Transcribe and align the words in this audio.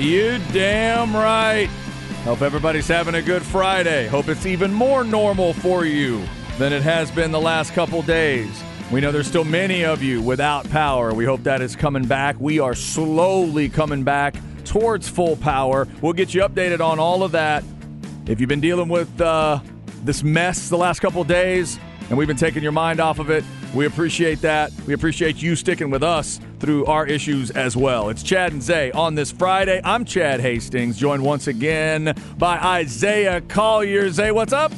You 0.00 0.38
damn 0.52 1.14
right. 1.14 1.68
Hope 2.24 2.42
everybody's 2.42 2.88
having 2.88 3.14
a 3.14 3.22
good 3.22 3.42
Friday. 3.42 4.06
Hope 4.08 4.28
it's 4.28 4.46
even 4.46 4.72
more 4.72 5.04
normal 5.04 5.52
for 5.52 5.84
you 5.84 6.24
than 6.58 6.72
it 6.72 6.82
has 6.82 7.10
been 7.10 7.30
the 7.30 7.40
last 7.40 7.72
couple 7.72 8.02
days. 8.02 8.62
We 8.90 9.00
know 9.00 9.12
there's 9.12 9.26
still 9.26 9.44
many 9.44 9.84
of 9.84 10.02
you 10.02 10.22
without 10.22 10.68
power. 10.70 11.14
We 11.14 11.24
hope 11.24 11.42
that 11.44 11.62
is 11.62 11.76
coming 11.76 12.06
back. 12.06 12.36
We 12.38 12.58
are 12.58 12.74
slowly 12.74 13.68
coming 13.68 14.02
back 14.02 14.36
towards 14.64 15.08
full 15.08 15.36
power. 15.36 15.88
We'll 16.00 16.12
get 16.12 16.34
you 16.34 16.42
updated 16.42 16.80
on 16.80 16.98
all 16.98 17.22
of 17.22 17.32
that. 17.32 17.64
If 18.26 18.40
you've 18.40 18.48
been 18.48 18.60
dealing 18.60 18.88
with 18.88 19.20
uh, 19.20 19.60
this 20.04 20.22
mess 20.22 20.68
the 20.68 20.78
last 20.78 21.00
couple 21.00 21.22
days 21.24 21.78
and 22.08 22.18
we've 22.18 22.28
been 22.28 22.36
taking 22.36 22.62
your 22.62 22.72
mind 22.72 23.00
off 23.00 23.18
of 23.18 23.30
it, 23.30 23.44
we 23.74 23.86
appreciate 23.86 24.40
that. 24.42 24.72
We 24.86 24.94
appreciate 24.94 25.42
you 25.42 25.56
sticking 25.56 25.90
with 25.90 26.02
us 26.02 26.40
through 26.58 26.86
our 26.86 27.06
issues 27.06 27.50
as 27.50 27.76
well. 27.76 28.08
It's 28.08 28.22
Chad 28.22 28.52
and 28.52 28.62
Zay 28.62 28.90
on 28.92 29.14
this 29.14 29.30
Friday. 29.30 29.80
I'm 29.84 30.04
Chad 30.04 30.40
Hastings, 30.40 30.96
joined 30.96 31.22
once 31.22 31.46
again 31.46 32.14
by 32.38 32.58
Isaiah 32.58 33.40
Collier. 33.42 34.10
Zay, 34.10 34.32
what's 34.32 34.52
up? 34.52 34.72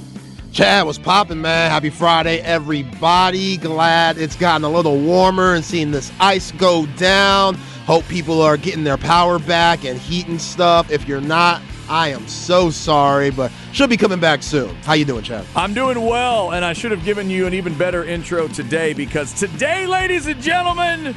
Chad 0.52 0.86
was 0.86 0.98
popping, 0.98 1.40
man. 1.40 1.70
Happy 1.70 1.90
Friday, 1.90 2.40
everybody. 2.40 3.58
Glad 3.58 4.18
it's 4.18 4.36
gotten 4.36 4.64
a 4.64 4.68
little 4.68 4.98
warmer 4.98 5.54
and 5.54 5.64
seeing 5.64 5.90
this 5.90 6.10
ice 6.18 6.52
go 6.52 6.86
down. 6.96 7.54
Hope 7.86 8.06
people 8.08 8.42
are 8.42 8.56
getting 8.56 8.84
their 8.84 8.96
power 8.96 9.38
back 9.38 9.84
and 9.84 9.98
heat 9.98 10.26
and 10.26 10.40
stuff. 10.40 10.90
If 10.90 11.06
you're 11.06 11.20
not, 11.20 11.62
I 11.88 12.08
am 12.08 12.26
so 12.28 12.70
sorry, 12.70 13.30
but 13.30 13.50
should 13.72 13.88
be 13.88 13.96
coming 13.96 14.20
back 14.20 14.42
soon. 14.42 14.74
How 14.82 14.94
you 14.94 15.04
doing, 15.04 15.22
Chad? 15.22 15.46
I'm 15.56 15.72
doing 15.72 16.00
well, 16.02 16.52
and 16.52 16.64
I 16.64 16.72
should 16.72 16.90
have 16.90 17.04
given 17.04 17.30
you 17.30 17.46
an 17.46 17.54
even 17.54 17.76
better 17.76 18.04
intro 18.04 18.48
today 18.48 18.92
because 18.92 19.32
today, 19.32 19.86
ladies 19.86 20.26
and 20.26 20.40
gentlemen, 20.42 21.14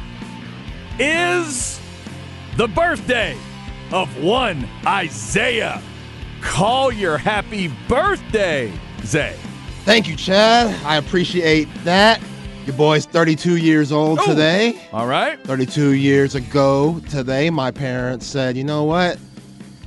is 1.00 1.80
the 2.58 2.68
birthday 2.68 3.38
of 3.92 4.10
one 4.24 4.68
Isaiah. 4.86 5.82
Collier 6.42 7.18
happy 7.18 7.72
birthday, 7.88 8.72
Zay. 9.04 9.36
Thank 9.86 10.08
you, 10.08 10.16
Chad. 10.16 10.76
I 10.86 10.98
appreciate 10.98 11.68
that. 11.84 12.20
Your 12.66 12.76
boy's 12.76 13.06
32 13.06 13.58
years 13.58 13.92
old 13.92 14.20
Oh. 14.22 14.26
today. 14.28 14.76
All 14.94 15.08
right. 15.08 15.40
32 15.44 15.92
years 15.94 16.36
ago 16.36 17.02
today, 17.10 17.50
my 17.50 17.72
parents 17.72 18.26
said, 18.28 18.56
you 18.56 18.64
know 18.64 18.84
what? 18.84 19.18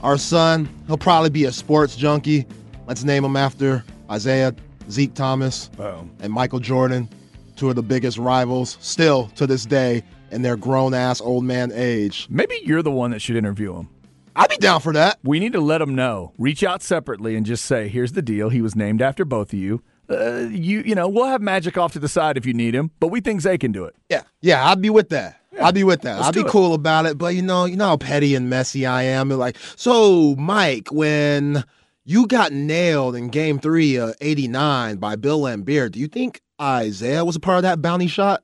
Our 0.03 0.19
son, 0.19 0.69
he'll 0.87 0.97
probably 0.99 1.31
be 1.31 1.45
a 1.45 1.53
sports 1.53 1.97
junkie. 1.97 2.47
Let's 2.87 3.05
name 3.05 3.25
him 3.25 3.37
after 3.37 3.85
Isaiah, 4.11 4.55
Zeke 4.91 5.15
Thomas, 5.15 5.69
Boom. 5.77 6.11
and 6.21 6.33
Michael 6.33 6.59
Jordan, 6.59 7.09
two 7.57 7.71
of 7.71 7.77
the 7.77 7.83
biggest 7.83 8.19
rivals 8.19 8.77
still 8.81 9.29
to 9.37 9.47
this 9.47 9.65
day 9.65 10.03
in 10.35 10.43
their 10.43 10.57
grown 10.57 10.93
ass 10.95 11.21
old 11.21 11.45
man 11.45 11.73
age. 11.73 12.27
Maybe 12.29 12.61
you're 12.65 12.83
the 12.83 12.91
one 12.91 13.13
that 13.13 13.21
should 13.21 13.37
interview 13.37 13.75
him. 13.77 13.89
I'd 14.37 14.51
be 14.51 14.57
down 14.57 14.81
for 14.81 14.93
that. 14.95 15.19
We 15.23 15.39
need 15.39 15.53
to 15.53 15.61
let 15.61 15.81
him 15.81 15.95
know. 15.95 16.33
Reach 16.39 16.65
out 16.65 16.83
separately 16.83 17.37
and 17.37 17.47
just 17.47 17.65
say, 17.65 17.89
"Here's 17.89 18.13
the 18.13 18.23
deal. 18.23 18.49
He 18.49 18.61
was 18.61 18.75
named 18.75 19.01
after 19.01 19.25
both 19.25 19.53
of 19.53 19.59
you. 19.59 19.83
Uh, 20.11 20.49
you, 20.51 20.81
you 20.81 20.95
know, 20.95 21.09
we'll 21.09 21.27
have 21.27 21.41
Magic 21.41 21.79
off 21.79 21.93
to 21.93 21.99
the 21.99 22.09
side 22.09 22.37
if 22.37 22.45
you 22.45 22.53
need 22.53 22.75
him, 22.75 22.91
but 23.01 23.09
we 23.09 23.21
think 23.21 23.41
Zay 23.43 23.57
can 23.59 23.71
do 23.73 23.85
it." 23.85 23.95
Yeah, 24.11 24.23
yeah, 24.41 24.69
I'd 24.69 24.83
be 24.83 24.91
with 24.91 25.09
that. 25.11 25.41
I'd 25.63 25.75
be 25.75 25.85
with 25.85 26.03
that. 26.03 26.17
let's 26.17 26.29
I'd 26.29 26.35
be 26.35 26.41
it. 26.41 26.49
cool 26.49 26.75
about 26.75 27.07
it. 27.07 27.17
But 27.17 27.37
you 27.37 27.43
know, 27.43 27.65
you 27.65 27.77
know 27.77 27.87
how 27.87 27.97
petty 27.97 28.35
and 28.35 28.51
messy 28.51 28.85
I 28.87 29.05
am. 29.05 29.29
Like, 29.29 29.57
so 29.77 30.35
Mike, 30.35 30.89
when 30.91 31.63
you 32.05 32.27
got 32.27 32.53
nailed 32.53 33.15
in 33.15 33.29
Game 33.29 33.61
Three 33.61 33.97
of 33.97 34.15
'89 34.21 34.97
by 34.97 35.15
Bill 35.15 35.41
Laimbeer, 35.41 35.91
do 35.93 36.01
you 36.01 36.09
think 36.09 36.41
Isaiah 36.61 37.25
was 37.25 37.37
a 37.37 37.41
part 37.41 37.57
of 37.59 37.63
that 37.63 37.83
bounty 37.83 38.07
shot? 38.07 38.43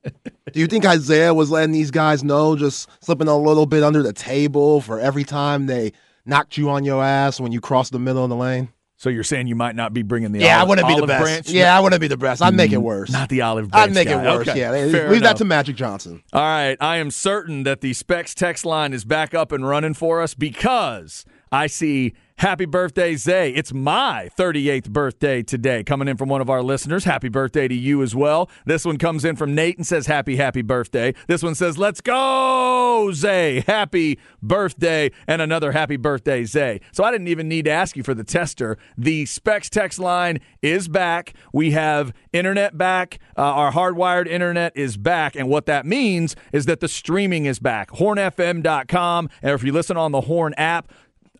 do 0.51 0.59
you 0.59 0.67
think 0.67 0.85
Isaiah 0.85 1.33
was 1.33 1.49
letting 1.49 1.71
these 1.71 1.91
guys 1.91 2.23
know, 2.23 2.55
just 2.55 2.89
slipping 3.03 3.27
a 3.27 3.37
little 3.37 3.65
bit 3.65 3.83
under 3.83 4.03
the 4.03 4.13
table 4.13 4.81
for 4.81 4.99
every 4.99 5.23
time 5.23 5.65
they 5.67 5.93
knocked 6.25 6.57
you 6.57 6.69
on 6.69 6.83
your 6.83 7.03
ass 7.03 7.39
when 7.39 7.51
you 7.51 7.61
crossed 7.61 7.91
the 7.91 7.99
middle 7.99 8.23
of 8.23 8.29
the 8.29 8.35
lane? 8.35 8.69
So 8.97 9.09
you're 9.09 9.23
saying 9.23 9.47
you 9.47 9.55
might 9.55 9.75
not 9.75 9.93
be 9.93 10.03
bringing 10.03 10.31
the 10.31 10.39
Yeah, 10.41 10.57
I 10.57 10.59
olive, 10.59 10.69
wouldn't 10.69 10.87
be 10.89 10.95
the 11.01 11.07
best. 11.07 11.23
branch? 11.23 11.49
Yeah, 11.49 11.75
I 11.75 11.79
wouldn't 11.79 12.01
be 12.01 12.07
the 12.07 12.17
best. 12.17 12.39
I'd 12.39 12.53
make 12.53 12.71
it 12.71 12.75
mm, 12.77 12.83
worse. 12.83 13.09
not 13.09 13.29
the 13.29 13.41
olive 13.41 13.71
branch. 13.71 13.89
I'd 13.89 13.93
make 13.95 14.07
guy. 14.09 14.21
it 14.21 14.25
worse. 14.37 14.47
Okay, 14.47 14.59
Yeah, 14.59 14.69
fair 14.91 15.09
leave 15.09 15.21
enough. 15.21 15.21
that 15.31 15.37
to 15.37 15.45
Magic 15.45 15.75
Johnson. 15.75 16.21
All 16.33 16.41
right, 16.41 16.77
I 16.79 16.97
am 16.97 17.09
certain 17.09 17.63
that 17.63 17.81
the 17.81 17.93
Specs 17.93 18.35
text 18.35 18.63
line 18.63 18.93
is 18.93 19.03
back 19.03 19.33
up 19.33 19.51
and 19.51 19.67
running 19.67 19.95
for 19.95 20.21
us 20.21 20.35
because 20.35 21.25
I 21.51 21.65
see 21.65 22.13
happy 22.41 22.65
birthday, 22.65 23.15
Zay. 23.15 23.51
It's 23.51 23.71
my 23.71 24.27
38th 24.35 24.89
birthday 24.89 25.43
today. 25.43 25.83
Coming 25.83 26.07
in 26.07 26.17
from 26.17 26.27
one 26.27 26.41
of 26.41 26.49
our 26.49 26.63
listeners. 26.63 27.03
Happy 27.03 27.29
birthday 27.29 27.67
to 27.67 27.75
you 27.75 28.01
as 28.01 28.15
well. 28.15 28.49
This 28.65 28.83
one 28.83 28.97
comes 28.97 29.23
in 29.23 29.35
from 29.35 29.53
Nate 29.53 29.77
and 29.77 29.85
says, 29.85 30.07
Happy, 30.07 30.37
happy 30.37 30.63
birthday. 30.63 31.13
This 31.27 31.43
one 31.43 31.53
says, 31.53 31.77
Let's 31.77 32.01
go, 32.01 33.11
Zay. 33.13 33.63
Happy 33.67 34.17
birthday. 34.41 35.11
And 35.27 35.39
another 35.39 35.71
happy 35.71 35.97
birthday, 35.97 36.43
Zay. 36.43 36.81
So 36.91 37.03
I 37.03 37.11
didn't 37.11 37.27
even 37.27 37.47
need 37.47 37.65
to 37.65 37.71
ask 37.71 37.95
you 37.95 38.01
for 38.01 38.15
the 38.15 38.23
tester. 38.23 38.75
The 38.97 39.27
Specs 39.27 39.69
text 39.69 39.99
line 39.99 40.39
is 40.63 40.87
back. 40.87 41.35
We 41.53 41.71
have 41.71 42.11
internet 42.33 42.75
back. 42.75 43.19
Uh, 43.37 43.41
our 43.41 43.71
hardwired 43.71 44.27
internet 44.27 44.75
is 44.75 44.97
back. 44.97 45.35
And 45.35 45.47
what 45.47 45.67
that 45.67 45.85
means 45.85 46.35
is 46.51 46.65
that 46.65 46.79
the 46.79 46.87
streaming 46.87 47.45
is 47.45 47.59
back. 47.59 47.91
HornFM.com. 47.91 49.29
And 49.43 49.51
if 49.51 49.63
you 49.63 49.71
listen 49.71 49.95
on 49.95 50.11
the 50.11 50.21
Horn 50.21 50.55
app, 50.57 50.91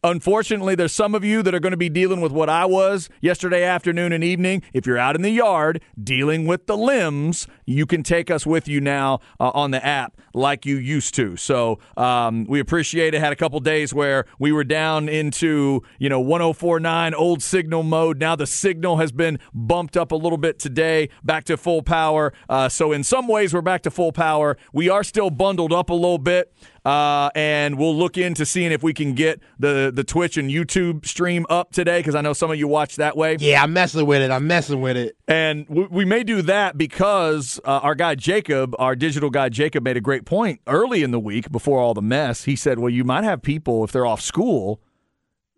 Unfortunately, 0.03 0.73
there's 0.73 0.91
some 0.91 1.13
of 1.13 1.23
you 1.23 1.43
that 1.43 1.53
are 1.53 1.59
going 1.59 1.71
to 1.73 1.77
be 1.77 1.87
dealing 1.87 2.21
with 2.21 2.31
what 2.31 2.49
I 2.49 2.65
was 2.65 3.07
yesterday 3.21 3.63
afternoon 3.63 4.11
and 4.11 4.23
evening. 4.23 4.63
If 4.73 4.87
you're 4.87 4.97
out 4.97 5.15
in 5.15 5.21
the 5.21 5.29
yard 5.29 5.79
dealing 6.03 6.47
with 6.47 6.65
the 6.65 6.75
limbs, 6.75 7.47
you 7.67 7.85
can 7.85 8.01
take 8.01 8.31
us 8.31 8.43
with 8.43 8.67
you 8.67 8.81
now 8.81 9.19
uh, 9.39 9.51
on 9.53 9.69
the 9.69 9.85
app 9.85 10.17
like 10.33 10.65
you 10.65 10.77
used 10.77 11.13
to. 11.15 11.37
So 11.37 11.77
um, 11.97 12.45
we 12.45 12.59
appreciate 12.59 13.13
it. 13.13 13.19
Had 13.19 13.31
a 13.31 13.35
couple 13.35 13.59
days 13.59 13.93
where 13.93 14.25
we 14.39 14.51
were 14.51 14.63
down 14.63 15.07
into 15.07 15.83
you 15.99 16.09
know 16.09 16.19
1049 16.19 17.13
old 17.13 17.43
signal 17.43 17.83
mode. 17.83 18.17
Now 18.17 18.35
the 18.35 18.47
signal 18.47 18.97
has 18.97 19.11
been 19.11 19.37
bumped 19.53 19.95
up 19.95 20.11
a 20.11 20.15
little 20.15 20.39
bit 20.39 20.57
today, 20.57 21.09
back 21.23 21.43
to 21.43 21.57
full 21.57 21.83
power. 21.83 22.33
Uh, 22.49 22.69
so 22.69 22.91
in 22.91 23.03
some 23.03 23.27
ways, 23.27 23.53
we're 23.53 23.61
back 23.61 23.83
to 23.83 23.91
full 23.91 24.11
power. 24.11 24.57
We 24.73 24.89
are 24.89 25.03
still 25.03 25.29
bundled 25.29 25.71
up 25.71 25.91
a 25.91 25.93
little 25.93 26.17
bit. 26.17 26.51
Uh, 26.83 27.29
and 27.35 27.77
we'll 27.77 27.95
look 27.95 28.17
into 28.17 28.45
seeing 28.45 28.71
if 28.71 28.81
we 28.81 28.93
can 28.93 29.13
get 29.13 29.39
the 29.59 29.91
the 29.93 30.03
Twitch 30.03 30.35
and 30.37 30.49
YouTube 30.49 31.05
stream 31.05 31.45
up 31.47 31.71
today 31.71 31.99
because 31.99 32.15
I 32.15 32.21
know 32.21 32.33
some 32.33 32.49
of 32.49 32.57
you 32.57 32.67
watch 32.67 32.95
that 32.95 33.15
way. 33.15 33.37
Yeah, 33.39 33.61
I'm 33.61 33.71
messing 33.71 34.05
with 34.05 34.21
it. 34.21 34.31
I'm 34.31 34.47
messing 34.47 34.81
with 34.81 34.97
it. 34.97 35.15
And 35.27 35.67
we, 35.69 35.85
we 35.87 36.05
may 36.05 36.23
do 36.23 36.41
that 36.43 36.77
because 36.77 37.59
uh, 37.65 37.79
our 37.83 37.93
guy 37.93 38.15
Jacob, 38.15 38.75
our 38.79 38.95
digital 38.95 39.29
guy 39.29 39.49
Jacob, 39.49 39.83
made 39.83 39.95
a 39.97 40.01
great 40.01 40.25
point 40.25 40.59
early 40.65 41.03
in 41.03 41.11
the 41.11 41.19
week 41.19 41.51
before 41.51 41.79
all 41.79 41.93
the 41.93 42.01
mess. 42.01 42.45
He 42.45 42.55
said, 42.55 42.79
"Well, 42.79 42.89
you 42.89 43.03
might 43.03 43.23
have 43.23 43.43
people 43.43 43.83
if 43.83 43.91
they're 43.91 44.07
off 44.07 44.21
school, 44.21 44.81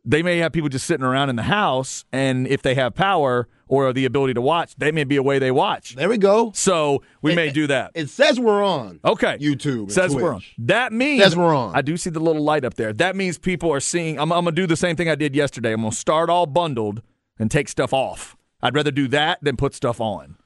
they 0.04 0.24
may 0.24 0.40
have 0.40 0.52
people 0.52 0.70
just 0.70 0.86
sitting 0.86 1.06
around 1.06 1.30
in 1.30 1.38
the 1.38 1.44
house, 1.44 2.04
and 2.12 2.48
if 2.48 2.62
they 2.62 2.76
have 2.76 2.96
power 2.96 3.48
or 3.74 3.92
the 3.92 4.06
ability 4.06 4.36
to 4.36 4.42
watch, 4.42 4.76
they 4.76 4.92
may 4.92 5.04
be 5.04 5.16
a 5.16 5.24
way 5.24 5.40
they 5.40 5.50
watch. 5.52 5.96
There 5.96 6.08
we 6.10 6.18
go. 6.18 6.52
So 6.54 7.02
we 7.22 7.34
may 7.34 7.50
do 7.52 7.68
that. 7.68 7.92
It 7.96 8.10
says 8.10 8.40
we're 8.40 8.64
on. 8.64 9.00
Okay. 9.04 9.38
YouTube. 9.40 9.92
Says 9.92 10.16
we're 10.16 10.36
on. 10.36 10.44
That 10.60 10.94
means 10.94 11.24
Says 11.24 11.36
we're 11.36 11.56
on. 11.56 11.76
I 11.76 11.82
do 11.82 11.98
see 11.98 12.12
the 12.12 12.20
little 12.20 12.44
light 12.44 12.64
up 12.64 12.76
there. 12.76 12.94
That 12.94 13.16
means 13.16 13.38
people 13.38 13.72
are 13.74 13.80
seeing. 13.80 14.20
I'm, 14.20 14.32
I'm 14.32 14.44
gonna 14.44 14.56
do 14.56 14.68
the 14.68 14.76
same 14.76 14.96
thing 14.96 15.10
I 15.10 15.16
did 15.16 15.36
yesterday. 15.36 15.74
I'm 15.74 15.82
gonna 15.82 15.92
start 15.92 16.30
all 16.30 16.46
bundled 16.46 17.02
and 17.40 17.50
take 17.50 17.68
stuff 17.68 17.94
off. 17.94 18.36
I'd 18.62 18.76
rather 18.76 18.92
do 18.92 19.08
that 19.10 19.40
than 19.42 19.58
put 19.58 19.74
stuff 19.74 20.00
on. 20.00 20.38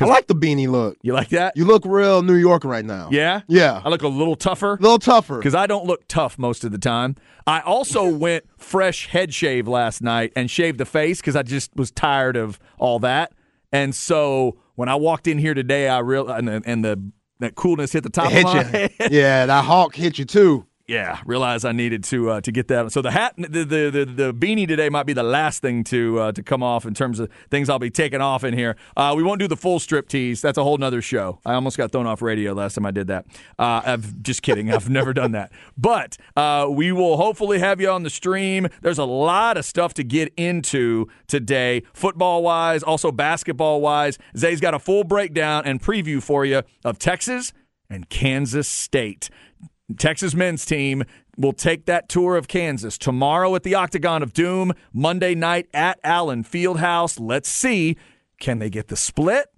I 0.00 0.04
like 0.06 0.26
the 0.26 0.34
beanie 0.34 0.68
look. 0.68 0.96
You 1.02 1.12
like 1.12 1.28
that? 1.30 1.56
You 1.56 1.64
look 1.64 1.84
real 1.86 2.22
New 2.22 2.34
York 2.34 2.64
right 2.64 2.84
now. 2.84 3.08
yeah. 3.12 3.42
Yeah. 3.46 3.80
I 3.84 3.88
look 3.88 4.02
a 4.02 4.08
little 4.08 4.34
tougher 4.36 4.74
A 4.74 4.80
little 4.82 4.98
tougher. 4.98 5.36
because 5.38 5.54
I 5.54 5.66
don't 5.66 5.86
look 5.86 6.06
tough 6.08 6.38
most 6.38 6.64
of 6.64 6.72
the 6.72 6.78
time. 6.78 7.16
I 7.46 7.60
also 7.60 8.08
went 8.16 8.44
fresh 8.56 9.06
head 9.06 9.32
shave 9.32 9.68
last 9.68 10.02
night 10.02 10.32
and 10.34 10.50
shaved 10.50 10.78
the 10.78 10.84
face 10.86 11.20
because 11.20 11.36
I 11.36 11.42
just 11.42 11.74
was 11.76 11.90
tired 11.90 12.36
of 12.36 12.58
all 12.78 12.98
that. 13.00 13.32
And 13.72 13.94
so 13.94 14.56
when 14.74 14.88
I 14.88 14.94
walked 14.96 15.26
in 15.28 15.38
here 15.38 15.54
today, 15.54 15.88
I 15.88 15.98
real 16.00 16.28
and 16.28 16.48
the, 16.48 16.62
and 16.66 16.84
the 16.84 17.12
that 17.40 17.54
coolness 17.56 17.92
hit 17.92 18.02
the 18.04 18.10
top 18.10 18.30
Hit 18.30 18.44
of 18.46 18.52
my 18.54 18.60
you. 18.60 18.64
head. 18.98 19.12
yeah, 19.12 19.46
that 19.46 19.64
hawk 19.64 19.94
hit 19.96 20.18
you 20.18 20.24
too. 20.24 20.66
Yeah, 20.86 21.20
realized 21.24 21.64
I 21.64 21.72
needed 21.72 22.04
to 22.04 22.30
uh, 22.30 22.40
to 22.42 22.52
get 22.52 22.68
that. 22.68 22.92
So 22.92 23.00
the 23.00 23.10
hat, 23.10 23.34
the, 23.38 23.64
the 23.64 23.90
the 23.90 24.04
the 24.04 24.34
beanie 24.34 24.68
today 24.68 24.90
might 24.90 25.06
be 25.06 25.14
the 25.14 25.22
last 25.22 25.62
thing 25.62 25.82
to 25.84 26.20
uh, 26.20 26.32
to 26.32 26.42
come 26.42 26.62
off 26.62 26.84
in 26.84 26.92
terms 26.92 27.20
of 27.20 27.30
things 27.50 27.70
I'll 27.70 27.78
be 27.78 27.88
taking 27.88 28.20
off 28.20 28.44
in 28.44 28.52
here. 28.52 28.76
Uh, 28.94 29.14
we 29.16 29.22
won't 29.22 29.40
do 29.40 29.48
the 29.48 29.56
full 29.56 29.80
strip 29.80 30.08
tease. 30.08 30.42
That's 30.42 30.58
a 30.58 30.62
whole 30.62 30.76
nother 30.76 31.00
show. 31.00 31.40
I 31.46 31.54
almost 31.54 31.78
got 31.78 31.90
thrown 31.90 32.06
off 32.06 32.20
radio 32.20 32.52
last 32.52 32.74
time 32.74 32.84
I 32.84 32.90
did 32.90 33.06
that. 33.06 33.24
Uh, 33.58 33.80
I'm 33.86 34.02
just 34.20 34.42
kidding. 34.42 34.70
I've 34.70 34.90
never 34.90 35.14
done 35.14 35.32
that. 35.32 35.52
But 35.78 36.18
uh, 36.36 36.66
we 36.70 36.92
will 36.92 37.16
hopefully 37.16 37.60
have 37.60 37.80
you 37.80 37.88
on 37.88 38.02
the 38.02 38.10
stream. 38.10 38.68
There's 38.82 38.98
a 38.98 39.06
lot 39.06 39.56
of 39.56 39.64
stuff 39.64 39.94
to 39.94 40.04
get 40.04 40.34
into 40.36 41.06
today, 41.28 41.84
football 41.94 42.42
wise, 42.42 42.82
also 42.82 43.10
basketball 43.10 43.80
wise. 43.80 44.18
Zay's 44.36 44.60
got 44.60 44.74
a 44.74 44.78
full 44.78 45.04
breakdown 45.04 45.62
and 45.64 45.80
preview 45.80 46.22
for 46.22 46.44
you 46.44 46.60
of 46.84 46.98
Texas 46.98 47.54
and 47.88 48.10
Kansas 48.10 48.68
State. 48.68 49.30
Texas 49.98 50.34
men's 50.34 50.64
team 50.64 51.04
will 51.36 51.52
take 51.52 51.84
that 51.86 52.08
tour 52.08 52.36
of 52.36 52.48
Kansas 52.48 52.96
tomorrow 52.96 53.54
at 53.54 53.64
the 53.64 53.74
Octagon 53.74 54.22
of 54.22 54.32
Doom, 54.32 54.72
Monday 54.92 55.34
night 55.34 55.68
at 55.74 56.00
Allen 56.02 56.42
Fieldhouse. 56.42 57.20
Let's 57.20 57.48
see, 57.48 57.96
can 58.40 58.60
they 58.60 58.70
get 58.70 58.88
the 58.88 58.96
split? 58.96 59.48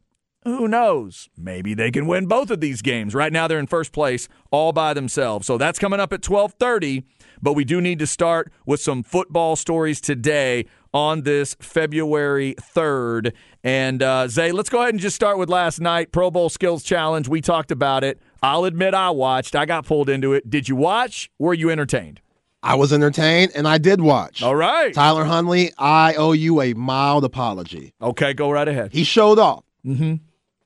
Who 0.42 0.68
knows? 0.68 1.28
Maybe 1.36 1.74
they 1.74 1.90
can 1.90 2.06
win 2.06 2.26
both 2.26 2.50
of 2.50 2.60
these 2.60 2.82
games. 2.82 3.14
Right 3.14 3.32
now 3.32 3.48
they're 3.48 3.58
in 3.58 3.66
first 3.66 3.92
place 3.92 4.28
all 4.52 4.72
by 4.72 4.94
themselves. 4.94 5.46
So 5.46 5.58
that's 5.58 5.78
coming 5.78 5.98
up 5.98 6.12
at 6.12 6.22
12:30, 6.22 7.02
but 7.42 7.54
we 7.54 7.64
do 7.64 7.80
need 7.80 7.98
to 7.98 8.06
start 8.06 8.52
with 8.64 8.80
some 8.80 9.02
football 9.02 9.56
stories 9.56 10.00
today 10.00 10.66
on 10.94 11.22
this 11.22 11.56
February 11.60 12.54
3rd. 12.60 13.32
And 13.64 14.02
uh, 14.02 14.28
Zay, 14.28 14.52
let's 14.52 14.68
go 14.68 14.82
ahead 14.82 14.94
and 14.94 15.00
just 15.00 15.16
start 15.16 15.36
with 15.36 15.50
last 15.50 15.80
night 15.80 16.12
Pro 16.12 16.30
Bowl 16.30 16.48
Skills 16.48 16.84
Challenge. 16.84 17.28
We 17.28 17.40
talked 17.40 17.72
about 17.72 18.04
it. 18.04 18.20
I'll 18.46 18.64
admit 18.64 18.94
I 18.94 19.10
watched. 19.10 19.56
I 19.56 19.66
got 19.66 19.86
pulled 19.86 20.08
into 20.08 20.32
it. 20.32 20.48
Did 20.48 20.68
you 20.68 20.76
watch? 20.76 21.28
Were 21.36 21.52
you 21.52 21.68
entertained? 21.68 22.20
I 22.62 22.76
was 22.76 22.92
entertained 22.92 23.50
and 23.56 23.66
I 23.66 23.78
did 23.78 24.00
watch. 24.00 24.40
All 24.40 24.54
right. 24.54 24.94
Tyler 24.94 25.24
Huntley, 25.24 25.72
I 25.76 26.14
owe 26.14 26.30
you 26.30 26.60
a 26.60 26.72
mild 26.74 27.24
apology. 27.24 27.92
Okay, 28.00 28.34
go 28.34 28.50
right 28.52 28.68
ahead. 28.68 28.92
He 28.92 29.02
showed 29.02 29.40
off. 29.40 29.64
Mm-hmm. 29.84 30.14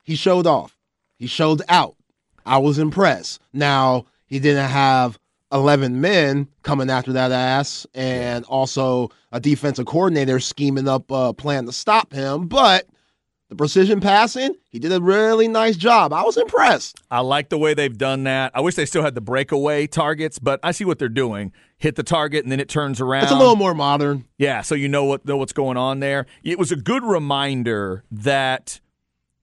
He 0.04 0.14
showed 0.14 0.46
off. 0.46 0.76
He 1.18 1.26
showed 1.26 1.62
out. 1.70 1.96
I 2.44 2.58
was 2.58 2.78
impressed. 2.78 3.40
Now, 3.54 4.04
he 4.26 4.40
didn't 4.40 4.68
have 4.68 5.18
11 5.50 6.02
men 6.02 6.48
coming 6.62 6.90
after 6.90 7.14
that 7.14 7.32
ass 7.32 7.86
and 7.94 8.44
also 8.44 9.10
a 9.32 9.40
defensive 9.40 9.86
coordinator 9.86 10.38
scheming 10.38 10.86
up 10.86 11.10
a 11.10 11.32
plan 11.32 11.64
to 11.64 11.72
stop 11.72 12.12
him, 12.12 12.46
but 12.46 12.86
the 13.50 13.56
precision 13.56 14.00
passing, 14.00 14.54
he 14.70 14.78
did 14.78 14.92
a 14.92 15.00
really 15.00 15.48
nice 15.48 15.76
job. 15.76 16.12
I 16.12 16.22
was 16.22 16.36
impressed. 16.36 17.02
I 17.10 17.20
like 17.20 17.48
the 17.48 17.58
way 17.58 17.74
they've 17.74 17.98
done 17.98 18.22
that. 18.22 18.52
I 18.54 18.60
wish 18.60 18.76
they 18.76 18.86
still 18.86 19.02
had 19.02 19.16
the 19.16 19.20
breakaway 19.20 19.88
targets, 19.88 20.38
but 20.38 20.60
I 20.62 20.70
see 20.70 20.84
what 20.84 21.00
they're 21.00 21.08
doing. 21.08 21.52
Hit 21.76 21.96
the 21.96 22.04
target 22.04 22.44
and 22.44 22.52
then 22.52 22.60
it 22.60 22.68
turns 22.68 23.00
around. 23.00 23.24
It's 23.24 23.32
a 23.32 23.36
little 23.36 23.56
more 23.56 23.74
modern. 23.74 24.24
Yeah, 24.38 24.62
so 24.62 24.76
you 24.76 24.88
know 24.88 25.04
what 25.04 25.26
know 25.26 25.36
what's 25.36 25.52
going 25.52 25.76
on 25.76 25.98
there. 25.98 26.26
It 26.44 26.58
was 26.60 26.70
a 26.70 26.76
good 26.76 27.02
reminder 27.02 28.04
that 28.12 28.80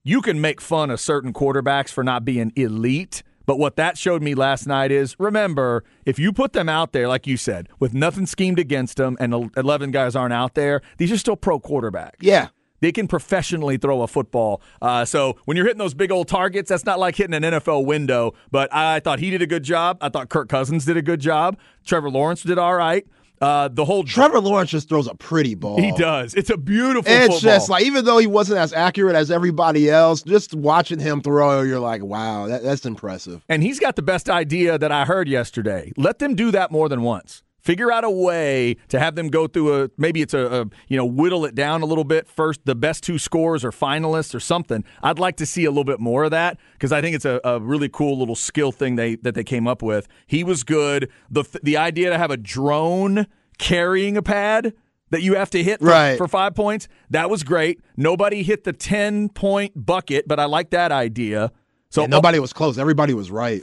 you 0.02 0.22
can 0.22 0.40
make 0.40 0.62
fun 0.62 0.90
of 0.90 1.00
certain 1.00 1.34
quarterbacks 1.34 1.90
for 1.90 2.02
not 2.02 2.24
being 2.24 2.50
elite. 2.56 3.22
But 3.44 3.58
what 3.58 3.76
that 3.76 3.96
showed 3.98 4.22
me 4.22 4.34
last 4.34 4.66
night 4.66 4.90
is 4.90 5.16
remember, 5.18 5.84
if 6.06 6.18
you 6.18 6.32
put 6.32 6.54
them 6.54 6.68
out 6.68 6.92
there, 6.92 7.08
like 7.08 7.26
you 7.26 7.36
said, 7.36 7.68
with 7.78 7.94
nothing 7.94 8.26
schemed 8.26 8.58
against 8.58 8.96
them 8.96 9.16
and 9.20 9.50
11 9.56 9.90
guys 9.90 10.14
aren't 10.14 10.34
out 10.34 10.54
there, 10.54 10.80
these 10.98 11.12
are 11.12 11.18
still 11.18 11.36
pro 11.36 11.58
quarterbacks. 11.58 12.16
Yeah. 12.20 12.48
They 12.80 12.92
can 12.92 13.08
professionally 13.08 13.76
throw 13.76 14.02
a 14.02 14.06
football. 14.06 14.62
Uh, 14.80 15.04
so 15.04 15.36
when 15.44 15.56
you're 15.56 15.66
hitting 15.66 15.78
those 15.78 15.94
big 15.94 16.12
old 16.12 16.28
targets, 16.28 16.68
that's 16.68 16.84
not 16.84 16.98
like 16.98 17.16
hitting 17.16 17.34
an 17.34 17.42
NFL 17.42 17.84
window. 17.84 18.34
But 18.50 18.72
I 18.74 19.00
thought 19.00 19.18
he 19.18 19.30
did 19.30 19.42
a 19.42 19.46
good 19.46 19.62
job. 19.64 19.98
I 20.00 20.08
thought 20.08 20.28
Kirk 20.28 20.48
Cousins 20.48 20.84
did 20.84 20.96
a 20.96 21.02
good 21.02 21.20
job. 21.20 21.58
Trevor 21.84 22.10
Lawrence 22.10 22.42
did 22.42 22.58
all 22.58 22.74
right. 22.74 23.06
Uh, 23.40 23.68
the 23.68 23.84
whole 23.84 24.02
Trevor 24.02 24.40
Lawrence 24.40 24.70
just 24.70 24.88
throws 24.88 25.06
a 25.06 25.14
pretty 25.14 25.54
ball. 25.54 25.80
He 25.80 25.92
does. 25.92 26.34
It's 26.34 26.50
a 26.50 26.56
beautiful. 26.56 27.10
It's 27.10 27.34
football. 27.34 27.40
just 27.40 27.70
like 27.70 27.84
even 27.84 28.04
though 28.04 28.18
he 28.18 28.26
wasn't 28.26 28.58
as 28.58 28.72
accurate 28.72 29.14
as 29.14 29.30
everybody 29.30 29.88
else, 29.88 30.22
just 30.22 30.54
watching 30.54 30.98
him 30.98 31.20
throw, 31.20 31.62
you're 31.62 31.78
like, 31.78 32.02
wow, 32.02 32.48
that, 32.48 32.62
that's 32.62 32.84
impressive. 32.84 33.44
And 33.48 33.62
he's 33.62 33.78
got 33.78 33.96
the 33.96 34.02
best 34.02 34.28
idea 34.28 34.78
that 34.78 34.90
I 34.90 35.04
heard 35.04 35.28
yesterday. 35.28 35.92
Let 35.96 36.18
them 36.18 36.34
do 36.34 36.50
that 36.50 36.72
more 36.72 36.88
than 36.88 37.02
once. 37.02 37.42
Figure 37.68 37.92
out 37.92 38.02
a 38.02 38.10
way 38.10 38.78
to 38.88 38.98
have 38.98 39.14
them 39.14 39.28
go 39.28 39.46
through 39.46 39.84
a 39.84 39.90
maybe 39.98 40.22
it's 40.22 40.32
a, 40.32 40.62
a, 40.62 40.64
you 40.88 40.96
know 40.96 41.04
whittle 41.04 41.44
it 41.44 41.54
down 41.54 41.82
a 41.82 41.84
little 41.84 42.02
bit 42.02 42.26
first. 42.26 42.64
The 42.64 42.74
best 42.74 43.02
two 43.04 43.18
scores 43.18 43.62
or 43.62 43.70
finalists 43.70 44.34
or 44.34 44.40
something. 44.40 44.84
I'd 45.02 45.18
like 45.18 45.36
to 45.36 45.44
see 45.44 45.66
a 45.66 45.70
little 45.70 45.84
bit 45.84 46.00
more 46.00 46.24
of 46.24 46.30
that 46.30 46.56
because 46.72 46.92
I 46.92 47.02
think 47.02 47.14
it's 47.14 47.26
a, 47.26 47.42
a 47.44 47.60
really 47.60 47.90
cool 47.90 48.18
little 48.18 48.34
skill 48.34 48.72
thing 48.72 48.96
they 48.96 49.16
that 49.16 49.34
they 49.34 49.44
came 49.44 49.68
up 49.68 49.82
with. 49.82 50.08
He 50.26 50.44
was 50.44 50.64
good. 50.64 51.10
the 51.28 51.44
The 51.62 51.76
idea 51.76 52.08
to 52.08 52.16
have 52.16 52.30
a 52.30 52.38
drone 52.38 53.26
carrying 53.58 54.16
a 54.16 54.22
pad 54.22 54.72
that 55.10 55.20
you 55.20 55.34
have 55.34 55.50
to 55.50 55.62
hit 55.62 55.80
for, 55.80 55.88
right. 55.88 56.16
for 56.16 56.26
five 56.26 56.54
points 56.54 56.88
that 57.10 57.28
was 57.28 57.44
great. 57.44 57.82
Nobody 57.98 58.42
hit 58.42 58.64
the 58.64 58.72
ten 58.72 59.28
point 59.28 59.74
bucket, 59.76 60.26
but 60.26 60.40
I 60.40 60.46
like 60.46 60.70
that 60.70 60.90
idea. 60.90 61.52
So 61.90 62.00
yeah, 62.00 62.06
nobody 62.06 62.38
was 62.38 62.54
close. 62.54 62.78
Everybody 62.78 63.12
was 63.12 63.30
right. 63.30 63.62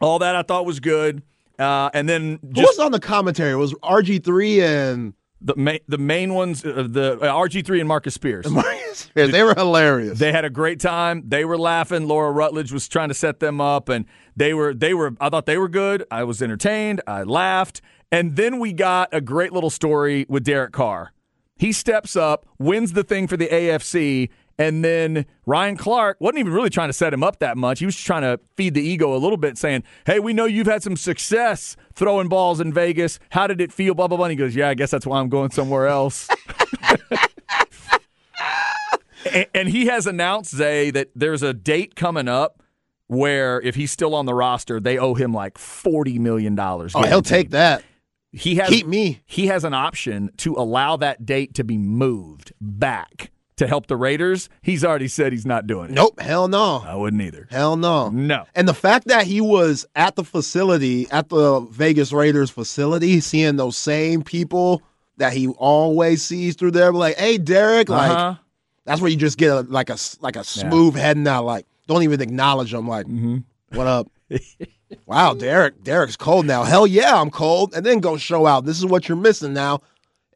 All 0.00 0.18
that 0.18 0.34
I 0.34 0.42
thought 0.42 0.66
was 0.66 0.80
good. 0.80 1.22
Uh, 1.58 1.90
and 1.94 2.08
then 2.08 2.38
just, 2.52 2.60
who 2.60 2.62
was 2.62 2.78
on 2.78 2.92
the 2.92 3.00
commentary? 3.00 3.52
It 3.52 3.56
was 3.56 3.72
RG 3.74 4.24
three 4.24 4.60
and 4.62 5.14
the 5.40 5.54
main 5.56 5.80
the 5.86 5.98
main 5.98 6.34
ones 6.34 6.64
uh, 6.64 6.86
the 6.88 7.18
uh, 7.20 7.34
RG 7.34 7.64
three 7.64 7.78
and 7.78 7.88
Marcus 7.88 8.14
Spears. 8.14 8.48
Marcus 8.50 8.98
Spears. 8.98 9.30
They 9.30 9.42
were 9.42 9.54
hilarious. 9.54 10.18
They 10.18 10.32
had 10.32 10.44
a 10.44 10.50
great 10.50 10.80
time. 10.80 11.22
They 11.26 11.44
were 11.44 11.58
laughing. 11.58 12.08
Laura 12.08 12.32
Rutledge 12.32 12.72
was 12.72 12.88
trying 12.88 13.08
to 13.08 13.14
set 13.14 13.40
them 13.40 13.60
up, 13.60 13.88
and 13.88 14.06
they 14.34 14.54
were 14.54 14.74
they 14.74 14.94
were. 14.94 15.14
I 15.20 15.28
thought 15.28 15.46
they 15.46 15.58
were 15.58 15.68
good. 15.68 16.04
I 16.10 16.24
was 16.24 16.40
entertained. 16.42 17.02
I 17.06 17.22
laughed, 17.22 17.82
and 18.10 18.36
then 18.36 18.58
we 18.58 18.72
got 18.72 19.10
a 19.12 19.20
great 19.20 19.52
little 19.52 19.70
story 19.70 20.24
with 20.28 20.44
Derek 20.44 20.72
Carr. 20.72 21.12
He 21.56 21.72
steps 21.72 22.16
up, 22.16 22.46
wins 22.58 22.94
the 22.94 23.04
thing 23.04 23.28
for 23.28 23.36
the 23.36 23.46
AFC, 23.46 24.30
and 24.58 24.84
then 24.84 25.26
Ryan 25.46 25.76
Clark 25.76 26.18
wasn't 26.20 26.38
even 26.38 26.52
really 26.52 26.70
trying 26.70 26.88
to 26.88 26.92
set 26.92 27.12
him 27.12 27.22
up 27.22 27.40
that 27.40 27.56
much. 27.56 27.80
He 27.80 27.86
was 27.86 27.96
trying 27.96 28.22
to 28.22 28.38
feed 28.56 28.74
the 28.74 28.82
ego 28.82 29.14
a 29.14 29.18
little 29.18 29.36
bit, 29.36 29.58
saying, 29.58 29.82
Hey, 30.06 30.20
we 30.20 30.32
know 30.32 30.44
you've 30.44 30.66
had 30.66 30.82
some 30.82 30.96
success 30.96 31.76
throwing 31.94 32.28
balls 32.28 32.60
in 32.60 32.72
Vegas. 32.72 33.18
How 33.30 33.46
did 33.46 33.60
it 33.60 33.72
feel? 33.72 33.94
Blah, 33.94 34.08
blah, 34.08 34.16
blah. 34.16 34.26
And 34.26 34.32
he 34.32 34.36
goes, 34.36 34.54
Yeah, 34.54 34.68
I 34.68 34.74
guess 34.74 34.90
that's 34.90 35.06
why 35.06 35.20
I'm 35.20 35.28
going 35.28 35.50
somewhere 35.50 35.86
else. 35.86 36.28
and, 39.32 39.46
and 39.54 39.68
he 39.68 39.86
has 39.86 40.06
announced, 40.06 40.54
Zay, 40.54 40.90
that 40.90 41.10
there's 41.14 41.42
a 41.42 41.52
date 41.52 41.96
coming 41.96 42.28
up 42.28 42.62
where 43.06 43.60
if 43.60 43.74
he's 43.74 43.90
still 43.90 44.14
on 44.14 44.26
the 44.26 44.34
roster, 44.34 44.80
they 44.80 44.98
owe 44.98 45.14
him 45.14 45.32
like 45.32 45.54
$40 45.54 46.18
million. 46.18 46.58
Oh, 46.58 46.86
he'll 47.06 47.22
take 47.22 47.50
that. 47.50 47.82
He 48.32 48.56
has, 48.56 48.68
Keep 48.68 48.86
me. 48.86 49.20
He 49.26 49.46
has 49.46 49.64
an 49.64 49.74
option 49.74 50.30
to 50.38 50.54
allow 50.54 50.96
that 50.96 51.24
date 51.24 51.54
to 51.54 51.64
be 51.64 51.78
moved 51.78 52.52
back 52.60 53.30
to 53.56 53.66
help 53.66 53.86
the 53.86 53.96
Raiders. 53.96 54.48
He's 54.62 54.84
already 54.84 55.08
said 55.08 55.32
he's 55.32 55.46
not 55.46 55.66
doing 55.66 55.90
it. 55.90 55.92
Nope, 55.92 56.18
hell 56.20 56.48
no. 56.48 56.82
I 56.84 56.94
wouldn't 56.96 57.22
either. 57.22 57.46
Hell 57.50 57.76
no. 57.76 58.08
No. 58.10 58.44
And 58.54 58.66
the 58.66 58.74
fact 58.74 59.06
that 59.08 59.26
he 59.26 59.40
was 59.40 59.86
at 59.94 60.16
the 60.16 60.24
facility, 60.24 61.08
at 61.10 61.28
the 61.28 61.60
Vegas 61.70 62.12
Raiders 62.12 62.50
facility, 62.50 63.20
seeing 63.20 63.56
those 63.56 63.76
same 63.76 64.22
people 64.22 64.82
that 65.18 65.32
he 65.32 65.48
always 65.48 66.22
sees 66.24 66.56
through 66.56 66.72
there, 66.72 66.92
like, 66.92 67.16
hey, 67.16 67.38
Derek, 67.38 67.88
like, 67.88 68.10
Uh-huh. 68.10 68.34
that's 68.84 69.00
where 69.00 69.10
you 69.10 69.16
just 69.16 69.38
get 69.38 69.50
a, 69.52 69.60
like 69.60 69.88
a 69.90 69.96
like 70.20 70.34
a 70.36 70.42
smooth 70.42 70.96
head 70.96 71.16
out, 71.28 71.44
like, 71.44 71.66
don't 71.86 72.02
even 72.02 72.20
acknowledge 72.20 72.74
him, 72.74 72.88
like, 72.88 73.06
what 73.70 73.86
up? 73.86 74.10
wow, 75.06 75.34
Derek, 75.34 75.82
Derek's 75.84 76.16
cold 76.16 76.46
now. 76.46 76.64
Hell 76.64 76.86
yeah, 76.86 77.20
I'm 77.20 77.30
cold. 77.30 77.74
And 77.74 77.84
then 77.86 78.00
go 78.00 78.16
show 78.16 78.46
out. 78.46 78.64
This 78.64 78.78
is 78.78 78.86
what 78.86 79.08
you're 79.08 79.16
missing 79.16 79.52
now. 79.52 79.80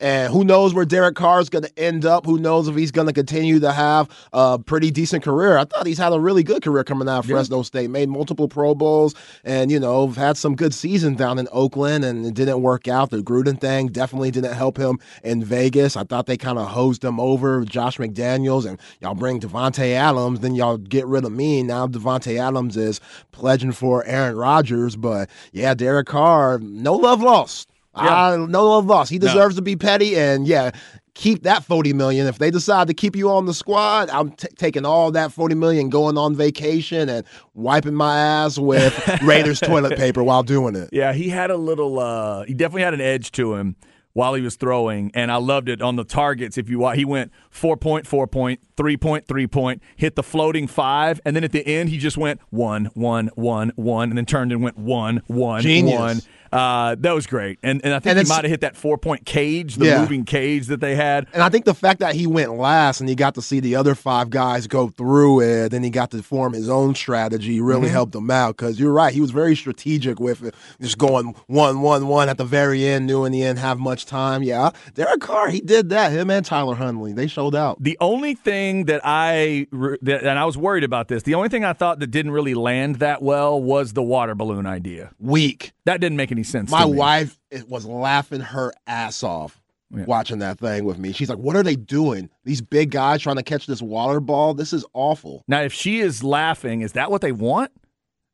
And 0.01 0.33
who 0.33 0.45
knows 0.45 0.75
where 0.75 0.85
Derek 0.85 1.17
Carr 1.17 1.41
is 1.41 1.49
going 1.49 1.65
to 1.65 1.79
end 1.79 2.05
up? 2.05 2.25
Who 2.25 2.39
knows 2.39 2.69
if 2.69 2.77
he's 2.77 2.93
going 2.93 3.09
to 3.09 3.13
continue 3.13 3.59
to 3.61 3.73
have 3.73 4.09
a 4.33 4.59
pretty 4.59 4.91
decent 4.91 5.25
career? 5.25 5.59
I 5.59 5.65
thought 5.65 5.87
he's 5.87 5.99
had 5.99 6.13
a 6.13 6.21
really 6.21 6.43
good 6.43 6.63
career 6.63 6.85
coming 6.85 7.09
out 7.09 7.21
of 7.21 7.27
Fresno 7.27 7.63
State. 7.63 7.91
Made 7.91 8.09
multiple 8.09 8.49
Pro 8.49 8.75
Bowls, 8.75 9.15
and 9.45 9.71
you 9.71 9.81
know 9.81 10.09
had 10.09 10.37
some 10.37 10.55
good 10.55 10.73
seasons 10.73 11.17
down 11.19 11.39
in 11.39 11.49
Oakland, 11.53 12.05
and 12.05 12.25
it 12.25 12.35
didn't 12.35 12.63
work 12.63 12.87
out. 12.87 13.11
The 13.11 13.19
Gruden 13.19 13.61
thing 13.61 13.89
definitely 13.89 14.31
didn't 14.31 14.55
help 14.55 14.77
him 14.77 14.99
in 15.25 15.43
Vegas. 15.43 15.97
I 15.97 16.05
thought 16.05 16.27
they 16.27 16.37
kind 16.37 16.59
of 16.59 16.69
hosed 16.69 17.05
him 17.05 17.19
over, 17.19 17.65
Josh 17.65 17.99
McDaniels, 17.99 18.67
and 18.67 18.79
y'all 19.01 19.15
bring 19.15 19.41
Davante 19.41 19.93
Adams, 19.93 20.41
then 20.41 20.55
y'all 20.55 20.77
get 20.77 21.07
rid 21.07 21.25
of 21.25 21.33
me. 21.33 21.63
Now 21.63 21.87
Davante 21.87 22.39
Adams 22.39 22.77
is 22.77 23.01
pledging 23.33 23.73
for 23.73 24.05
Aaron 24.05 24.37
Rodgers, 24.37 24.97
but 24.97 25.29
yeah, 25.53 25.75
Derek 25.75 26.07
Carr, 26.07 26.59
no 26.59 26.95
love 26.95 27.23
lost. 27.23 27.68
Yeah. 28.03 28.27
I 28.33 28.37
no 28.37 28.67
love 28.69 28.87
lost. 28.87 29.11
He 29.11 29.19
deserves 29.19 29.57
to 29.57 29.63
be 29.63 29.77
petty, 29.77 30.17
and 30.17 30.47
yeah, 30.47 30.71
keep 31.15 31.43
that 31.43 31.65
forty 31.65 31.93
million. 31.93 32.27
If 32.27 32.39
they 32.39 32.51
decide 32.51 32.87
to 32.89 32.95
keep 32.95 33.17
you 33.17 33.31
on 33.31 33.47
the 33.47 33.55
squad, 33.55 34.09
I'm 34.11 34.31
t- 34.33 34.49
taking 34.57 34.85
all 34.85 35.11
that 35.13 35.33
forty 35.33 35.55
million, 35.55 35.89
going 35.89 36.17
on 36.19 36.35
vacation, 36.35 37.09
and 37.09 37.25
wiping 37.55 37.95
my 37.95 38.19
ass 38.19 38.59
with 38.59 38.97
Raiders 39.23 39.61
toilet 39.61 39.97
paper 39.99 40.23
while 40.23 40.43
doing 40.43 40.77
it. 40.77 40.91
Yeah, 40.93 41.13
he 41.13 41.29
had 41.29 41.51
a 41.51 41.57
little. 41.57 41.99
Uh, 41.99 42.45
he 42.45 42.55
definitely 42.55 42.83
had 42.83 42.95
an 42.95 43.01
edge 43.01 43.33
to 43.33 43.55
him. 43.55 43.77
while 44.15 44.35
he 44.35 44.43
was 44.43 44.57
throwing, 44.57 45.11
and 45.15 45.31
I 45.31 45.37
loved 45.37 45.69
it 45.69 45.81
on 45.83 45.97
the 45.97 46.05
targets. 46.05 46.59
If 46.59 46.69
you 46.69 46.89
he 46.91 47.05
went 47.05 47.31
four 47.59 47.77
point, 47.77 48.07
four 48.07 48.27
point, 48.27 48.61
three 48.77 48.97
point, 48.97 49.27
three 49.27 49.47
point, 49.47 49.83
hit 49.97 50.15
the 50.17 50.23
floating 50.23 50.67
five, 50.67 51.21
and 51.25 51.35
then 51.37 51.45
at 51.45 51.53
the 51.53 51.67
end 51.67 51.89
he 51.91 51.99
just 51.99 52.17
went 52.17 52.41
one, 52.51 52.87
one, 52.95 53.29
one, 53.35 53.73
one, 53.77 54.09
and 54.11 54.17
then 54.17 54.27
turned 54.27 54.53
and 54.53 54.63
went 54.63 54.79
one, 54.79 55.23
one, 55.27 55.63
Genius. 55.63 55.99
one. 55.99 56.21
Uh, 56.51 56.95
that 57.01 57.13
was 57.15 57.27
great, 57.27 57.59
and 57.63 57.83
and 57.85 57.93
I 57.93 57.99
think 57.99 58.17
And 58.17 58.27
he 58.27 58.33
might 58.33 58.43
have 58.45 58.51
hit 58.51 58.63
that 58.63 58.75
four 58.75 58.97
point 58.97 59.27
cage, 59.27 59.77
the 59.77 59.85
Yeah. 59.85 60.01
moving 60.01 60.25
cage 60.25 60.69
that 60.69 60.81
they 60.81 60.95
had. 60.95 61.27
And 61.35 61.43
I 61.43 61.51
think 61.51 61.67
the 61.67 61.75
fact 61.75 62.01
that 62.01 62.15
he 62.15 62.27
went 62.27 62.55
last 62.57 63.01
and 63.01 63.09
he 63.09 63.15
got 63.15 63.35
to 63.35 63.43
see 63.43 63.61
the 63.61 63.77
other 63.77 63.95
five 63.95 64.31
guys 64.31 64.67
go 64.67 64.89
through 64.89 65.43
it, 65.43 65.75
and 65.75 65.85
he 65.85 65.91
got 65.91 66.11
to 66.13 66.23
form 66.23 66.55
his 66.55 66.71
own 66.71 66.95
strategy 66.95 67.61
really 67.61 67.79
Mm-hmm. 67.89 67.93
helped 67.93 68.15
him 68.15 68.31
out. 68.31 68.57
Because 68.57 68.81
you're 68.81 68.93
right, 68.95 69.13
he 69.13 69.21
was 69.21 69.31
very 69.31 69.55
strategic 69.57 70.19
with 70.21 70.43
it, 70.43 70.55
just 70.81 70.97
going 70.97 71.35
one, 71.49 71.83
one, 71.83 72.09
one 72.09 72.31
at 72.31 72.39
the 72.39 72.47
very 72.47 72.87
end, 72.87 73.07
knew 73.07 73.27
in 73.27 73.33
the 73.33 73.43
end 73.43 73.59
have 73.59 73.79
much 73.79 74.07
time. 74.07 74.43
Yeah, 74.43 74.71
Derek 74.95 75.21
Carr, 75.21 75.51
he 75.51 75.61
did 75.61 75.91
that. 75.91 76.13
Him 76.13 76.31
and 76.31 76.47
Tyler 76.47 76.77
Huntley, 76.77 77.13
they 77.13 77.27
showed 77.27 77.48
out. 77.55 77.83
The 77.83 77.97
only 78.01 78.35
thing 78.35 78.85
that 78.87 79.01
I 79.05 79.67
that, 80.03 80.21
and 80.25 80.39
I 80.39 80.45
was 80.45 80.57
worried 80.57 80.85
about 80.85 81.09
this. 81.09 81.23
The 81.23 81.35
only 81.35 81.49
thing 81.49 81.65
I 81.65 81.73
thought 81.73 82.01
that 82.01 82.09
didn't 82.09 82.33
really 82.33 82.55
land 82.55 82.97
that 82.97 83.23
well 83.23 83.61
was 83.61 83.93
the 83.93 84.03
water 84.03 84.35
balloon 84.35 84.67
idea. 84.67 85.13
Weak. 85.19 85.73
That 85.85 86.01
didn't 86.01 86.17
make 86.17 86.33
any 86.33 86.43
sense. 86.43 86.71
My 86.71 86.85
wife 86.85 87.39
was 87.69 87.87
laughing 87.87 88.41
her 88.41 88.73
ass 88.87 89.23
off. 89.23 89.61
Yeah. 89.91 90.05
Watching 90.05 90.41
that 90.41 90.59
thing 90.59 90.85
with 90.85 90.99
me, 90.99 91.13
she's 91.13 91.31
like, 91.31 91.39
"What 91.39 91.57
are 91.57 91.63
they 91.63 91.75
doing? 91.77 92.29
These 92.45 92.61
big 92.61 92.91
guys 92.91 93.23
trying 93.23 93.37
to 93.37 93.43
catch 93.43 93.67
this 93.67 93.81
water 93.81 94.21
ball? 94.21 94.53
This 94.53 94.75
is 94.75 94.85
awful." 94.93 95.45
Now, 95.49 95.63
if 95.63 95.73
she 95.73 96.01
is 96.01 96.23
laughing, 96.23 96.83
is 96.83 96.93
that 96.93 97.11
what 97.11 97.23
they 97.23 97.33
want? 97.33 97.71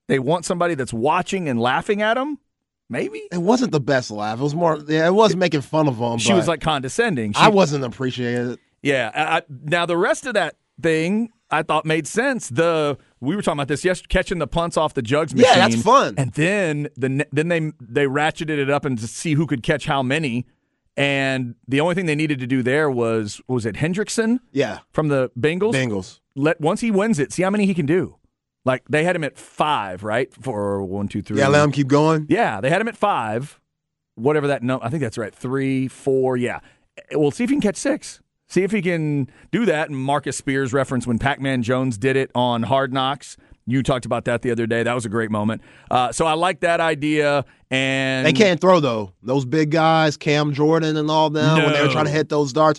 They 0.09 0.19
want 0.19 0.45
somebody 0.45 0.75
that's 0.75 0.93
watching 0.93 1.49
and 1.49 1.61
laughing 1.61 2.03
at 2.03 2.15
them. 2.15 2.39
Maybe 2.91 3.23
It 3.33 3.39
wasn't 3.39 3.73
the 3.73 3.81
best 3.81 4.11
laugh. 4.11 4.39
It 4.39 4.43
was 4.43 4.55
more, 4.55 4.79
yeah, 4.87 5.07
it 5.07 5.15
was 5.15 5.35
making 5.35 5.63
fun 5.63 5.89
of 5.89 5.99
them. 5.99 6.19
she 6.19 6.35
was 6.35 6.47
like 6.47 6.61
condescending. 6.61 7.33
She, 7.33 7.41
I 7.41 7.49
wasn't 7.49 7.85
appreciating 7.85 8.53
it. 8.53 8.61
Yeah. 8.85 9.11
I, 9.15 9.43
now 9.49 9.87
the 9.87 9.97
rest 9.97 10.27
of 10.27 10.35
that 10.35 10.57
thing 10.81 11.31
I 11.51 11.63
thought 11.63 11.85
made 11.85 12.07
sense. 12.07 12.49
The 12.49 12.99
we 13.21 13.37
were 13.37 13.43
talking 13.43 13.59
about 13.59 13.69
this 13.69 13.85
yesterday, 13.85 14.09
catching 14.11 14.39
the 14.39 14.47
punts 14.47 14.77
off 14.77 14.95
the 14.95 15.03
jugs 15.03 15.35
machine. 15.35 15.51
Yeah, 15.53 15.69
that's 15.69 15.83
fun. 15.83 16.15
And 16.19 16.33
then 16.33 16.89
the 16.97 17.27
then 17.33 17.49
they 17.49 17.61
they 17.81 18.07
ratcheted 18.07 18.59
it 18.59 18.71
up 18.71 18.85
and 18.85 18.99
to 18.99 19.07
see 19.07 19.35
who 19.35 19.47
could 19.47 19.63
catch 19.63 19.87
how 19.87 20.03
many. 20.03 20.47
And 20.97 21.57
the 21.67 21.81
only 21.81 21.95
thing 21.97 22.07
they 22.07 22.15
needed 22.15 22.39
to 22.41 22.47
do 22.47 22.63
there 22.63 22.91
was 22.91 23.41
was 23.49 23.67
it 23.67 23.77
Hendrickson 23.77 24.39
Yeah, 24.53 24.81
from 24.93 25.09
the 25.09 25.31
Bengals? 25.39 25.75
Bengals. 25.75 26.21
Let 26.37 26.61
once 26.61 26.81
he 26.81 26.91
wins 26.91 27.19
it, 27.19 27.33
see 27.33 27.43
how 27.43 27.51
many 27.51 27.67
he 27.67 27.75
can 27.75 27.87
do. 27.87 28.17
Like 28.65 28.83
they 28.89 29.05
had 29.05 29.15
him 29.15 29.25
at 29.25 29.37
five, 29.37 30.03
right? 30.03 30.33
For 30.33 30.83
one, 30.83 31.09
two, 31.09 31.23
three. 31.23 31.39
Yeah, 31.39 31.49
let 31.49 31.61
them 31.61 31.73
keep 31.73 31.89
going. 31.89 32.27
Yeah, 32.29 32.61
they 32.61 32.71
had 32.71 32.81
him 32.81 32.89
at 32.89 32.97
five. 32.97 33.61
Whatever 34.17 34.47
that 34.49 34.63
number, 34.63 34.85
I 34.85 34.91
think 34.91 35.03
that's 35.03 35.19
right. 35.19 35.35
Three, 35.35 35.89
four, 35.89 36.37
yeah. 36.37 36.61
We'll 37.13 37.33
see 37.33 37.43
if 37.43 37.51
he 37.51 37.57
can 37.57 37.61
catch 37.61 37.77
six. 37.77 38.21
See 38.55 38.63
if 38.63 38.71
he 38.71 38.83
can 38.83 39.29
do 39.51 39.67
that. 39.67 39.89
And 39.89 39.99
Marcus 39.99 40.37
Spears 40.37 40.73
reference 40.73 41.09
when 41.09 41.19
Pac 41.19 41.41
Man 41.41 41.65
Jones 41.65 41.99
did 41.99 42.15
it 42.15 42.31
on 42.37 42.63
Hard 42.63 42.93
Knocks. 42.93 43.37
You 43.67 43.83
talked 43.83 44.07
about 44.07 44.27
that 44.27 44.43
the 44.43 44.53
other 44.53 44.65
day. 44.65 44.85
That 44.85 44.95
was 44.95 45.05
a 45.05 45.09
great 45.09 45.33
moment. 45.33 45.61
Uh, 45.91 46.13
so 46.13 46.25
I 46.25 46.35
like 46.35 46.61
that 46.61 46.79
idea. 46.79 47.45
And 47.73 48.25
They 48.25 48.33
can't 48.33 48.61
throw 48.61 48.79
though. 48.79 49.11
Those 49.25 49.45
big 49.45 49.73
guys, 49.73 50.17
Cam 50.17 50.53
Jordan 50.55 50.97
and 50.97 51.11
all 51.11 51.31
them, 51.31 51.65
when 51.65 51.73
they 51.73 51.83
were 51.83 51.89
trying 51.89 52.05
to 52.05 52.13
hit 52.13 52.29
those 52.29 52.53
darts, 52.53 52.79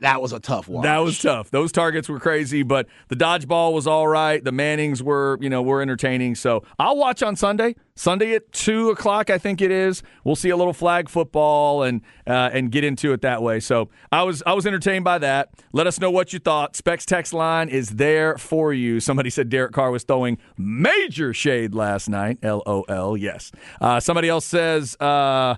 that 0.00 0.20
was 0.20 0.32
a 0.32 0.40
tough 0.40 0.68
one. 0.68 0.82
That 0.82 0.98
was 0.98 1.18
tough. 1.18 1.50
Those 1.50 1.70
targets 1.70 2.08
were 2.08 2.18
crazy, 2.18 2.62
but 2.62 2.88
the 3.08 3.16
dodgeball 3.16 3.72
was 3.72 3.86
all 3.86 4.08
right. 4.08 4.42
The 4.42 4.50
Mannings 4.50 5.02
were, 5.02 5.38
you 5.40 5.48
know, 5.48 5.62
were 5.62 5.80
entertaining. 5.80 6.34
So 6.34 6.64
I'll 6.78 6.96
watch 6.96 7.22
on 7.22 7.36
Sunday. 7.36 7.76
Sunday 7.94 8.34
at 8.34 8.50
two 8.50 8.90
o'clock, 8.90 9.30
I 9.30 9.38
think 9.38 9.60
it 9.60 9.70
is. 9.70 10.02
We'll 10.24 10.34
see 10.34 10.50
a 10.50 10.56
little 10.56 10.72
flag 10.72 11.08
football 11.08 11.84
and 11.84 12.02
uh, 12.26 12.50
and 12.52 12.72
get 12.72 12.82
into 12.82 13.12
it 13.12 13.20
that 13.20 13.40
way. 13.40 13.60
So 13.60 13.88
I 14.10 14.24
was 14.24 14.42
I 14.44 14.52
was 14.52 14.66
entertained 14.66 15.04
by 15.04 15.18
that. 15.18 15.50
Let 15.72 15.86
us 15.86 16.00
know 16.00 16.10
what 16.10 16.32
you 16.32 16.40
thought. 16.40 16.74
Specs 16.74 17.06
text 17.06 17.32
line 17.32 17.68
is 17.68 17.90
there 17.90 18.36
for 18.36 18.72
you. 18.72 18.98
Somebody 18.98 19.30
said 19.30 19.48
Derek 19.48 19.72
Carr 19.72 19.92
was 19.92 20.02
throwing 20.02 20.38
major 20.58 21.32
shade 21.32 21.72
last 21.72 22.08
night. 22.08 22.38
LOL. 22.42 23.16
Yes. 23.16 23.52
Uh, 23.80 24.00
somebody 24.00 24.28
else 24.28 24.44
says. 24.44 24.96
Uh, 24.98 25.54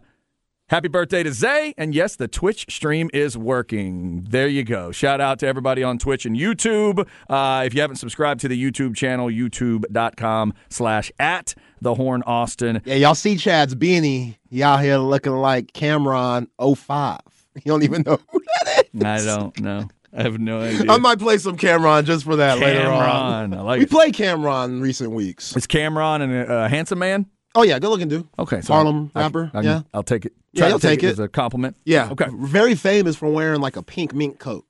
Happy 0.69 0.89
birthday 0.89 1.23
to 1.23 1.33
Zay. 1.33 1.75
And 1.79 1.95
yes, 1.95 2.17
the 2.17 2.27
Twitch 2.27 2.67
stream 2.69 3.09
is 3.15 3.39
working. 3.39 4.27
There 4.29 4.49
you 4.49 4.65
go. 4.65 4.91
Shout 4.91 5.21
out 5.21 5.39
to 5.39 5.47
everybody 5.47 5.85
on 5.85 5.97
Twitch 5.97 6.27
and 6.27 6.37
YouTube. 6.37 7.07
Uh, 7.31 7.63
if 7.65 7.73
you 7.73 7.81
haven't 7.81 7.97
subscribed 7.97 8.41
to 8.41 8.49
the 8.49 8.61
YouTube 8.61 8.97
channel, 8.97 9.29
youtube.com 9.29 10.55
slash 10.69 11.13
at 11.21 11.55
the 11.81 11.95
Horn 11.95 12.25
Austin. 12.27 12.83
Yeah, 12.85 12.97
y'all 12.97 13.15
see 13.15 13.37
Chad's 13.37 13.77
beanie. 13.77 14.39
Y'all 14.51 14.79
here 14.79 14.97
looking 14.99 15.35
like 15.37 15.73
Cam'ron 15.73 16.49
05. 16.77 17.21
You 17.65 17.73
don't 17.73 17.85
even 17.85 18.03
know 18.03 18.19
who 18.31 18.43
that 18.65 18.85
is. 18.93 19.27
I 19.27 19.35
don't 19.35 19.59
know. 19.61 19.89
I 20.13 20.23
have 20.25 20.39
no 20.39 20.61
idea. 20.63 20.93
I 20.93 20.99
might 20.99 21.19
play 21.19 21.39
some 21.39 21.57
Cam'ron 21.57 22.05
just 22.05 22.25
for 22.25 22.37
that 22.37 22.59
later 22.59 22.87
on. 22.87 23.55
I 23.55 23.63
like 23.63 23.79
We 23.79 23.85
it. 23.85 23.91
played 23.91 24.13
Cam'ron 24.15 24.67
in 24.67 24.81
recent 24.83 25.13
weeks. 25.13 25.57
Is 25.57 25.67
Cam'ron 25.67 26.21
and 26.21 26.33
a, 26.35 26.65
a 26.65 26.69
handsome 26.69 26.99
man? 26.99 27.25
Oh 27.57 27.63
yeah, 27.63 27.79
good 27.79 27.89
looking 27.89 28.09
dude. 28.09 28.29
Okay. 28.39 28.61
So 28.61 28.73
Harlem 28.75 29.11
I- 29.15 29.21
I- 29.21 29.23
rapper, 29.25 29.51
I, 29.55 29.61
yeah. 29.63 29.81
I'll 29.95 30.03
take 30.03 30.27
it. 30.27 30.33
Yeah, 30.53 30.61
Try 30.61 30.67
to 30.69 30.73
you'll 30.73 30.79
take 30.79 31.03
it. 31.03 31.09
as 31.09 31.19
a 31.19 31.29
compliment. 31.29 31.77
Yeah. 31.85 32.11
Okay. 32.13 32.27
Very 32.33 32.75
famous 32.75 33.17
for 33.17 33.29
wearing 33.29 33.61
like 33.61 33.77
a 33.77 33.83
pink 33.83 34.15
mink 34.15 34.39
coat. 34.39 34.65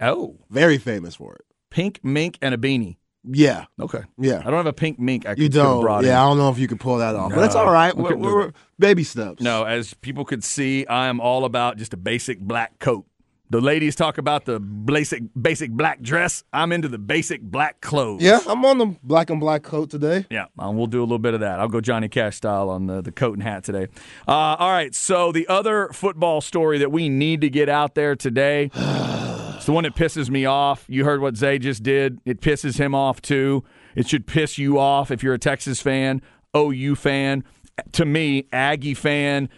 Oh, 0.00 0.36
Very 0.50 0.78
famous 0.78 1.16
for 1.16 1.34
it. 1.34 1.44
pink 1.70 2.00
mink 2.04 2.38
and 2.40 2.54
a 2.54 2.58
beanie. 2.58 2.96
Yeah. 3.24 3.64
Okay. 3.80 4.02
Yeah. 4.16 4.38
I 4.40 4.44
don't 4.44 4.54
have 4.54 4.66
a 4.66 4.72
pink 4.72 4.98
mink. 5.00 5.26
I 5.26 5.30
You 5.30 5.36
could, 5.36 5.52
could 5.52 5.58
have 5.60 5.82
don't. 5.82 6.04
Yeah, 6.04 6.10
in. 6.10 6.16
I 6.16 6.22
don't 6.28 6.38
know 6.38 6.50
if 6.50 6.58
you 6.58 6.68
could 6.68 6.80
pull 6.80 6.98
that 6.98 7.14
off, 7.16 7.30
but 7.30 7.36
No, 7.38 7.42
it's 7.44 7.54
all 7.56 7.70
right. 7.70 7.94
we 7.96 8.04
We're, 8.04 8.16
we're- 8.16 8.52
baby 8.78 9.02
steps. 9.04 9.42
No, 9.42 9.64
as 9.64 9.92
people 9.94 10.24
could 10.24 10.44
see, 10.44 10.86
I 10.86 11.08
am 11.08 11.20
all 11.20 11.44
about 11.44 11.76
just 11.78 11.92
a 11.92 11.96
basic 11.96 12.38
black 12.40 12.78
coat. 12.78 13.04
The 13.50 13.60
ladies 13.60 13.96
talk 13.96 14.18
about 14.18 14.44
the 14.44 14.60
basic 14.60 15.22
basic 15.40 15.70
black 15.70 16.02
dress. 16.02 16.44
I'm 16.52 16.70
into 16.70 16.88
the 16.88 16.98
basic 16.98 17.40
black 17.40 17.80
clothes. 17.80 18.22
Yeah, 18.22 18.40
I'm 18.46 18.64
on 18.64 18.78
the 18.78 18.96
black 19.02 19.30
and 19.30 19.40
black 19.40 19.62
coat 19.62 19.88
today. 19.88 20.26
Yeah, 20.30 20.46
um, 20.58 20.76
we'll 20.76 20.86
do 20.86 21.00
a 21.00 21.04
little 21.04 21.18
bit 21.18 21.32
of 21.32 21.40
that. 21.40 21.58
I'll 21.58 21.68
go 21.68 21.80
Johnny 21.80 22.08
Cash 22.08 22.36
style 22.36 22.68
on 22.68 22.86
the, 22.86 23.00
the 23.00 23.12
coat 23.12 23.34
and 23.34 23.42
hat 23.42 23.64
today. 23.64 23.88
Uh, 24.26 24.56
all 24.58 24.70
right, 24.70 24.94
so 24.94 25.32
the 25.32 25.48
other 25.48 25.88
football 25.94 26.40
story 26.42 26.78
that 26.78 26.92
we 26.92 27.08
need 27.08 27.40
to 27.40 27.48
get 27.48 27.70
out 27.70 27.94
there 27.94 28.14
today 28.14 28.70
it's 28.74 29.66
the 29.66 29.72
one 29.72 29.84
that 29.84 29.94
pisses 29.94 30.30
me 30.30 30.44
off. 30.44 30.84
You 30.86 31.04
heard 31.04 31.20
what 31.20 31.36
Zay 31.36 31.58
just 31.58 31.82
did. 31.82 32.20
It 32.24 32.40
pisses 32.40 32.78
him 32.78 32.94
off 32.94 33.20
too. 33.22 33.64
It 33.96 34.06
should 34.06 34.26
piss 34.26 34.58
you 34.58 34.78
off 34.78 35.10
if 35.10 35.22
you're 35.22 35.34
a 35.34 35.38
Texas 35.38 35.80
fan, 35.80 36.22
OU 36.56 36.94
fan, 36.96 37.44
to 37.92 38.04
me, 38.04 38.46
Aggie 38.52 38.94
fan, 38.94 39.48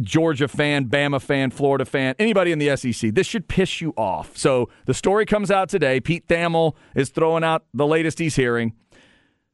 Georgia 0.00 0.48
fan, 0.48 0.86
Bama 0.86 1.20
fan, 1.20 1.50
Florida 1.50 1.84
fan, 1.84 2.14
anybody 2.18 2.52
in 2.52 2.58
the 2.58 2.76
SEC. 2.76 3.14
This 3.14 3.26
should 3.26 3.48
piss 3.48 3.80
you 3.80 3.92
off. 3.96 4.36
So 4.36 4.68
the 4.86 4.94
story 4.94 5.26
comes 5.26 5.50
out 5.50 5.68
today. 5.68 6.00
Pete 6.00 6.26
Thamel 6.26 6.74
is 6.94 7.10
throwing 7.10 7.44
out 7.44 7.64
the 7.72 7.86
latest 7.86 8.18
he's 8.18 8.36
hearing. 8.36 8.74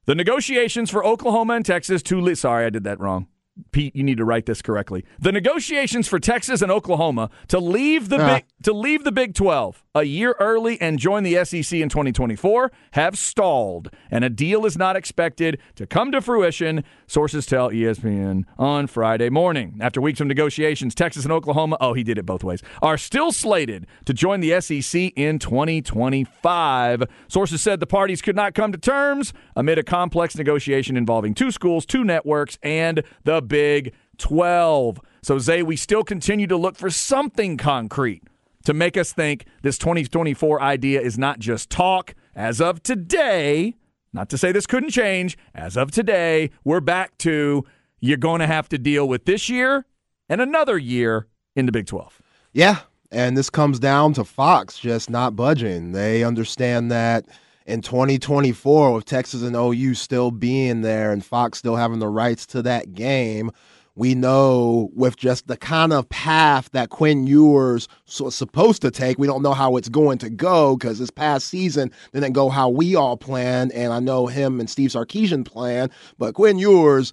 The 0.06 0.14
negotiations 0.14 0.90
for 0.90 1.04
Oklahoma 1.04 1.54
and 1.54 1.66
Texas 1.66 2.02
to 2.04 2.34
sorry, 2.34 2.66
I 2.66 2.70
did 2.70 2.84
that 2.84 2.98
wrong. 2.98 3.26
Pete, 3.72 3.94
you 3.94 4.02
need 4.02 4.18
to 4.18 4.24
write 4.24 4.46
this 4.46 4.62
correctly. 4.62 5.04
The 5.18 5.32
negotiations 5.32 6.08
for 6.08 6.18
Texas 6.18 6.62
and 6.62 6.70
Oklahoma 6.70 7.30
to 7.48 7.58
leave 7.58 8.08
the 8.08 8.18
Ah. 8.20 8.34
big 8.34 8.44
to 8.62 8.72
leave 8.72 9.04
the 9.04 9.12
Big 9.12 9.34
12 9.34 9.84
a 9.94 10.02
year 10.04 10.34
early 10.40 10.80
and 10.80 10.98
join 10.98 11.22
the 11.22 11.36
SEC 11.44 11.80
in 11.80 11.88
2024 11.88 12.70
have 12.92 13.16
stalled, 13.18 13.90
and 14.10 14.24
a 14.24 14.30
deal 14.30 14.66
is 14.66 14.76
not 14.76 14.96
expected 14.96 15.58
to 15.76 15.86
come 15.86 16.10
to 16.12 16.20
fruition, 16.20 16.82
sources 17.06 17.46
tell 17.46 17.70
ESPN 17.70 18.44
on 18.58 18.86
Friday 18.86 19.28
morning. 19.30 19.76
After 19.80 20.00
weeks 20.00 20.20
of 20.20 20.26
negotiations, 20.26 20.94
Texas 20.94 21.24
and 21.24 21.32
Oklahoma, 21.32 21.76
oh, 21.80 21.92
he 21.94 22.02
did 22.02 22.18
it 22.18 22.26
both 22.26 22.42
ways, 22.44 22.62
are 22.82 22.98
still 22.98 23.30
slated 23.32 23.86
to 24.04 24.12
join 24.14 24.40
the 24.40 24.60
SEC 24.60 25.12
in 25.16 25.38
2025. 25.38 27.02
Sources 27.28 27.60
said 27.62 27.80
the 27.80 27.86
parties 27.86 28.22
could 28.22 28.36
not 28.36 28.54
come 28.54 28.72
to 28.72 28.78
terms 28.78 29.32
amid 29.56 29.78
a 29.78 29.82
complex 29.82 30.36
negotiation 30.36 30.96
involving 30.96 31.34
two 31.34 31.50
schools, 31.50 31.84
two 31.86 32.04
networks, 32.04 32.58
and 32.62 33.02
the 33.24 33.40
Big 33.48 33.94
12. 34.18 35.00
So, 35.22 35.38
Zay, 35.38 35.62
we 35.62 35.76
still 35.76 36.04
continue 36.04 36.46
to 36.46 36.56
look 36.56 36.76
for 36.76 36.90
something 36.90 37.56
concrete 37.56 38.22
to 38.64 38.74
make 38.74 38.96
us 38.96 39.12
think 39.12 39.46
this 39.62 39.78
2024 39.78 40.60
idea 40.60 41.00
is 41.00 41.18
not 41.18 41.38
just 41.38 41.70
talk. 41.70 42.14
As 42.34 42.60
of 42.60 42.82
today, 42.82 43.74
not 44.12 44.28
to 44.30 44.38
say 44.38 44.52
this 44.52 44.66
couldn't 44.66 44.90
change, 44.90 45.36
as 45.54 45.76
of 45.76 45.90
today, 45.90 46.50
we're 46.64 46.80
back 46.80 47.18
to 47.18 47.64
you're 48.00 48.16
going 48.16 48.40
to 48.40 48.46
have 48.46 48.68
to 48.68 48.78
deal 48.78 49.08
with 49.08 49.24
this 49.24 49.48
year 49.48 49.84
and 50.28 50.40
another 50.40 50.78
year 50.78 51.26
in 51.56 51.66
the 51.66 51.72
Big 51.72 51.86
12. 51.86 52.22
Yeah, 52.52 52.80
and 53.10 53.36
this 53.36 53.50
comes 53.50 53.78
down 53.78 54.12
to 54.14 54.24
Fox 54.24 54.78
just 54.78 55.10
not 55.10 55.34
budging. 55.34 55.92
They 55.92 56.22
understand 56.22 56.90
that 56.90 57.26
in 57.68 57.82
2024, 57.82 58.94
with 58.94 59.04
Texas 59.04 59.42
and 59.42 59.54
OU 59.54 59.94
still 59.94 60.30
being 60.30 60.80
there 60.80 61.12
and 61.12 61.24
Fox 61.24 61.58
still 61.58 61.76
having 61.76 61.98
the 61.98 62.08
rights 62.08 62.46
to 62.46 62.62
that 62.62 62.94
game, 62.94 63.50
we 63.94 64.14
know 64.14 64.90
with 64.94 65.16
just 65.16 65.48
the 65.48 65.56
kind 65.56 65.92
of 65.92 66.08
path 66.08 66.70
that 66.70 66.88
Quinn 66.88 67.26
Ewers 67.26 67.86
was 68.20 68.34
supposed 68.34 68.80
to 68.82 68.90
take, 68.90 69.18
we 69.18 69.26
don't 69.26 69.42
know 69.42 69.52
how 69.52 69.76
it's 69.76 69.90
going 69.90 70.16
to 70.18 70.30
go 70.30 70.76
because 70.76 70.98
this 70.98 71.10
past 71.10 71.48
season 71.48 71.90
didn't 72.14 72.32
go 72.32 72.48
how 72.48 72.70
we 72.70 72.94
all 72.94 73.18
planned. 73.18 73.72
And 73.72 73.92
I 73.92 74.00
know 74.00 74.28
him 74.28 74.60
and 74.60 74.70
Steve 74.70 74.90
Sarkisian 74.90 75.44
planned, 75.44 75.92
but 76.16 76.34
Quinn 76.34 76.58
Ewers, 76.58 77.12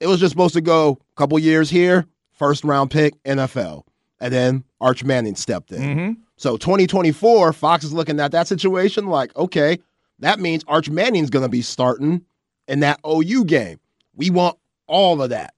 it 0.00 0.06
was 0.06 0.18
just 0.18 0.30
supposed 0.30 0.54
to 0.54 0.62
go 0.62 0.98
a 1.14 1.16
couple 1.16 1.38
years 1.38 1.68
here, 1.68 2.06
first 2.32 2.64
round 2.64 2.90
pick, 2.90 3.22
NFL. 3.24 3.82
And 4.18 4.32
then 4.32 4.64
Arch 4.80 5.04
Manning 5.04 5.34
stepped 5.34 5.72
in. 5.72 5.82
Mm-hmm. 5.82 6.12
So 6.42 6.56
2024, 6.56 7.52
Fox 7.52 7.84
is 7.84 7.92
looking 7.92 8.18
at 8.18 8.32
that 8.32 8.48
situation 8.48 9.06
like, 9.06 9.34
okay, 9.36 9.78
that 10.18 10.40
means 10.40 10.64
Arch 10.66 10.90
Manning's 10.90 11.30
going 11.30 11.44
to 11.44 11.48
be 11.48 11.62
starting 11.62 12.24
in 12.66 12.80
that 12.80 12.98
OU 13.06 13.44
game. 13.44 13.78
We 14.16 14.30
want 14.30 14.58
all 14.88 15.22
of 15.22 15.30
that. 15.30 15.54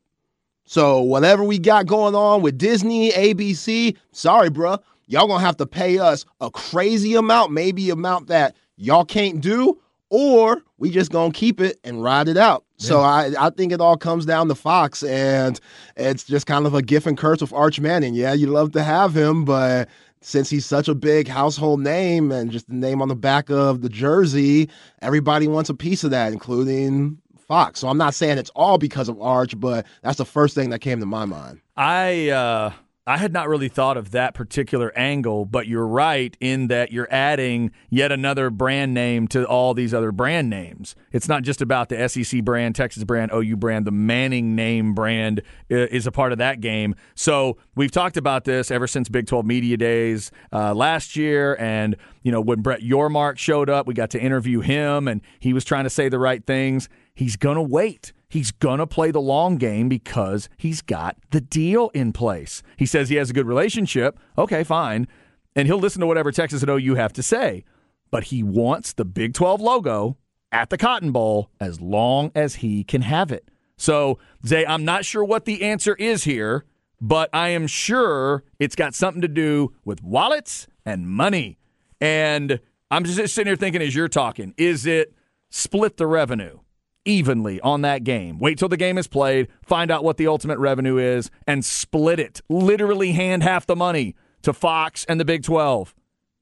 So 0.67 1.00
whatever 1.00 1.43
we 1.43 1.59
got 1.59 1.87
going 1.87 2.14
on 2.14 2.43
with 2.43 2.59
Disney, 2.59 3.12
ABC, 3.12 3.97
sorry, 4.12 4.50
bruh, 4.50 4.79
y'all 5.07 5.26
gonna 5.26 5.41
have 5.43 5.57
to 5.57 5.67
pay 5.67 5.99
us 5.99 6.26
a 6.43 6.50
crazy 6.50 7.14
amount, 7.14 7.53
maybe 7.53 7.88
amount 7.88 8.26
that 8.26 8.55
y'all 8.76 9.05
can't 9.05 9.41
do, 9.41 9.81
or 10.11 10.62
we 10.79 10.91
just 10.91 11.11
gonna 11.11 11.33
keep 11.33 11.61
it 11.61 11.79
and 11.85 12.03
ride 12.03 12.29
it 12.29 12.37
out. 12.37 12.64
Yeah. 12.79 12.87
So 12.87 13.00
I, 13.00 13.33
I 13.38 13.50
think 13.50 13.73
it 13.73 13.81
all 13.81 13.97
comes 13.97 14.25
down 14.25 14.49
to 14.49 14.55
Fox, 14.55 15.03
and 15.03 15.61
it's 15.97 16.25
just 16.25 16.47
kind 16.47 16.67
of 16.67 16.75
a 16.75 16.83
gift 16.83 17.07
and 17.07 17.17
curse 17.17 17.41
with 17.41 17.53
Arch 17.53 17.81
Manning. 17.81 18.14
Yeah, 18.14 18.33
you 18.33 18.47
love 18.47 18.73
to 18.73 18.83
have 18.83 19.14
him, 19.14 19.45
but 19.45 19.88
since 20.25 20.49
he's 20.49 20.64
such 20.64 20.88
a 20.88 20.95
big 20.95 21.28
household 21.28 21.81
name 21.81 22.33
and 22.33 22.50
just 22.50 22.66
the 22.66 22.75
name 22.75 23.02
on 23.02 23.09
the 23.09 23.14
back 23.14 23.50
of 23.50 23.83
the 23.83 23.90
jersey, 23.90 24.71
everybody 25.02 25.47
wants 25.47 25.69
a 25.69 25.75
piece 25.75 26.02
of 26.02 26.11
that, 26.12 26.33
including 26.33 27.19
Fox. 27.47 27.81
So 27.81 27.88
I'm 27.88 27.99
not 27.99 28.14
saying 28.14 28.38
it's 28.38 28.50
all 28.50 28.78
because 28.78 29.11
of 29.11 29.21
Arch, 29.21 29.59
but 29.61 29.85
that's 30.02 30.16
the 30.16 30.25
first 30.25 30.54
thing 30.54 30.71
that 30.71 30.78
came 30.78 30.99
to 31.00 31.07
my 31.07 31.26
mind. 31.26 31.61
I 31.76 32.31
uh, 32.31 32.73
I 33.06 33.18
had 33.18 33.34
not 33.34 33.50
really 33.50 33.68
thought 33.68 33.99
of 33.99 34.12
that 34.12 34.32
particular 34.32 34.90
angle, 34.96 35.44
but 35.44 35.66
you're 35.66 35.87
right 35.87 36.34
in 36.40 36.68
that 36.68 36.90
you're 36.90 37.08
adding 37.11 37.70
yet 37.90 38.11
another 38.11 38.49
brand 38.49 38.94
name 38.94 39.28
to 39.28 39.44
all 39.44 39.75
these 39.75 39.92
other 39.92 40.11
brand 40.11 40.49
names. 40.49 40.96
It's 41.12 41.28
not 41.28 41.42
just 41.42 41.61
about 41.61 41.90
the 41.90 42.08
SEC 42.08 42.42
brand, 42.42 42.75
Texas 42.75 43.04
brand, 43.04 43.30
OU 43.30 43.56
brand. 43.56 43.87
The 43.87 43.90
Manning 43.90 44.56
name 44.56 44.94
brand 44.94 45.42
is 45.68 46.06
a 46.06 46.12
part 46.12 46.32
of 46.32 46.38
that 46.38 46.62
game. 46.62 46.94
So 47.14 47.58
we've 47.75 47.90
talked 47.90 48.16
about 48.16 48.44
this 48.44 48.70
ever 48.70 48.87
since 48.87 49.11
Big 49.11 49.26
12 49.26 49.44
Media 49.44 49.76
Days 49.76 50.32
uh, 50.50 50.73
last 50.73 51.14
year. 51.14 51.56
And, 51.56 51.96
you 52.23 52.32
know, 52.32 52.40
when 52.40 52.62
Brett 52.62 52.80
Yormark 52.80 53.37
showed 53.37 53.68
up, 53.68 53.87
we 53.87 53.92
got 53.92 54.08
to 54.11 54.18
interview 54.20 54.61
him, 54.61 55.08
and 55.08 55.20
he 55.40 55.52
was 55.52 55.66
trying 55.66 55.84
to 55.84 55.90
say 55.90 56.08
the 56.08 56.18
right 56.18 56.44
things. 56.46 56.88
He's 57.14 57.37
going 57.37 57.56
to 57.56 57.62
wait. 57.62 58.12
He's 58.28 58.50
going 58.50 58.78
to 58.78 58.87
play 58.87 59.12
the 59.12 59.21
long 59.21 59.56
game 59.56 59.88
because 59.88 60.49
he's 60.56 60.83
got 60.83 61.16
the 61.30 61.40
deal 61.40 61.90
in 61.94 62.12
place. 62.12 62.62
He 62.76 62.87
says 62.87 63.09
he 63.09 63.16
has 63.16 63.30
a 63.30 63.35
good 63.35 63.47
relationship. 63.47 64.18
Okay, 64.37 64.64
fine. 64.64 65.06
And 65.54 65.68
he'll 65.68 65.78
listen 65.78 66.00
to 66.00 66.06
whatever 66.06 66.33
Texas 66.33 66.62
and 66.62 66.71
OU 66.71 66.97
have 66.97 67.12
to 67.12 67.23
say. 67.23 67.64
But 68.11 68.25
he 68.25 68.42
wants 68.42 68.92
the 68.92 69.04
Big 69.04 69.35
12 69.35 69.61
logo 69.61 70.16
at 70.50 70.71
the 70.71 70.78
Cotton 70.78 71.12
Bowl 71.12 71.50
as 71.61 71.80
long 71.80 72.33
as 72.35 72.56
he 72.56 72.83
can 72.83 73.02
have 73.02 73.30
it. 73.30 73.49
So, 73.76 74.18
Zay, 74.47 74.66
I'm 74.66 74.85
not 74.85 75.04
sure 75.04 75.25
what 75.25 75.44
the 75.44 75.62
answer 75.62 75.94
is 75.94 76.25
here, 76.25 76.64
but 77.00 77.28
I 77.33 77.50
am 77.50 77.66
sure 77.66 78.44
it's 78.59 78.76
got 78.76 78.94
something 78.94 79.23
to 79.23 79.28
do 79.28 79.73
with 79.85 80.02
wallets 80.02 80.66
and 80.85 81.09
money. 81.09 81.59
And 82.00 82.61
I'm 82.90 83.04
just 83.04 83.35
sitting 83.35 83.49
here 83.49 83.56
thinking 83.56 83.83
as 83.83 83.94
you're 83.94 84.09
talking, 84.09 84.54
is 84.56 84.87
it 84.87 85.14
split 85.50 85.97
the 85.97 86.06
revenue? 86.06 86.59
Evenly 87.04 87.61
on 87.61 87.82
that 87.82 88.04
game. 88.04 88.38
Wait 88.38 88.58
till 88.58 88.68
the 88.68 88.76
game 88.76 88.99
is 88.99 89.06
played, 89.06 89.49
find 89.62 89.90
out 89.90 90.04
what 90.04 90.16
the 90.16 90.26
ultimate 90.26 90.58
revenue 90.58 90.99
is, 90.99 91.30
and 91.46 91.64
split 91.64 92.20
it. 92.20 92.40
Literally 92.49 93.12
hand 93.12 93.42
half 93.42 93.66
the 93.66 93.76
money 93.76 94.14
to 94.42 94.52
Fox 94.52 95.04
and 95.06 95.18
the 95.18 95.25
Big 95.25 95.42
12. 95.42 95.94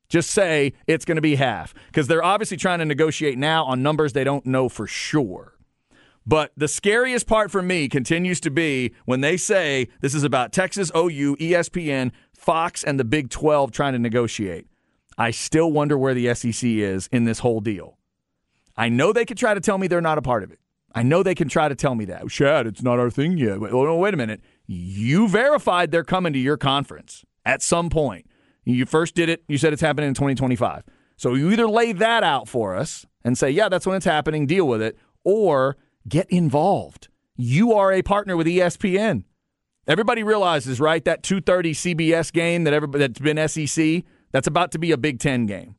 Just 0.09 0.31
say 0.31 0.75
it's 0.87 1.04
going 1.04 1.16
to 1.16 1.23
be 1.23 1.37
half 1.37 1.73
because 1.87 2.07
they're 2.07 2.23
obviously 2.23 2.57
trying 2.57 2.81
to 2.81 2.85
negotiate 2.85 3.38
now 3.38 3.64
on 3.64 3.83
numbers 3.83 4.12
they 4.12 4.25
don't 4.25 4.45
know 4.45 4.69
for 4.69 4.87
sure. 4.87 5.57
But 6.26 6.52
the 6.57 6.69
scariest 6.69 7.26
part 7.26 7.50
for 7.50 7.62
me 7.62 7.88
continues 7.88 8.38
to 8.40 8.50
be 8.50 8.92
when 9.07 9.23
they 9.23 9.37
say 9.37 9.88
this 10.00 10.14
is 10.14 10.23
about 10.23 10.52
Texas, 10.52 10.92
OU, 10.97 11.37
ESPN, 11.37 12.12
Fox, 12.33 12.85
and 12.85 13.00
the 13.00 13.04
Big 13.04 13.31
12 13.31 13.73
trying 13.73 13.95
to 13.95 13.99
negotiate. 13.99 14.66
I 15.19 15.31
still 15.31 15.73
wonder 15.73 15.99
where 15.99 16.14
the 16.14 16.35
SEC 16.35 16.62
is 16.62 17.09
in 17.12 17.25
this 17.25 17.40
whole 17.40 17.61
deal. 17.61 17.99
I 18.76 18.88
know 18.88 19.12
they 19.12 19.25
could 19.25 19.38
try 19.38 19.55
to 19.55 19.61
tell 19.61 19.79
me 19.79 19.87
they're 19.87 20.00
not 20.00 20.19
a 20.19 20.23
part 20.23 20.43
of 20.43 20.50
it. 20.50 20.59
I 20.95 21.02
know 21.02 21.23
they 21.23 21.35
can 21.35 21.49
try 21.49 21.69
to 21.69 21.75
tell 21.75 21.95
me 21.95 22.05
that. 22.07 22.31
Shad, 22.31 22.67
it's 22.67 22.83
not 22.83 22.99
our 22.99 23.11
thing 23.11 23.38
yet. 23.38 23.61
Wait, 23.61 23.73
wait 23.73 24.15
a 24.15 24.17
minute. 24.17 24.41
You 24.67 25.28
verified 25.28 25.91
they're 25.91 26.04
coming 26.04 26.32
to 26.32 26.39
your 26.39 26.56
conference 26.56 27.25
at 27.45 27.63
some 27.63 27.89
point. 27.89 28.26
You 28.65 28.87
first 28.87 29.15
did 29.15 29.28
it, 29.28 29.43
you 29.49 29.58
said 29.58 29.73
it's 29.73 29.82
happening 29.82 30.08
in 30.08 30.15
2025. 30.15 30.85
So 31.17 31.35
you 31.35 31.50
either 31.50 31.67
lay 31.67 31.93
that 31.93 32.23
out 32.23 32.49
for 32.49 32.76
us 32.76 33.06
and 33.25 33.37
say, 33.37 33.50
yeah, 33.50 33.69
that's 33.69 33.87
when 33.87 33.97
it's 33.97 34.04
happening, 34.04 34.47
deal 34.47 34.67
with 34.69 34.82
it, 34.82 34.97
or 35.25 35.76
get 36.08 36.28
involved. 36.30 37.08
You 37.37 37.73
are 37.73 37.93
a 37.93 38.02
partner 38.02 38.37
with 38.37 38.47
ESPN. 38.47 39.25
Everybody 39.89 40.23
realizes, 40.23 40.78
right, 40.78 41.04
that 41.04 41.23
2:30 41.23 41.75
CBS 41.75 42.32
game 42.32 42.65
that 42.65 42.73
everybody 42.73 43.06
that's 43.06 43.19
been 43.19 43.49
SEC, 43.49 44.04
that's 44.30 44.47
about 44.47 44.71
to 44.73 44.78
be 44.78 44.93
a 44.93 44.97
Big 44.97 45.19
10 45.19 45.47
game. 45.47 45.75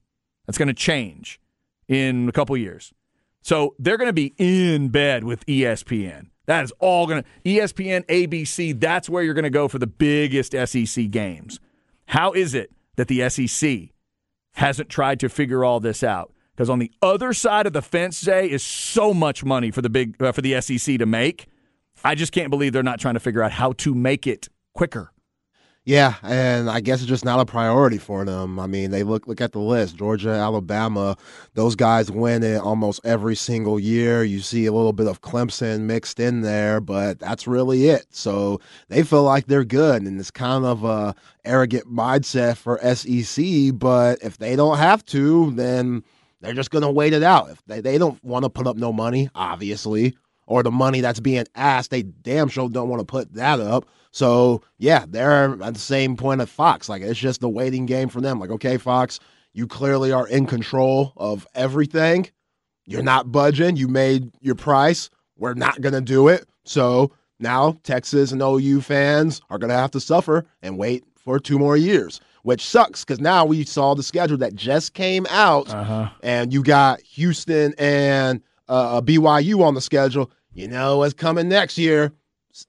That's 0.46 0.58
going 0.58 0.68
to 0.68 0.74
change 0.74 1.40
in 1.88 2.30
a 2.30 2.32
couple 2.32 2.56
years. 2.58 2.94
So 3.42 3.76
they're 3.78 3.98
going 3.98 4.10
to 4.10 4.14
be 4.14 4.34
in 4.38 4.90
bed 4.90 5.24
with 5.24 5.46
ESPN. 5.46 6.28
That 6.46 6.64
is 6.64 6.74
all 6.80 7.08
going 7.08 7.24
to 7.24 7.30
ESPN, 7.46 8.06
ABC, 8.08 8.78
that's 8.80 9.10
where 9.10 9.24
you're 9.24 9.34
going 9.34 9.44
to 9.44 9.50
go 9.50 9.68
for 9.68 9.80
the 9.80 9.88
biggest 9.88 10.54
SEC 10.66 11.10
games. 11.10 11.60
How 12.08 12.34
is 12.34 12.54
it 12.54 12.72
that 12.98 13.08
the 13.08 13.30
SEC 13.30 13.90
hasn't 14.54 14.90
tried 14.90 15.20
to 15.22 15.30
figure 15.30 15.64
all 15.64 15.80
this 15.80 16.04
out? 16.04 16.34
Because 16.56 16.70
on 16.70 16.80
the 16.80 16.92
other 17.02 17.34
side 17.34 17.66
of 17.66 17.74
the 17.74 17.82
fence, 17.82 18.20
Zay, 18.20 18.50
is 18.50 18.62
so 18.62 19.14
much 19.14 19.44
money 19.44 19.72
for 19.72 19.82
the 19.82 19.90
big 19.90 20.22
uh, 20.22 20.32
for 20.32 20.42
the 20.42 20.60
SEC 20.62 21.00
to 21.00 21.06
make. 21.06 21.48
I 22.04 22.16
just 22.16 22.34
can't 22.34 22.50
believe 22.50 22.74
they're 22.74 22.84
not 22.84 23.00
trying 23.00 23.14
to 23.14 23.20
figure 23.20 23.42
out 23.42 23.54
how 23.54 23.72
to 23.74 23.96
make 23.96 24.28
it 24.28 24.50
quicker. 24.74 25.13
Yeah, 25.86 26.16
and 26.24 26.70
I 26.70 26.80
guess 26.80 27.02
it's 27.02 27.10
just 27.10 27.26
not 27.26 27.42
a 27.42 27.46
priority 27.46 27.98
for 27.98 28.24
them. 28.24 28.58
I 28.58 28.68
mean, 28.68 28.92
they 28.92 29.04
look 29.04 29.28
look 29.28 29.42
at 29.42 29.52
the 29.52 29.60
list: 29.60 29.98
Georgia, 29.98 30.30
Alabama. 30.30 31.18
Those 31.56 31.76
guys 31.76 32.10
win 32.10 32.42
it 32.42 32.62
almost 32.62 33.02
every 33.04 33.36
single 33.36 33.78
year. 33.78 34.24
You 34.24 34.40
see 34.40 34.66
a 34.66 34.72
little 34.72 34.94
bit 34.94 35.08
of 35.08 35.20
Clemson 35.20 35.82
mixed 35.82 36.22
in 36.22 36.40
there, 36.40 36.80
but 36.80 37.20
that's 37.20 37.48
really 37.48 37.88
it. 37.90 38.06
So 38.12 38.62
they 38.88 39.04
feel 39.04 39.24
like 39.24 39.48
they're 39.48 39.66
good, 39.66 40.04
and 40.04 40.18
it's 40.22 40.32
kind 40.32 40.64
of 40.64 40.86
a 40.86 41.16
arrogant 41.44 41.86
mindset 41.94 42.56
for 42.56 42.80
SEC. 42.96 43.78
But 43.78 44.20
if 44.22 44.38
they 44.38 44.56
don't 44.56 44.78
have 44.78 45.04
to, 45.08 45.52
then 45.52 46.02
they're 46.40 46.54
just 46.54 46.72
going 46.72 46.84
to 46.84 46.92
wait 46.92 47.12
it 47.12 47.24
out. 47.24 47.50
If 47.50 47.62
they, 47.66 47.82
they 47.82 47.98
don't 47.98 48.24
want 48.24 48.44
to 48.44 48.50
put 48.50 48.68
up 48.68 48.78
no 48.78 48.94
money, 48.94 49.30
obviously, 49.36 50.16
or 50.48 50.64
the 50.64 50.72
money 50.72 51.02
that's 51.02 51.20
being 51.20 51.46
asked, 51.56 51.92
they 51.92 52.04
damn 52.04 52.48
sure 52.48 52.70
don't 52.70 52.88
want 52.88 53.02
to 53.02 53.06
put 53.06 53.34
that 53.34 53.60
up. 53.60 53.86
So 54.14 54.62
yeah, 54.78 55.06
they're 55.10 55.62
at 55.62 55.74
the 55.74 55.80
same 55.80 56.16
point 56.16 56.40
of 56.40 56.50
Fox. 56.50 56.88
Like 56.88 57.02
it's 57.02 57.20
just 57.20 57.42
the 57.42 57.50
waiting 57.50 57.88
game 57.88 58.10
for 58.10 58.22
them. 58.22 58.40
Like, 58.40 58.52
okay, 58.52 58.78
Fox, 58.78 59.20
you 59.54 59.68
clearly 59.68 60.12
are 60.12 60.28
in 60.28 60.46
control 60.46 61.14
of 61.18 61.48
everything. 61.56 62.30
You're 62.86 63.02
not 63.02 63.32
budging. 63.32 63.76
You 63.76 63.88
made 63.88 64.32
your 64.40 64.56
price. 64.56 65.10
We're 65.36 65.56
not 65.56 65.82
gonna 65.82 66.00
do 66.00 66.28
it. 66.28 66.48
So 66.64 67.12
now 67.40 67.80
Texas 67.84 68.32
and 68.32 68.42
OU 68.42 68.82
fans 68.82 69.42
are 69.50 69.58
gonna 69.58 69.74
have 69.74 69.92
to 69.92 70.00
suffer 70.00 70.46
and 70.62 70.78
wait 70.78 71.04
for 71.16 71.40
two 71.40 71.58
more 71.58 71.76
years, 71.76 72.22
which 72.44 72.64
sucks 72.64 73.04
because 73.04 73.20
now 73.20 73.46
we 73.46 73.66
saw 73.66 73.96
the 73.96 74.04
schedule 74.04 74.38
that 74.38 74.54
just 74.54 74.94
came 74.94 75.26
out, 75.32 75.74
uh-huh. 75.74 76.10
and 76.22 76.54
you 76.54 76.62
got 76.62 77.02
Houston 77.02 77.74
and 77.80 78.44
uh, 78.68 79.02
BYU 79.02 79.64
on 79.64 79.74
the 79.74 79.82
schedule. 79.82 80.30
You 80.54 80.68
know 80.68 81.00
what's 81.00 81.16
coming 81.16 81.50
next 81.50 81.80
year? 81.80 82.14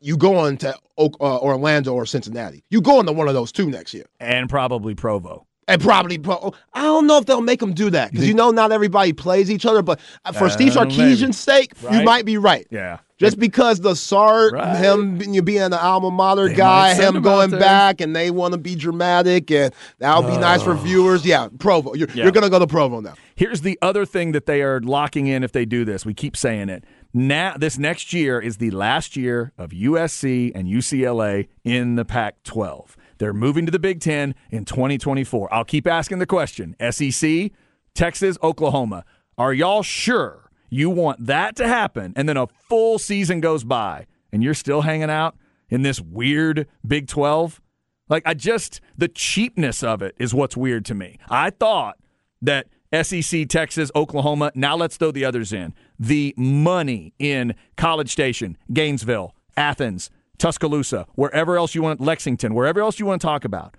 You 0.00 0.16
going 0.16 0.56
to 0.58 0.74
Oak, 0.96 1.16
uh, 1.20 1.38
Orlando 1.38 1.94
or 1.94 2.06
Cincinnati. 2.06 2.64
You 2.70 2.80
going 2.80 3.06
to 3.06 3.12
one 3.12 3.28
of 3.28 3.34
those 3.34 3.52
two 3.52 3.70
next 3.70 3.94
year, 3.94 4.06
and 4.20 4.48
probably 4.48 4.94
Provo. 4.94 5.46
And 5.66 5.80
probably, 5.80 6.18
Pro- 6.18 6.52
I 6.74 6.82
don't 6.82 7.06
know 7.06 7.16
if 7.16 7.24
they'll 7.24 7.40
make 7.40 7.60
them 7.60 7.72
do 7.72 7.88
that 7.88 8.10
because 8.10 8.28
you 8.28 8.34
know 8.34 8.50
not 8.50 8.70
everybody 8.70 9.14
plays 9.14 9.50
each 9.50 9.64
other. 9.64 9.80
But 9.80 9.98
uh, 10.24 10.32
for 10.32 10.44
uh, 10.44 10.50
Steve 10.50 10.72
Sarkisian's 10.74 11.38
sake, 11.38 11.72
right? 11.82 11.98
you 11.98 12.04
might 12.04 12.26
be 12.26 12.36
right. 12.36 12.66
Yeah, 12.70 12.98
just 13.16 13.38
because 13.38 13.80
the 13.80 13.94
Sark, 13.94 14.52
right. 14.52 14.76
him 14.76 15.20
you 15.22 15.40
being 15.40 15.70
the 15.70 15.82
alma 15.82 16.10
mater 16.10 16.48
they 16.48 16.54
guy, 16.54 16.94
him 16.94 17.22
going 17.22 17.50
back, 17.50 18.00
and 18.00 18.14
they 18.14 18.30
want 18.30 18.52
to 18.52 18.58
be 18.58 18.74
dramatic, 18.74 19.50
and 19.50 19.72
that'll 19.98 20.22
be 20.22 20.36
nice 20.36 20.62
for 20.62 20.74
viewers. 20.74 21.24
Yeah, 21.24 21.48
Provo. 21.58 21.94
You're, 21.94 22.08
yeah. 22.08 22.24
you're 22.24 22.32
going 22.32 22.44
to 22.44 22.50
go 22.50 22.58
to 22.58 22.66
Provo 22.66 23.00
now. 23.00 23.14
Here's 23.36 23.62
the 23.62 23.78
other 23.80 24.04
thing 24.04 24.32
that 24.32 24.46
they 24.46 24.62
are 24.62 24.80
locking 24.80 25.28
in 25.28 25.42
if 25.42 25.52
they 25.52 25.64
do 25.64 25.84
this. 25.84 26.04
We 26.04 26.12
keep 26.12 26.36
saying 26.36 26.68
it. 26.68 26.84
Now, 27.16 27.54
this 27.56 27.78
next 27.78 28.12
year 28.12 28.40
is 28.40 28.56
the 28.56 28.72
last 28.72 29.16
year 29.16 29.52
of 29.56 29.70
USC 29.70 30.50
and 30.52 30.66
UCLA 30.66 31.46
in 31.62 31.94
the 31.94 32.04
Pac 32.04 32.42
12. 32.42 32.96
They're 33.18 33.32
moving 33.32 33.66
to 33.66 33.70
the 33.70 33.78
Big 33.78 34.00
Ten 34.00 34.34
in 34.50 34.64
2024. 34.64 35.54
I'll 35.54 35.64
keep 35.64 35.86
asking 35.86 36.18
the 36.18 36.26
question 36.26 36.74
SEC, 36.90 37.52
Texas, 37.94 38.36
Oklahoma. 38.42 39.04
Are 39.38 39.54
y'all 39.54 39.84
sure 39.84 40.50
you 40.70 40.90
want 40.90 41.24
that 41.24 41.54
to 41.56 41.68
happen? 41.68 42.14
And 42.16 42.28
then 42.28 42.36
a 42.36 42.48
full 42.68 42.98
season 42.98 43.38
goes 43.40 43.62
by 43.62 44.06
and 44.32 44.42
you're 44.42 44.52
still 44.52 44.80
hanging 44.80 45.08
out 45.08 45.36
in 45.70 45.82
this 45.82 46.00
weird 46.00 46.66
Big 46.84 47.06
12? 47.06 47.60
Like, 48.08 48.24
I 48.26 48.34
just, 48.34 48.80
the 48.98 49.06
cheapness 49.06 49.84
of 49.84 50.02
it 50.02 50.16
is 50.18 50.34
what's 50.34 50.56
weird 50.56 50.84
to 50.86 50.96
me. 50.96 51.20
I 51.28 51.50
thought 51.50 51.96
that 52.42 52.66
SEC, 53.02 53.48
Texas, 53.48 53.90
Oklahoma. 53.94 54.52
Now 54.54 54.76
let's 54.76 54.96
throw 54.96 55.10
the 55.10 55.24
others 55.24 55.52
in. 55.52 55.74
The 55.98 56.34
money 56.36 57.14
in 57.18 57.54
College 57.76 58.10
Station, 58.10 58.56
Gainesville, 58.72 59.34
Athens, 59.56 60.10
Tuscaloosa, 60.38 61.06
wherever 61.14 61.56
else 61.56 61.74
you 61.74 61.82
want, 61.82 62.00
Lexington, 62.00 62.54
wherever 62.54 62.80
else 62.80 62.98
you 62.98 63.06
want 63.06 63.20
to 63.20 63.26
talk 63.26 63.44
about. 63.44 63.76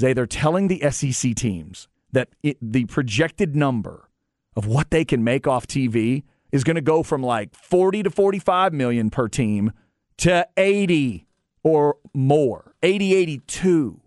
Zay, 0.00 0.12
they're 0.12 0.26
telling 0.26 0.68
the 0.68 0.90
SEC 0.90 1.34
teams 1.34 1.88
that 2.12 2.28
it, 2.42 2.56
the 2.60 2.84
projected 2.86 3.54
number 3.56 4.08
of 4.56 4.66
what 4.66 4.90
they 4.90 5.04
can 5.04 5.24
make 5.24 5.46
off 5.46 5.66
TV 5.66 6.22
is 6.50 6.64
going 6.64 6.76
to 6.76 6.82
go 6.82 7.02
from 7.02 7.22
like 7.22 7.54
40 7.54 8.04
to 8.04 8.10
45 8.10 8.72
million 8.72 9.10
per 9.10 9.28
team 9.28 9.72
to 10.18 10.46
80 10.56 11.26
or 11.62 11.96
more, 12.14 12.74
80, 12.82 13.14
82. 13.14 14.00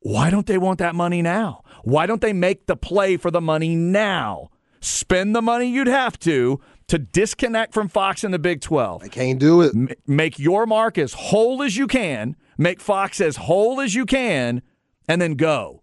Why 0.00 0.30
don't 0.30 0.46
they 0.46 0.58
want 0.58 0.78
that 0.78 0.94
money 0.94 1.22
now? 1.22 1.62
Why 1.84 2.06
don't 2.06 2.20
they 2.20 2.32
make 2.32 2.66
the 2.66 2.76
play 2.76 3.16
for 3.16 3.30
the 3.30 3.40
money 3.40 3.76
now? 3.76 4.48
Spend 4.80 5.36
the 5.36 5.42
money 5.42 5.68
you'd 5.68 5.86
have 5.86 6.18
to 6.20 6.60
to 6.88 6.98
disconnect 6.98 7.74
from 7.74 7.88
Fox 7.88 8.24
and 8.24 8.32
the 8.32 8.38
Big 8.38 8.60
12. 8.62 9.02
I 9.02 9.08
can't 9.08 9.38
do 9.38 9.60
it. 9.60 9.74
M- 9.74 9.90
make 10.06 10.38
your 10.38 10.66
mark 10.66 10.98
as 10.98 11.12
whole 11.12 11.62
as 11.62 11.76
you 11.76 11.86
can, 11.86 12.34
make 12.58 12.80
Fox 12.80 13.20
as 13.20 13.36
whole 13.36 13.80
as 13.80 13.94
you 13.94 14.06
can, 14.06 14.62
and 15.06 15.20
then 15.20 15.34
go. 15.34 15.82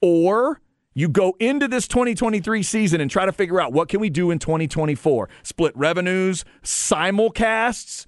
Or 0.00 0.60
you 0.92 1.08
go 1.08 1.34
into 1.38 1.68
this 1.68 1.86
2023 1.88 2.62
season 2.64 3.00
and 3.00 3.10
try 3.10 3.24
to 3.24 3.32
figure 3.32 3.60
out 3.60 3.72
what 3.72 3.88
can 3.88 4.00
we 4.00 4.10
do 4.10 4.30
in 4.30 4.38
2024. 4.40 5.28
Split 5.44 5.76
revenues, 5.76 6.44
simulcasts, 6.62 8.06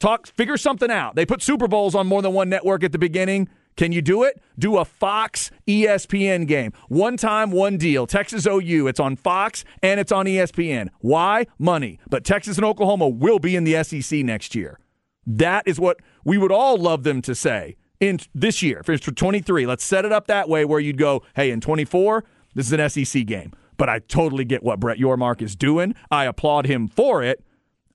talk 0.00 0.26
figure 0.26 0.56
something 0.56 0.90
out. 0.90 1.14
They 1.14 1.24
put 1.24 1.42
Super 1.42 1.68
Bowls 1.68 1.94
on 1.94 2.06
more 2.08 2.22
than 2.22 2.32
one 2.32 2.48
network 2.48 2.82
at 2.82 2.92
the 2.92 2.98
beginning. 2.98 3.48
Can 3.76 3.92
you 3.92 4.00
do 4.00 4.22
it? 4.22 4.40
Do 4.58 4.78
a 4.78 4.84
Fox 4.84 5.50
ESPN 5.66 6.46
game. 6.46 6.72
One 6.88 7.16
time, 7.16 7.50
one 7.50 7.76
deal. 7.76 8.06
Texas 8.06 8.46
OU. 8.46 8.88
It's 8.88 9.00
on 9.00 9.16
Fox 9.16 9.64
and 9.82 10.00
it's 10.00 10.12
on 10.12 10.24
ESPN. 10.26 10.88
Why? 11.00 11.46
Money. 11.58 11.98
But 12.08 12.24
Texas 12.24 12.56
and 12.56 12.64
Oklahoma 12.64 13.08
will 13.08 13.38
be 13.38 13.54
in 13.54 13.64
the 13.64 13.82
SEC 13.84 14.20
next 14.20 14.54
year. 14.54 14.78
That 15.26 15.66
is 15.66 15.78
what 15.78 15.98
we 16.24 16.38
would 16.38 16.52
all 16.52 16.78
love 16.78 17.02
them 17.02 17.20
to 17.22 17.34
say 17.34 17.76
in 18.00 18.20
this 18.34 18.62
year. 18.62 18.82
For 18.82 18.96
23, 18.96 19.66
let's 19.66 19.84
set 19.84 20.04
it 20.04 20.12
up 20.12 20.26
that 20.28 20.48
way 20.48 20.64
where 20.64 20.80
you'd 20.80 20.98
go, 20.98 21.22
hey, 21.34 21.50
in 21.50 21.60
24, 21.60 22.24
this 22.54 22.66
is 22.66 22.72
an 22.72 22.88
SEC 22.88 23.26
game. 23.26 23.52
But 23.76 23.90
I 23.90 23.98
totally 23.98 24.46
get 24.46 24.62
what 24.62 24.80
Brett 24.80 24.98
Yormark 24.98 25.42
is 25.42 25.54
doing. 25.54 25.94
I 26.10 26.24
applaud 26.24 26.66
him 26.66 26.88
for 26.88 27.22
it. 27.22 27.44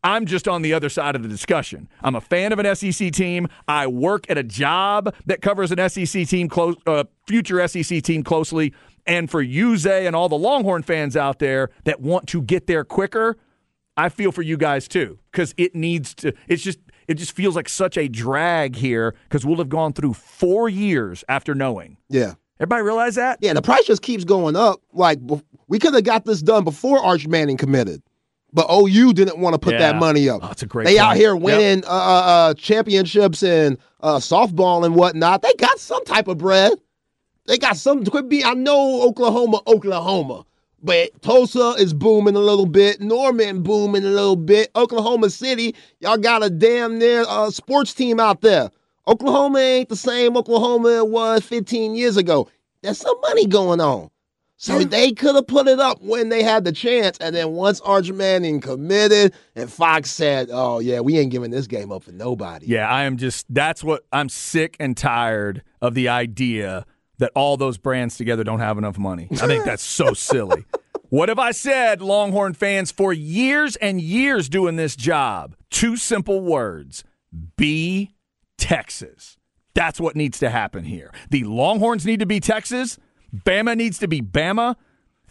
I'm 0.03 0.25
just 0.25 0.47
on 0.47 0.61
the 0.61 0.73
other 0.73 0.89
side 0.89 1.15
of 1.15 1.23
the 1.23 1.29
discussion. 1.29 1.87
I'm 2.01 2.15
a 2.15 2.21
fan 2.21 2.51
of 2.51 2.59
an 2.59 2.75
SEC 2.75 3.11
team. 3.11 3.47
I 3.67 3.87
work 3.87 4.29
at 4.29 4.37
a 4.37 4.43
job 4.43 5.13
that 5.27 5.41
covers 5.41 5.71
an 5.71 5.89
SEC 5.89 6.27
team, 6.27 6.49
close, 6.49 6.75
uh, 6.87 7.03
future 7.27 7.65
SEC 7.67 8.01
team 8.01 8.23
closely. 8.23 8.73
And 9.05 9.29
for 9.29 9.43
Zay, 9.43 10.07
and 10.07 10.15
all 10.15 10.29
the 10.29 10.37
Longhorn 10.37 10.83
fans 10.83 11.15
out 11.15 11.39
there 11.39 11.69
that 11.83 12.01
want 12.01 12.27
to 12.27 12.41
get 12.41 12.67
there 12.67 12.83
quicker, 12.83 13.37
I 13.97 14.09
feel 14.09 14.31
for 14.31 14.41
you 14.41 14.57
guys 14.57 14.87
too 14.87 15.19
because 15.31 15.53
it 15.57 15.75
needs 15.75 16.13
to. 16.15 16.33
It's 16.47 16.63
just 16.63 16.79
it 17.07 17.15
just 17.15 17.33
feels 17.33 17.55
like 17.55 17.67
such 17.69 17.97
a 17.97 18.07
drag 18.07 18.75
here 18.75 19.15
because 19.23 19.45
we'll 19.45 19.57
have 19.57 19.69
gone 19.69 19.93
through 19.93 20.13
four 20.13 20.69
years 20.69 21.23
after 21.27 21.53
knowing. 21.53 21.97
Yeah. 22.09 22.35
Everybody 22.59 22.83
realize 22.83 23.15
that? 23.15 23.39
Yeah, 23.41 23.53
the 23.53 23.61
price 23.61 23.85
just 23.85 24.03
keeps 24.03 24.23
going 24.23 24.55
up. 24.55 24.81
Like 24.93 25.19
we 25.67 25.79
could 25.79 25.93
have 25.93 26.03
got 26.03 26.25
this 26.25 26.41
done 26.41 26.63
before 26.63 26.99
Arch 26.99 27.27
Manning 27.27 27.57
committed. 27.57 28.01
But 28.53 28.67
OU 28.69 29.13
didn't 29.13 29.37
want 29.37 29.53
to 29.53 29.59
put 29.59 29.73
Yeah. 29.73 29.79
that 29.91 29.95
money 29.97 30.27
up. 30.27 30.41
Oh, 30.43 30.47
that's 30.47 30.61
a 30.63 30.65
great 30.65 30.85
They 30.85 30.99
out 30.99 31.15
here 31.15 31.35
winning 31.35 31.85
uh, 31.85 31.89
uh, 31.89 31.91
uh, 32.25 32.53
championships 32.55 33.43
in 33.43 33.77
uh, 34.01 34.17
softball 34.17 34.85
and 34.85 34.95
whatnot. 34.95 35.41
They 35.41 35.53
got 35.53 35.79
some 35.79 36.03
type 36.05 36.27
of 36.27 36.37
bread. 36.37 36.73
They 37.47 37.57
got 37.57 37.77
some. 37.77 38.03
Could 38.05 38.29
be. 38.29 38.43
I 38.43 38.53
know 38.53 39.01
Oklahoma, 39.03 39.61
Oklahoma, 39.67 40.45
but 40.83 41.21
Tulsa 41.21 41.75
is 41.79 41.93
booming 41.93 42.35
a 42.35 42.39
little 42.39 42.65
bit. 42.65 42.99
Norman 43.01 43.63
booming 43.63 44.03
a 44.03 44.09
little 44.09 44.35
bit. 44.35 44.69
Oklahoma 44.75 45.29
City, 45.29 45.73
y'all 45.99 46.17
got 46.17 46.43
a 46.43 46.49
damn 46.49 46.99
near 46.99 47.25
uh, 47.27 47.49
sports 47.49 47.93
team 47.93 48.19
out 48.19 48.41
there. 48.41 48.69
Oklahoma 49.07 49.59
ain't 49.59 49.89
the 49.89 49.95
same 49.95 50.37
Oklahoma 50.37 50.89
it 50.99 51.07
was 51.07 51.43
15 51.43 51.95
years 51.95 52.17
ago. 52.17 52.47
There's 52.83 52.99
some 52.99 53.19
money 53.21 53.47
going 53.47 53.81
on. 53.81 54.09
So 54.61 54.83
they 54.83 55.11
could 55.11 55.33
have 55.33 55.47
put 55.47 55.67
it 55.67 55.79
up 55.79 56.03
when 56.03 56.29
they 56.29 56.43
had 56.43 56.65
the 56.65 56.71
chance. 56.71 57.17
And 57.17 57.35
then 57.35 57.53
once 57.53 57.81
Arch 57.81 58.11
Manning 58.11 58.61
committed 58.61 59.33
and 59.55 59.73
Fox 59.73 60.11
said, 60.11 60.49
oh, 60.51 60.77
yeah, 60.77 60.99
we 60.99 61.17
ain't 61.17 61.31
giving 61.31 61.49
this 61.49 61.65
game 61.65 61.91
up 61.91 62.03
for 62.03 62.11
nobody. 62.11 62.67
Yeah, 62.67 62.87
I 62.87 63.05
am 63.05 63.17
just 63.17 63.47
that's 63.49 63.83
what 63.83 64.05
I'm 64.11 64.29
sick 64.29 64.77
and 64.79 64.95
tired 64.95 65.63
of 65.81 65.95
the 65.95 66.09
idea 66.09 66.85
that 67.17 67.31
all 67.33 67.57
those 67.57 67.79
brands 67.79 68.17
together 68.17 68.43
don't 68.43 68.59
have 68.59 68.77
enough 68.77 68.99
money. 68.99 69.29
I 69.31 69.47
think 69.47 69.65
that's 69.65 69.81
so 69.81 70.13
silly. 70.13 70.63
What 71.09 71.29
have 71.29 71.39
I 71.39 71.51
said, 71.53 71.99
Longhorn 71.99 72.53
fans, 72.53 72.91
for 72.91 73.11
years 73.11 73.77
and 73.77 73.99
years 73.99 74.47
doing 74.47 74.75
this 74.75 74.95
job? 74.95 75.55
Two 75.71 75.97
simple 75.97 76.39
words 76.39 77.03
be 77.57 78.13
Texas. 78.59 79.39
That's 79.73 79.99
what 79.99 80.15
needs 80.15 80.37
to 80.37 80.51
happen 80.51 80.83
here. 80.83 81.11
The 81.31 81.45
Longhorns 81.45 82.05
need 82.05 82.19
to 82.19 82.27
be 82.27 82.39
Texas, 82.39 82.99
Bama 83.35 83.75
needs 83.75 83.97
to 83.99 84.07
be 84.07 84.21
Bama, 84.21 84.75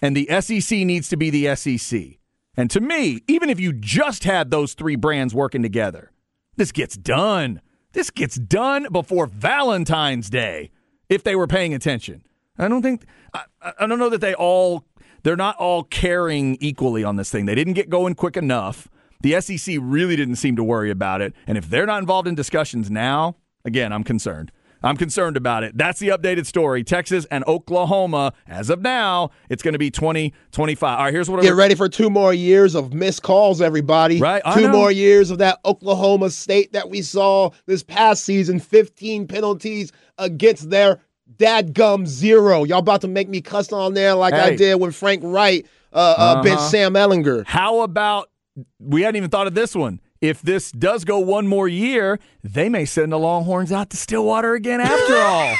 and 0.01 0.17
the 0.17 0.29
SEC 0.41 0.79
needs 0.79 1.09
to 1.09 1.17
be 1.17 1.31
the 1.31 1.55
SEC. 1.57 2.19
And 2.57 2.71
to 2.71 2.81
me, 2.81 3.21
even 3.29 3.49
if 3.49 3.61
you 3.61 3.73
just 3.73 4.25
had 4.25 4.51
those 4.51 4.75
three 4.75 4.97
brands 4.97 5.35
working 5.35 5.63
together, 5.63 6.13
this 6.57 6.73
gets 6.73 6.97
done. 6.97 7.61
This 7.93 8.11
gets 8.11 8.37
done 8.37 8.87
before 8.93 9.27
Valentine's 9.27 10.31
Day 10.31 10.71
if 11.09 11.23
they 11.23 11.35
were 11.35 11.47
paying 11.47 11.75
attention. 11.75 12.23
I 12.59 12.69
don't 12.69 12.83
think 12.83 13.05
I, 13.33 13.45
I 13.79 13.87
don't 13.87 13.99
know 13.99 14.11
that 14.11 14.21
they 14.21 14.35
all 14.35 14.85
they're 15.23 15.37
not 15.37 15.57
all 15.57 15.83
caring 15.85 16.57
equally 16.61 17.05
on 17.05 17.17
this 17.17 17.31
thing. 17.31 17.47
They 17.47 17.55
didn't 17.55 17.75
get 17.75 17.91
going 17.91 18.15
quick 18.15 18.37
enough. 18.37 18.89
The 19.23 19.41
SEC 19.41 19.77
really 19.81 20.17
didn't 20.17 20.37
seem 20.37 20.57
to 20.57 20.65
worry 20.65 20.91
about 20.91 21.21
it. 21.21 21.35
And 21.47 21.59
if 21.59 21.69
they're 21.69 21.87
not 21.87 22.01
involved 22.01 22.27
in 22.27 22.35
discussions 22.35 22.91
now, 22.91 23.37
again, 23.65 23.93
I'm 23.93 24.05
concerned. 24.05 24.51
I'm 24.83 24.97
concerned 24.97 25.37
about 25.37 25.62
it. 25.62 25.77
That's 25.77 25.99
the 26.01 26.09
updated 26.09 26.47
story. 26.47 26.83
Texas 26.85 27.27
and 27.31 27.45
Oklahoma, 27.47 28.33
as 28.47 28.71
of 28.71 28.81
now, 28.81 29.31
it's 29.49 29.62
going 29.62 29.75
to 29.75 29.79
be 29.79 29.90
2025. 29.90 30.99
All 30.99 31.05
right, 31.05 31.12
here's 31.12 31.29
what 31.29 31.43
Get 31.43 31.55
ready 31.55 31.75
for 31.75 31.88
two 31.88 32.09
more 32.11 32.33
years 32.33 32.75
of 32.75 32.95
missed 32.95 33.23
calls, 33.23 33.61
everybody. 33.61 34.21
Right, 34.21 34.43
I 34.45 34.55
Two 34.55 34.69
know. 34.69 34.73
more 34.73 34.90
years 34.90 35.31
of 35.31 35.38
that 35.38 35.59
Oklahoma 35.64 36.31
State 36.31 36.73
that 36.73 36.88
we 36.88 37.03
saw 37.03 37.51
this 37.66 37.83
past 37.83 38.25
season. 38.25 38.59
15 38.59 39.27
penalties 39.27 39.93
against 40.19 40.71
their 40.71 41.01
dadgum 41.37 42.07
zero. 42.07 42.64
Y'all 42.64 42.79
about 42.79 43.03
to 43.03 43.09
make 43.09 43.29
me 43.29 43.40
cuss 43.40 43.73
on 43.73 43.95
there 43.95 44.14
like 44.14 44.35
I 44.35 44.57
did 44.57 44.81
when 44.81 44.90
Frank 44.90 45.23
Wright 45.25 45.66
uh, 45.93 45.97
uh, 45.97 46.43
Uh-huh. 46.45 46.57
Sam 46.69 46.95
Ehlinger. 46.95 47.45
How 47.47 47.81
about 47.81 48.31
we 48.79 49.03
hadn't 49.03 49.16
even 49.16 49.31
thought 49.31 49.47
of 49.47 49.55
this 49.55 49.75
one? 49.75 50.01
If 50.20 50.42
this 50.42 50.70
does 50.72 51.04
go 51.04 51.18
one 51.18 51.46
more 51.46 51.66
year, 51.68 52.18
they 52.44 52.68
may 52.68 52.85
send 52.85 53.12
the 53.12 53.18
Longhorns 53.18 53.72
out 53.72 53.88
to 53.90 53.96
Stillwater 53.96 54.54
again 54.54 54.80
after 54.80 55.16
all. 55.16 55.54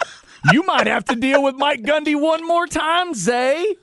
you 0.52 0.62
might 0.62 0.86
have 0.86 1.04
to 1.06 1.16
deal 1.16 1.42
with 1.42 1.54
Mike 1.56 1.82
Gundy 1.82 2.18
one 2.18 2.46
more 2.46 2.66
time, 2.66 3.12
Zay. 3.12 3.74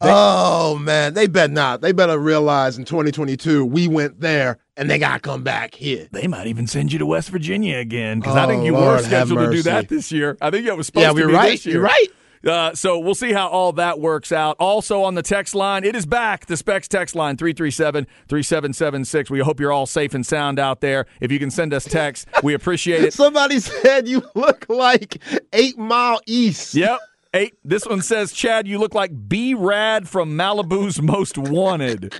oh, 0.00 0.76
man. 0.78 1.14
They 1.14 1.26
bet 1.28 1.50
not. 1.52 1.80
They 1.82 1.92
better 1.92 2.18
realize 2.18 2.76
in 2.78 2.84
2022 2.84 3.64
we 3.64 3.86
went 3.88 4.20
there 4.20 4.58
and 4.76 4.90
they 4.90 4.98
got 4.98 5.14
to 5.14 5.20
come 5.20 5.42
back 5.44 5.74
here. 5.74 6.08
They 6.10 6.26
might 6.26 6.48
even 6.48 6.66
send 6.66 6.92
you 6.92 6.98
to 6.98 7.06
West 7.06 7.30
Virginia 7.30 7.78
again 7.78 8.18
because 8.20 8.36
I 8.36 8.44
Oh, 8.44 8.48
think 8.48 8.64
you 8.64 8.76
oh, 8.76 8.80
Lord, 8.80 8.96
were 9.00 9.02
scheduled 9.06 9.38
to 9.38 9.50
do 9.52 9.62
that 9.62 9.88
this 9.88 10.10
year. 10.10 10.36
I 10.40 10.50
think 10.50 10.66
it 10.66 10.76
was 10.76 10.86
supposed 10.86 11.02
Yeah, 11.02 11.08
to 11.10 11.14
we're 11.14 11.28
be 11.28 11.34
right. 11.34 11.50
this 11.52 11.64
year. 11.66 11.76
You're 11.76 11.84
right. 11.84 12.06
Uh, 12.46 12.74
so 12.74 12.98
we'll 12.98 13.14
see 13.14 13.32
how 13.32 13.48
all 13.48 13.72
that 13.72 14.00
works 14.00 14.30
out. 14.32 14.56
Also 14.58 15.02
on 15.02 15.14
the 15.14 15.22
text 15.22 15.54
line, 15.54 15.82
it 15.84 15.96
is 15.96 16.04
back. 16.06 16.46
The 16.46 16.56
Specs 16.56 16.88
text 16.88 17.14
line, 17.14 17.36
337-3776. 18.28 19.30
We 19.30 19.40
hope 19.40 19.60
you're 19.60 19.72
all 19.72 19.86
safe 19.86 20.14
and 20.14 20.24
sound 20.26 20.58
out 20.58 20.80
there. 20.80 21.06
If 21.20 21.32
you 21.32 21.38
can 21.38 21.50
send 21.50 21.72
us 21.72 21.84
text, 21.84 22.28
we 22.42 22.54
appreciate 22.54 23.02
it. 23.02 23.12
Somebody 23.14 23.60
said 23.60 24.06
you 24.08 24.22
look 24.34 24.66
like 24.68 25.22
Eight 25.52 25.78
Mile 25.78 26.20
East. 26.26 26.74
Yep. 26.74 26.98
Eight. 27.32 27.54
This 27.64 27.86
one 27.86 28.02
says, 28.02 28.32
Chad, 28.32 28.68
you 28.68 28.78
look 28.78 28.94
like 28.94 29.28
B 29.28 29.54
Rad 29.54 30.08
from 30.08 30.32
Malibu's 30.32 31.00
Most 31.02 31.36
Wanted. 31.38 32.14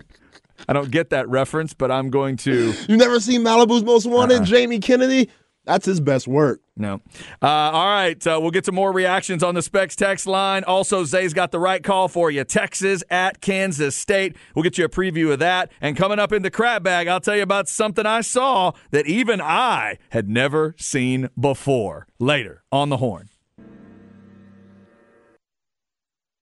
I 0.68 0.72
don't 0.72 0.90
get 0.90 1.10
that 1.10 1.28
reference, 1.28 1.74
but 1.74 1.90
I'm 1.90 2.10
going 2.10 2.36
to. 2.38 2.72
You 2.88 2.96
never 2.96 3.20
seen 3.20 3.42
Malibu's 3.42 3.84
Most 3.84 4.06
Wanted, 4.06 4.38
Uh-uh. 4.38 4.44
Jamie 4.44 4.78
Kennedy? 4.80 5.28
That's 5.64 5.86
his 5.86 6.00
best 6.00 6.28
work. 6.28 6.60
No. 6.76 7.00
Uh, 7.40 7.46
all 7.46 7.86
right. 7.88 8.26
Uh, 8.26 8.38
we'll 8.40 8.50
get 8.50 8.66
some 8.66 8.74
more 8.74 8.92
reactions 8.92 9.42
on 9.42 9.54
the 9.54 9.62
Specs 9.62 9.96
text 9.96 10.26
line. 10.26 10.62
Also, 10.64 11.04
Zay's 11.04 11.32
got 11.32 11.52
the 11.52 11.58
right 11.58 11.82
call 11.82 12.08
for 12.08 12.30
you. 12.30 12.44
Texas 12.44 13.02
at 13.10 13.40
Kansas 13.40 13.96
State. 13.96 14.36
We'll 14.54 14.62
get 14.62 14.76
you 14.76 14.84
a 14.84 14.88
preview 14.88 15.32
of 15.32 15.38
that. 15.38 15.72
And 15.80 15.96
coming 15.96 16.18
up 16.18 16.32
in 16.32 16.42
the 16.42 16.50
crab 16.50 16.82
bag, 16.82 17.08
I'll 17.08 17.20
tell 17.20 17.36
you 17.36 17.42
about 17.42 17.68
something 17.68 18.04
I 18.04 18.20
saw 18.20 18.72
that 18.90 19.06
even 19.06 19.40
I 19.40 19.98
had 20.10 20.28
never 20.28 20.74
seen 20.78 21.30
before. 21.38 22.06
Later 22.18 22.62
on 22.70 22.90
the 22.90 22.98
horn. 22.98 23.28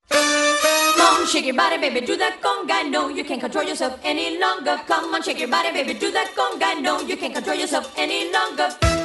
Come 0.09 1.01
on, 1.01 1.27
shake 1.27 1.47
your 1.47 1.55
body, 1.55 1.79
baby, 1.79 2.05
do 2.05 2.17
that 2.17 2.41
conga. 2.43 2.91
No, 2.91 3.09
you 3.09 3.25
can't 3.25 3.41
control 3.41 3.65
yourself 3.65 3.99
any 4.03 4.39
longer. 4.39 4.81
Come 4.87 5.15
on, 5.15 5.23
shake 5.23 5.39
your 5.39 5.49
body, 5.49 5.73
baby, 5.73 5.95
do 5.99 6.11
that 6.11 6.33
conga. 6.35 6.81
No, 6.83 7.01
you 7.01 7.17
can't 7.17 7.35
control 7.35 7.57
yourself 7.57 7.93
any 7.97 8.33
longer. 8.33 9.02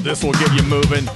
This 0.00 0.22
will 0.22 0.32
get 0.32 0.52
you 0.54 0.62
moving. 0.62 1.08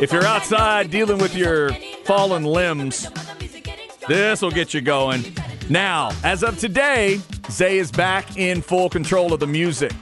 If 0.00 0.12
you're 0.12 0.26
outside 0.26 0.90
dealing 0.90 1.18
with 1.18 1.34
your 1.34 1.72
fallen 2.04 2.44
limbs, 2.44 3.08
this 4.08 4.42
will 4.42 4.50
get 4.50 4.74
you 4.74 4.80
going. 4.80 5.24
Now, 5.70 6.10
as 6.22 6.42
of 6.42 6.58
today, 6.58 7.20
Zay 7.50 7.78
is 7.78 7.90
back 7.90 8.36
in 8.36 8.60
full 8.62 8.90
control 8.90 9.32
of 9.32 9.40
the 9.40 9.46
music. 9.46 9.92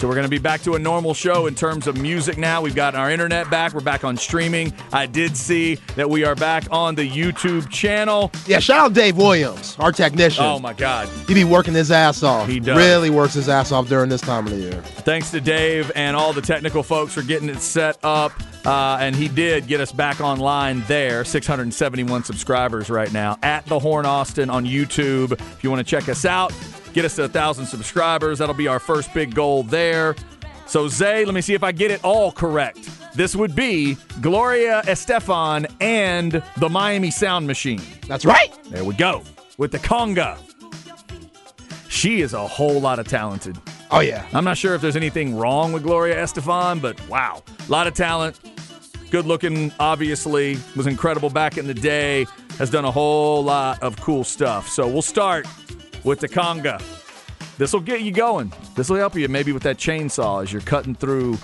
So 0.00 0.08
we're 0.08 0.14
going 0.14 0.24
to 0.24 0.30
be 0.30 0.38
back 0.38 0.62
to 0.62 0.76
a 0.76 0.78
normal 0.78 1.12
show 1.12 1.46
in 1.46 1.54
terms 1.54 1.86
of 1.86 1.98
music 1.98 2.38
now. 2.38 2.62
We've 2.62 2.74
got 2.74 2.94
our 2.94 3.10
internet 3.10 3.50
back. 3.50 3.74
We're 3.74 3.80
back 3.80 4.02
on 4.02 4.16
streaming. 4.16 4.72
I 4.94 5.04
did 5.04 5.36
see 5.36 5.74
that 5.94 6.08
we 6.08 6.24
are 6.24 6.34
back 6.34 6.64
on 6.70 6.94
the 6.94 7.06
YouTube 7.06 7.68
channel. 7.68 8.32
Yeah, 8.46 8.60
shout 8.60 8.78
out 8.78 8.94
Dave 8.94 9.18
Williams, 9.18 9.76
our 9.78 9.92
technician. 9.92 10.42
Oh 10.42 10.58
my 10.58 10.72
God. 10.72 11.06
He 11.28 11.34
be 11.34 11.44
working 11.44 11.74
his 11.74 11.90
ass 11.90 12.22
off. 12.22 12.48
He 12.48 12.60
does. 12.60 12.78
Really 12.78 13.10
works 13.10 13.34
his 13.34 13.50
ass 13.50 13.72
off 13.72 13.88
during 13.88 14.08
this 14.08 14.22
time 14.22 14.46
of 14.46 14.52
the 14.52 14.58
year. 14.60 14.80
Thanks 14.80 15.30
to 15.32 15.40
Dave 15.42 15.92
and 15.94 16.16
all 16.16 16.32
the 16.32 16.40
technical 16.40 16.82
folks 16.82 17.12
for 17.12 17.20
getting 17.20 17.50
it 17.50 17.60
set 17.60 17.98
up. 18.02 18.32
Uh, 18.64 18.96
and 19.02 19.14
he 19.14 19.28
did 19.28 19.66
get 19.66 19.80
us 19.80 19.92
back 19.92 20.22
online 20.22 20.82
there. 20.86 21.26
671 21.26 22.24
subscribers 22.24 22.88
right 22.88 23.12
now 23.12 23.38
at 23.42 23.66
The 23.66 23.78
Horn 23.78 24.06
Austin 24.06 24.48
on 24.48 24.64
YouTube. 24.64 25.32
If 25.32 25.62
you 25.62 25.70
want 25.70 25.86
to 25.86 25.90
check 25.90 26.08
us 26.08 26.24
out, 26.24 26.54
get 26.92 27.04
us 27.04 27.16
to 27.16 27.22
a 27.22 27.24
1,000 27.24 27.66
subscribers. 27.66 28.38
That'll 28.38 28.54
be 28.54 28.68
our 28.68 28.80
first 28.80 29.12
big 29.14 29.34
goal 29.34 29.62
there. 29.62 30.16
So, 30.66 30.88
Zay, 30.88 31.24
let 31.24 31.34
me 31.34 31.40
see 31.40 31.54
if 31.54 31.64
I 31.64 31.72
get 31.72 31.90
it 31.90 32.04
all 32.04 32.30
correct. 32.30 32.88
This 33.14 33.34
would 33.34 33.56
be 33.56 33.96
Gloria 34.20 34.82
Estefan 34.84 35.66
and 35.80 36.42
the 36.58 36.68
Miami 36.68 37.10
Sound 37.10 37.46
Machine. 37.46 37.82
That's 38.06 38.24
right. 38.24 38.56
There 38.66 38.84
we 38.84 38.94
go. 38.94 39.22
With 39.58 39.72
the 39.72 39.78
conga. 39.80 40.38
She 41.88 42.20
is 42.20 42.34
a 42.34 42.46
whole 42.46 42.80
lot 42.80 43.00
of 43.00 43.08
talented. 43.08 43.58
Oh 43.90 43.98
yeah. 43.98 44.24
I'm 44.32 44.44
not 44.44 44.56
sure 44.56 44.76
if 44.76 44.80
there's 44.80 44.94
anything 44.94 45.36
wrong 45.36 45.72
with 45.72 45.82
Gloria 45.82 46.14
Estefan, 46.16 46.80
but 46.80 47.00
wow, 47.08 47.42
a 47.66 47.70
lot 47.70 47.88
of 47.88 47.94
talent. 47.94 48.38
Good 49.10 49.26
looking, 49.26 49.72
obviously, 49.80 50.56
was 50.76 50.86
incredible 50.86 51.30
back 51.30 51.58
in 51.58 51.66
the 51.66 51.74
day, 51.74 52.26
has 52.58 52.70
done 52.70 52.84
a 52.84 52.92
whole 52.92 53.42
lot 53.42 53.82
of 53.82 53.96
cool 54.00 54.22
stuff. 54.22 54.68
So 54.68 54.86
we'll 54.86 55.02
start 55.02 55.48
with 56.04 56.20
the 56.20 56.28
conga. 56.28 56.82
This 57.58 57.72
will 57.72 57.80
get 57.80 58.00
you 58.00 58.12
going. 58.12 58.52
This 58.74 58.88
will 58.88 58.96
help 58.96 59.14
you 59.14 59.28
maybe 59.28 59.52
with 59.52 59.62
that 59.64 59.76
chainsaw 59.76 60.42
as 60.42 60.52
you're 60.52 60.62
cutting 60.62 60.94
through 60.94 61.38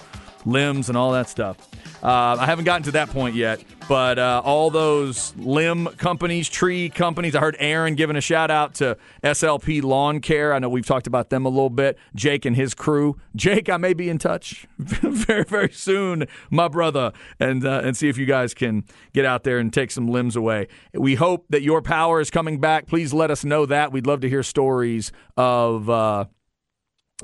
limbs 0.45 0.89
and 0.89 0.97
all 0.97 1.13
that 1.13 1.29
stuff. 1.29 1.69
Uh, 2.03 2.37
I 2.39 2.47
haven't 2.47 2.67
gotten 2.67 2.83
to 2.85 2.91
that 2.93 3.09
point 3.11 3.35
yet, 3.35 3.65
but 3.89 4.19
uh, 4.19 4.43
all 4.45 4.71
those 4.71 5.35
limb 5.37 5.87
companies, 5.97 6.49
tree 6.49 6.89
companies. 6.89 7.35
I 7.35 7.41
heard 7.41 7.57
Aaron 7.59 7.95
giving 7.95 8.17
a 8.17 8.21
shout 8.21 8.51
out 8.51 8.75
to 8.77 8.97
SLP 9.25 9.83
Lawn 9.83 10.21
Care. 10.21 10.53
I 10.53 10.59
know 10.59 10.69
we've 10.69 10.87
talked 10.87 11.07
about 11.07 11.31
them 11.31 11.47
a 11.47 11.49
little 11.49 11.71
bit. 11.71 11.99
Jake 12.15 12.45
and 12.45 12.55
his 12.55 12.75
crew. 12.75 13.17
Jake, 13.35 13.69
I 13.69 13.77
may 13.77 13.95
be 13.95 14.09
in 14.09 14.19
touch 14.19 14.67
very, 14.79 15.45
very 15.45 15.73
soon, 15.73 16.27
my 16.51 16.69
brother, 16.69 17.13
and 17.41 17.65
uh, 17.65 17.81
and 17.83 17.97
see 17.97 18.09
if 18.09 18.19
you 18.19 18.27
guys 18.27 18.55
can 18.55 18.85
get 19.13 19.25
out 19.25 19.45
there 19.45 19.59
and 19.59 19.73
take 19.73 19.91
some 19.91 20.07
limbs 20.07 20.37
away. 20.37 20.69
We 20.93 21.15
hope 21.15 21.47
that 21.49 21.63
your 21.63 21.83
power 21.83 22.21
is 22.21 22.31
coming 22.31 22.61
back. 22.61 22.87
Please 22.87 23.13
let 23.13 23.31
us 23.31 23.45
know 23.45 23.67
that. 23.67 23.91
We'd 23.91 24.07
love 24.07 24.21
to 24.21 24.29
hear 24.29 24.43
stories 24.43 25.13
of. 25.37 25.89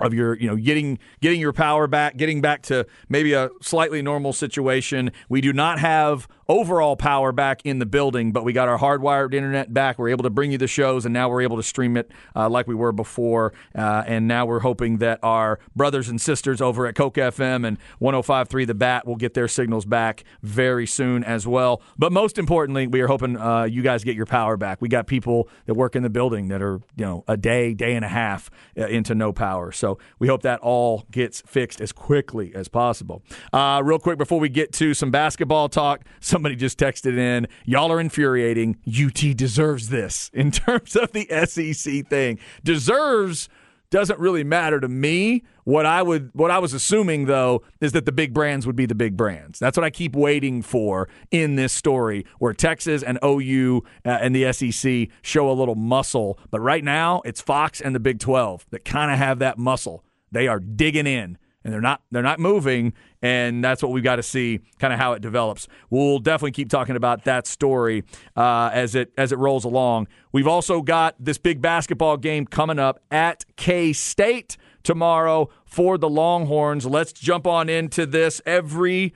Of 0.00 0.14
your 0.14 0.38
you 0.38 0.46
know 0.46 0.56
getting 0.56 0.98
getting 1.20 1.38
your 1.38 1.52
power 1.52 1.86
back 1.86 2.16
getting 2.16 2.40
back 2.40 2.62
to 2.62 2.86
maybe 3.10 3.34
a 3.34 3.50
slightly 3.60 4.00
normal 4.00 4.32
situation. 4.32 5.12
We 5.28 5.42
do 5.42 5.52
not 5.52 5.78
have 5.80 6.26
overall 6.48 6.96
power 6.96 7.32
back 7.32 7.60
in 7.64 7.78
the 7.78 7.86
building 7.86 8.32
but 8.32 8.44
we 8.44 8.52
got 8.52 8.68
our 8.68 8.78
hardwired 8.78 9.34
internet 9.34 9.72
back. 9.72 9.98
We're 9.98 10.08
able 10.08 10.24
to 10.24 10.30
bring 10.30 10.52
you 10.52 10.58
the 10.58 10.66
shows 10.66 11.04
and 11.04 11.12
now 11.12 11.28
we're 11.28 11.42
able 11.42 11.56
to 11.56 11.62
stream 11.62 11.96
it 11.96 12.10
uh, 12.34 12.48
like 12.48 12.66
we 12.66 12.74
were 12.74 12.92
before. 12.92 13.52
Uh, 13.74 14.04
and 14.06 14.26
now 14.26 14.46
we're 14.46 14.60
hoping 14.60 14.98
that 14.98 15.18
our 15.22 15.58
brothers 15.76 16.08
and 16.08 16.20
sisters 16.20 16.60
over 16.60 16.86
at 16.86 16.94
KOKE 16.94 17.14
FM 17.14 17.66
and 17.66 17.78
1053 17.98 18.64
the 18.64 18.74
bat 18.74 19.06
will 19.06 19.16
get 19.16 19.34
their 19.34 19.48
signals 19.48 19.84
back 19.84 20.24
very 20.42 20.86
soon 20.86 21.24
as 21.24 21.46
well. 21.46 21.82
But 21.98 22.12
most 22.12 22.38
importantly 22.38 22.86
we 22.86 23.00
are 23.00 23.08
hoping 23.08 23.36
uh, 23.36 23.64
you 23.64 23.82
guys 23.82 24.04
get 24.04 24.16
your 24.16 24.26
power 24.26 24.56
back. 24.56 24.80
We 24.80 24.88
got 24.88 25.06
people 25.06 25.48
that 25.66 25.74
work 25.74 25.96
in 25.96 26.02
the 26.02 26.10
building 26.10 26.48
that 26.48 26.62
are 26.62 26.80
you 26.96 27.04
know 27.04 27.24
a 27.28 27.36
day 27.36 27.74
day 27.74 27.94
and 27.94 28.04
a 28.04 28.08
half 28.08 28.50
uh, 28.78 28.86
into 28.86 29.14
no 29.14 29.32
power. 29.32 29.72
So 29.72 29.98
we 30.18 30.28
hope 30.28 30.42
that 30.42 30.60
all 30.60 31.06
gets 31.10 31.42
fixed 31.46 31.80
as 31.80 31.92
quickly 31.92 32.54
as 32.54 32.68
possible. 32.68 33.22
Uh, 33.52 33.82
real 33.84 33.98
quick 33.98 34.18
before 34.18 34.40
we 34.40 34.48
get 34.48 34.72
to 34.74 34.94
some 34.94 35.10
basketball 35.10 35.68
talk, 35.68 36.04
somebody 36.42 36.56
just 36.56 36.76
texted 36.76 37.16
in, 37.16 37.46
y'all 37.64 37.92
are 37.92 38.00
infuriating. 38.00 38.76
UT 38.84 39.36
deserves 39.36 39.90
this 39.90 40.28
in 40.34 40.50
terms 40.50 40.96
of 40.96 41.12
the 41.12 41.28
SEC 41.46 42.08
thing. 42.08 42.36
Deserves 42.64 43.48
doesn't 43.90 44.18
really 44.18 44.42
matter 44.42 44.80
to 44.80 44.88
me. 44.88 45.44
What 45.62 45.86
I 45.86 46.02
would 46.02 46.30
what 46.32 46.50
I 46.50 46.58
was 46.58 46.72
assuming 46.72 47.26
though 47.26 47.62
is 47.80 47.92
that 47.92 48.06
the 48.06 48.10
big 48.10 48.34
brands 48.34 48.66
would 48.66 48.74
be 48.74 48.86
the 48.86 48.94
big 48.96 49.16
brands. 49.16 49.60
That's 49.60 49.76
what 49.76 49.84
I 49.84 49.90
keep 49.90 50.16
waiting 50.16 50.62
for 50.62 51.08
in 51.30 51.54
this 51.54 51.72
story 51.72 52.26
where 52.40 52.54
Texas 52.54 53.04
and 53.04 53.20
OU 53.24 53.84
uh, 54.04 54.08
and 54.08 54.34
the 54.34 54.52
SEC 54.52 55.10
show 55.22 55.48
a 55.48 55.52
little 55.52 55.76
muscle, 55.76 56.40
but 56.50 56.60
right 56.60 56.82
now 56.82 57.22
it's 57.24 57.40
Fox 57.40 57.80
and 57.80 57.94
the 57.94 58.00
Big 58.00 58.18
12 58.18 58.66
that 58.70 58.84
kind 58.84 59.12
of 59.12 59.18
have 59.18 59.38
that 59.38 59.58
muscle. 59.58 60.04
They 60.32 60.48
are 60.48 60.58
digging 60.58 61.06
in 61.06 61.38
and 61.64 61.72
they're 61.72 61.80
not 61.80 62.02
they're 62.10 62.22
not 62.22 62.38
moving 62.38 62.92
and 63.20 63.62
that's 63.62 63.82
what 63.82 63.92
we've 63.92 64.04
got 64.04 64.16
to 64.16 64.22
see 64.22 64.60
kind 64.78 64.92
of 64.92 64.98
how 64.98 65.12
it 65.12 65.22
develops 65.22 65.68
we'll 65.90 66.18
definitely 66.18 66.52
keep 66.52 66.68
talking 66.68 66.96
about 66.96 67.24
that 67.24 67.46
story 67.46 68.04
uh, 68.36 68.70
as 68.72 68.94
it 68.94 69.12
as 69.16 69.32
it 69.32 69.38
rolls 69.38 69.64
along 69.64 70.06
we've 70.32 70.48
also 70.48 70.82
got 70.82 71.14
this 71.18 71.38
big 71.38 71.60
basketball 71.60 72.16
game 72.16 72.46
coming 72.46 72.78
up 72.78 73.00
at 73.10 73.44
k-state 73.56 74.56
tomorrow 74.82 75.48
for 75.64 75.98
the 75.98 76.08
longhorns 76.08 76.86
let's 76.86 77.12
jump 77.12 77.46
on 77.46 77.68
into 77.68 78.06
this 78.06 78.40
every 78.46 79.12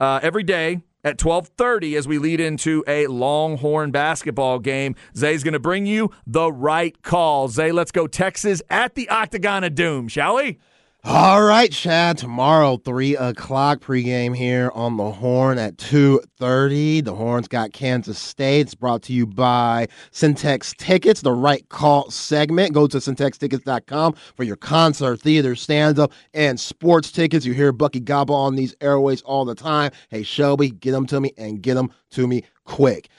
uh, 0.00 0.20
every 0.22 0.42
day 0.42 0.80
at 1.04 1.18
12:30 1.18 1.96
as 1.96 2.08
we 2.08 2.18
lead 2.18 2.40
into 2.40 2.82
a 2.88 3.06
Longhorn 3.06 3.90
basketball 3.90 4.58
game. 4.58 4.96
Zay's 5.14 5.44
going 5.44 5.52
to 5.52 5.60
bring 5.60 5.86
you 5.86 6.10
the 6.26 6.50
right 6.50 7.00
call. 7.02 7.48
Zay, 7.48 7.70
let's 7.70 7.92
go 7.92 8.06
Texas 8.06 8.62
at 8.70 8.94
the 8.94 9.08
Octagon 9.10 9.62
of 9.62 9.74
Doom, 9.74 10.08
shall 10.08 10.36
we? 10.36 10.58
All 11.06 11.42
right, 11.42 11.70
Chad. 11.70 12.16
Tomorrow, 12.16 12.78
three 12.78 13.14
o'clock 13.14 13.80
pregame 13.80 14.34
here 14.34 14.70
on 14.72 14.96
the 14.96 15.10
Horn 15.10 15.58
at 15.58 15.76
two 15.76 16.22
thirty. 16.38 17.02
The 17.02 17.14
Horns 17.14 17.46
got 17.46 17.74
Kansas 17.74 18.18
State. 18.18 18.60
It's 18.60 18.74
brought 18.74 19.02
to 19.02 19.12
you 19.12 19.26
by 19.26 19.88
Syntex 20.12 20.74
Tickets. 20.74 21.20
The 21.20 21.34
right 21.34 21.68
call 21.68 22.10
segment. 22.10 22.72
Go 22.72 22.86
to 22.86 22.96
syntextickets.com 22.96 24.14
for 24.34 24.44
your 24.44 24.56
concert, 24.56 25.20
theater, 25.20 25.54
stand 25.54 25.98
up, 25.98 26.10
and 26.32 26.58
sports 26.58 27.12
tickets. 27.12 27.44
You 27.44 27.52
hear 27.52 27.70
Bucky 27.70 28.00
Gobble 28.00 28.34
on 28.34 28.56
these 28.56 28.74
airways 28.80 29.20
all 29.22 29.44
the 29.44 29.54
time. 29.54 29.92
Hey, 30.08 30.22
Shelby, 30.22 30.70
get 30.70 30.92
them 30.92 31.06
to 31.08 31.20
me 31.20 31.32
and 31.36 31.60
get 31.60 31.74
them 31.74 31.90
to 32.12 32.26
me 32.26 32.44
quick. 32.64 33.10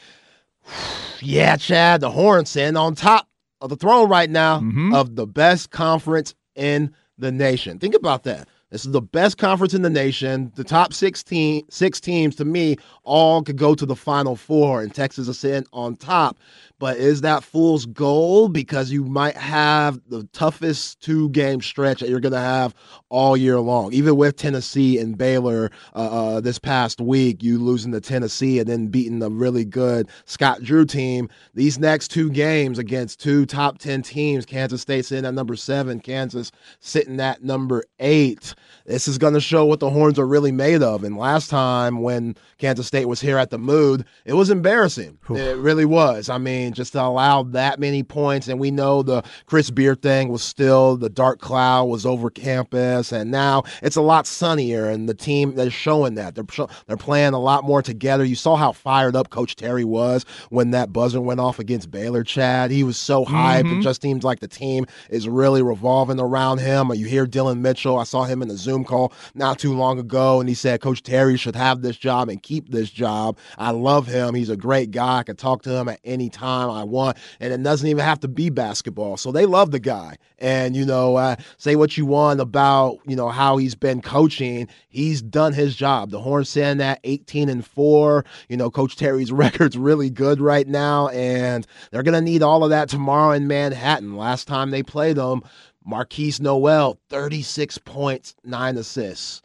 yeah, 1.22 1.56
Chad. 1.56 2.02
The 2.02 2.10
Horns 2.10 2.50
sitting 2.50 2.78
on 2.78 2.96
top 2.96 3.30
of 3.62 3.70
the 3.70 3.76
throne 3.76 4.10
right 4.10 4.30
now 4.30 4.58
mm-hmm. 4.58 4.96
of 4.96 5.16
the 5.16 5.28
best 5.28 5.70
conference 5.70 6.34
in 6.56 6.92
the 7.18 7.32
nation. 7.32 7.80
Think 7.80 7.96
about 7.96 8.24
that. 8.24 8.48
This 8.72 8.86
is 8.86 8.92
the 8.92 9.02
best 9.02 9.38
conference 9.38 9.74
in 9.74 9.84
the 9.84 9.90
nation. 9.90 10.52
The 10.56 10.64
top 10.64 10.92
16, 10.92 11.66
six 11.70 12.00
teams, 12.00 12.36
to 12.36 12.46
me, 12.46 12.78
all 13.04 13.42
could 13.42 13.58
go 13.58 13.76
to 13.76 13.86
the 13.86 13.96
Final 13.96 14.36
Four, 14.36 14.82
and 14.82 14.94
Texas 14.94 15.28
is 15.28 15.40
sitting 15.40 15.68
on 15.72 15.96
top. 15.96 16.38
But 16.86 16.98
is 16.98 17.22
that 17.22 17.44
fool's 17.44 17.88
goal? 17.88 18.48
Because 18.48 18.92
you 18.92 19.04
might 19.06 19.36
have 19.36 20.00
the 20.08 20.24
toughest 20.34 21.02
two 21.02 21.30
game 21.30 21.60
stretch 21.60 22.00
that 22.02 22.10
you're 22.10 22.20
going 22.20 22.32
to 22.32 22.38
have 22.38 22.76
all 23.10 23.36
year 23.36 23.60
long. 23.60 23.92
Even 23.92 24.16
with 24.18 24.36
Tennessee 24.36 25.00
and 25.00 25.18
Baylor 25.18 25.72
uh, 25.96 26.36
uh, 26.36 26.42
this 26.42 26.60
past 26.60 27.02
week, 27.02 27.42
you 27.42 27.58
losing 27.58 27.92
to 27.94 28.00
Tennessee 28.02 28.60
and 28.60 28.70
then 28.70 28.90
beating 28.90 29.24
a 29.24 29.30
really 29.30 29.66
good 29.66 30.08
Scott 30.26 30.62
Drew 30.62 30.86
team. 30.86 31.28
These 31.56 31.80
next 31.80 32.10
two 32.10 32.30
games 32.30 32.78
against 32.78 33.20
two 33.20 33.48
top 33.48 33.80
10 33.80 34.04
teams, 34.04 34.46
Kansas 34.46 34.84
State 34.84 35.06
sitting 35.06 35.26
at 35.26 35.34
number 35.34 35.56
seven, 35.56 36.00
Kansas 36.00 36.52
sitting 36.82 37.20
at 37.20 37.44
number 37.44 37.84
eight. 37.98 38.54
This 38.86 39.08
is 39.08 39.18
going 39.18 39.34
to 39.34 39.42
show 39.42 39.66
what 39.66 39.80
the 39.80 39.90
Horns 39.90 40.20
are 40.20 40.28
really 40.28 40.52
made 40.52 40.84
of. 40.84 41.04
And 41.04 41.18
last 41.18 41.50
time 41.50 42.04
when 42.04 42.36
Kansas 42.60 42.86
State 42.86 43.06
was 43.06 43.22
here 43.22 43.40
at 43.40 43.50
the 43.50 43.58
Mood, 43.58 44.06
it 44.26 44.34
was 44.34 44.52
embarrassing. 44.52 45.18
It 45.40 45.58
really 45.58 45.86
was. 45.86 46.30
I 46.30 46.38
mean, 46.38 46.75
just 46.76 46.94
to 46.94 47.02
allow 47.02 47.44
that 47.44 47.80
many 47.80 48.04
points. 48.04 48.48
And 48.48 48.60
we 48.60 48.72
know 48.72 49.02
the 49.02 49.24
Chris 49.46 49.70
Beard 49.70 50.02
thing 50.02 50.30
was 50.30 50.44
still, 50.44 50.98
the 50.98 51.10
dark 51.10 51.40
cloud 51.40 51.86
was 51.86 52.06
over 52.06 52.30
campus. 52.30 53.12
And 53.12 53.32
now 53.32 53.64
it's 53.82 53.96
a 53.96 54.02
lot 54.02 54.28
sunnier. 54.28 54.90
And 54.90 55.10
the 55.10 55.14
team, 55.14 55.56
they're 55.56 55.70
showing 55.70 56.16
that. 56.16 56.36
They're, 56.36 56.46
show, 56.52 56.70
they're 56.88 56.98
playing 56.98 57.34
a 57.34 57.40
lot 57.40 57.64
more 57.64 57.82
together. 57.82 58.24
You 58.24 58.36
saw 58.36 58.56
how 58.56 58.72
fired 58.72 59.16
up 59.16 59.30
Coach 59.30 59.56
Terry 59.56 59.86
was 59.86 60.26
when 60.50 60.72
that 60.72 60.94
buzzer 60.94 61.22
went 61.22 61.40
off 61.40 61.60
against 61.60 61.92
Baylor, 61.92 62.24
Chad. 62.24 62.72
He 62.72 62.84
was 62.84 62.98
so 62.98 63.26
hyped. 63.26 63.62
It 63.62 63.66
mm-hmm. 63.66 63.82
just 63.82 64.02
seems 64.02 64.24
like 64.24 64.40
the 64.40 64.48
team 64.48 64.86
is 65.10 65.28
really 65.28 65.62
revolving 65.62 66.20
around 66.20 66.60
him. 66.60 66.92
You 66.94 67.06
hear 67.06 67.26
Dillon 67.26 67.62
Mitchell. 67.62 67.98
I 67.98 68.04
saw 68.04 68.24
him 68.24 68.42
in 68.42 68.48
the 68.48 68.58
Zoom 68.58 68.84
call 68.84 69.14
not 69.34 69.60
too 69.60 69.74
long 69.74 70.00
ago, 70.00 70.40
and 70.40 70.50
he 70.50 70.56
said 70.56 70.82
Coach 70.82 71.04
Terry 71.04 71.38
should 71.38 71.56
have 71.56 71.82
this 71.82 71.98
job 71.98 72.30
and 72.30 72.42
keep 72.42 72.70
this 72.70 72.90
job. 72.90 73.38
I 73.58 73.72
love 73.72 74.08
him. 74.08 74.34
He's 74.36 74.50
a 74.50 74.58
great 74.58 74.92
guy. 74.92 75.20
I 75.20 75.24
can 75.24 75.36
talk 75.36 75.62
to 75.64 75.72
him 75.72 75.88
at 75.88 76.00
any 76.04 76.30
time 76.30 76.55
time. 76.56 76.70
I 76.70 76.84
want. 76.84 77.18
And 77.40 77.54
it 77.54 77.62
doesn't 77.64 77.88
even 77.88 78.04
have 78.04 78.20
to 78.22 78.28
be 78.28 78.50
basketball. 78.50 79.18
So 79.18 79.32
they 79.32 79.46
love 79.46 79.72
the 79.72 79.80
guy. 79.80 80.18
And, 80.40 80.76
you 80.76 80.86
know, 80.86 81.16
uh, 81.16 81.36
say 81.58 81.76
what 81.76 81.98
you 81.98 82.06
want 82.06 82.40
about, 82.40 83.00
you 83.06 83.16
know, 83.16 83.30
how 83.30 83.58
he's 83.58 83.76
been 83.76 84.02
coaching. 84.02 84.68
He's 84.90 85.22
done 85.22 85.54
his 85.54 85.76
job. 85.76 86.12
The 86.12 86.22
Horns 86.22 86.50
saying 86.50 86.78
that 86.78 87.00
18 87.04 87.50
and 87.50 87.66
4. 87.66 88.26
You 88.50 88.58
know, 88.58 88.70
Coach 88.70 88.96
Terry's 88.96 89.32
record's 89.46 89.78
really 89.78 90.10
good 90.10 90.42
right 90.42 90.68
now. 90.68 91.10
And 91.10 91.66
they're 91.92 92.04
going 92.04 92.14
to 92.14 92.22
need 92.22 92.44
all 92.44 92.64
of 92.64 92.70
that 92.70 92.90
tomorrow 92.90 93.32
in 93.32 93.48
Manhattan. 93.48 94.16
Last 94.16 94.48
time 94.48 94.72
they 94.72 94.84
played 94.84 95.18
them, 95.18 95.42
Markquis 95.88 96.40
Nowell, 96.40 97.00
36 97.10 97.78
points, 97.80 98.36
nine 98.44 98.78
assists. 98.78 99.42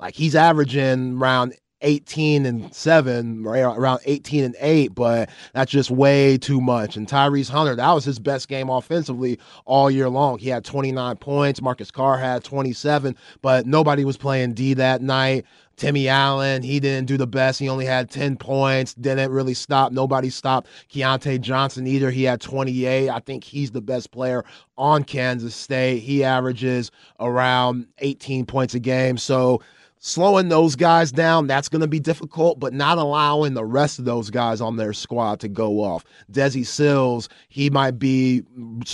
Like 0.00 0.14
he's 0.16 0.34
averaging 0.34 1.18
around 1.18 1.54
18 1.82 2.46
and 2.46 2.74
7, 2.74 3.46
around 3.46 4.00
18 4.04 4.44
and 4.44 4.56
8, 4.58 4.94
but 4.94 5.28
that's 5.52 5.70
just 5.70 5.90
way 5.90 6.38
too 6.38 6.60
much. 6.60 6.96
And 6.96 7.06
Tyrese 7.06 7.50
Hunter, 7.50 7.76
that 7.76 7.92
was 7.92 8.04
his 8.04 8.18
best 8.18 8.48
game 8.48 8.70
offensively 8.70 9.38
all 9.64 9.90
year 9.90 10.08
long. 10.08 10.38
He 10.38 10.48
had 10.48 10.64
29 10.64 11.16
points. 11.16 11.60
Marcus 11.60 11.90
Carr 11.90 12.18
had 12.18 12.44
27, 12.44 13.16
but 13.42 13.66
nobody 13.66 14.04
was 14.04 14.16
playing 14.16 14.54
D 14.54 14.74
that 14.74 15.02
night. 15.02 15.44
Timmy 15.76 16.06
Allen, 16.06 16.62
he 16.62 16.78
didn't 16.80 17.06
do 17.06 17.16
the 17.16 17.26
best. 17.26 17.58
He 17.58 17.68
only 17.68 17.86
had 17.86 18.10
10 18.10 18.36
points, 18.36 18.94
didn't 18.94 19.30
really 19.32 19.54
stop. 19.54 19.90
Nobody 19.90 20.30
stopped 20.30 20.68
Keyontae 20.90 21.40
Johnson 21.40 21.86
either. 21.86 22.10
He 22.10 22.24
had 22.24 22.40
28. 22.40 23.08
I 23.08 23.18
think 23.20 23.42
he's 23.42 23.70
the 23.70 23.80
best 23.80 24.10
player 24.12 24.44
on 24.76 25.02
Kansas 25.02 25.54
State. 25.54 26.00
He 26.00 26.22
averages 26.22 26.90
around 27.18 27.86
18 27.98 28.46
points 28.46 28.74
a 28.74 28.80
game. 28.80 29.16
So, 29.16 29.60
slowing 30.04 30.48
those 30.48 30.74
guys 30.74 31.12
down, 31.12 31.46
that's 31.46 31.68
going 31.68 31.80
to 31.80 31.86
be 31.86 32.00
difficult, 32.00 32.58
but 32.58 32.74
not 32.74 32.98
allowing 32.98 33.54
the 33.54 33.64
rest 33.64 34.00
of 34.00 34.04
those 34.04 34.30
guys 34.30 34.60
on 34.60 34.76
their 34.76 34.92
squad 34.92 35.38
to 35.38 35.48
go 35.48 35.78
off. 35.80 36.04
Desi 36.30 36.66
Sills, 36.66 37.28
he 37.48 37.70
might 37.70 38.00
be 38.00 38.42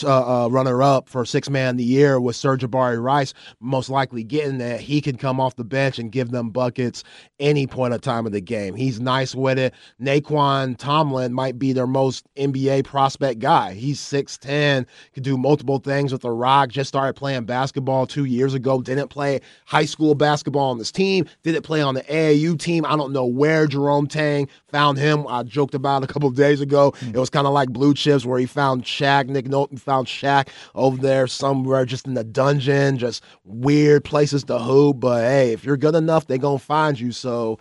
uh, 0.05 0.45
uh, 0.45 0.49
runner 0.49 0.83
up 0.83 1.09
for 1.09 1.25
six 1.25 1.49
man 1.49 1.71
of 1.71 1.77
the 1.79 1.85
year 1.85 2.21
with 2.21 2.37
Sir'Jabari 2.37 3.03
Rice, 3.03 3.33
most 3.59 3.89
likely 3.89 4.23
getting 4.23 4.59
that. 4.59 4.81
He 4.81 5.01
can 5.01 5.17
come 5.17 5.41
off 5.41 5.57
the 5.57 5.65
bench 5.65 5.99
and 5.99 6.13
give 6.13 6.31
them 6.31 6.51
buckets 6.51 7.03
any 7.41 7.67
point 7.67 7.95
of 7.95 8.03
time 8.03 8.27
of 8.27 8.33
the 8.33 8.43
game. 8.43 8.75
He's 8.75 9.01
nice 9.01 9.35
with 9.35 9.59
it. 9.59 9.73
Nae'Qwan 10.01 10.77
Tomlin 10.77 11.33
might 11.33 11.59
be 11.59 11.73
their 11.73 11.87
most 11.87 12.27
NBA 12.35 12.85
prospect 12.85 13.39
guy. 13.39 13.73
He's 13.73 13.99
6'10, 13.99 14.85
can 15.15 15.23
do 15.23 15.39
multiple 15.39 15.79
things 15.79 16.13
with 16.13 16.21
the 16.21 16.31
rock, 16.31 16.69
just 16.69 16.89
started 16.89 17.15
playing 17.15 17.45
basketball 17.45 18.07
two 18.07 18.27
years 18.27 18.53
ago, 18.53 18.83
didn't 18.83 19.09
play 19.09 19.41
high 19.65 19.87
school 19.87 20.15
basketball 20.15 20.71
on 20.71 20.77
this 20.77 20.93
team. 20.99 21.27
Did 21.45 21.55
it 21.55 21.63
play 21.63 21.81
on 21.81 21.95
the 21.95 22.03
AAU 22.03 22.59
team. 22.59 22.85
I 22.85 22.97
don't 22.97 23.13
know 23.13 23.25
where 23.25 23.67
Jerome 23.67 24.09
Tang 24.09 24.49
found 24.67 24.99
him. 24.99 25.27
I 25.29 25.45
joked 25.45 25.75
about 25.75 26.03
it 26.03 26.11
a 26.11 26.13
couple 26.13 26.29
days 26.31 26.61
ago. 26.61 26.93
Mm. 27.01 27.15
It 27.15 27.19
was 27.19 27.31
kind 27.31 27.47
of 27.47 27.53
like 27.53 27.71
Blue 27.71 27.95
Chips 27.95 28.27
where 28.27 28.39
he 28.39 28.47
found 28.47 28.85
Shaq. 28.85 29.29
Nick 29.29 29.47
Nolte 29.47 29.79
found 29.79 30.09
Shaq 30.09 30.49
over 30.75 30.97
there 30.97 31.27
somewhere 31.27 31.85
just 31.85 32.07
in 32.07 32.15
the 32.15 32.25
dungeon, 32.25 32.99
just 32.99 33.23
weird 33.45 34.05
places 34.05 34.43
to 34.45 34.59
hoop. 34.59 35.01
But 35.01 35.23
hey, 35.23 35.53
if 35.53 35.65
you're 35.65 35.77
good 35.77 35.95
enough, 35.95 36.27
they're 36.27 36.39
going 36.39 36.59
to 36.59 36.65
find 36.65 36.99
you. 36.99 37.13
So 37.13 37.59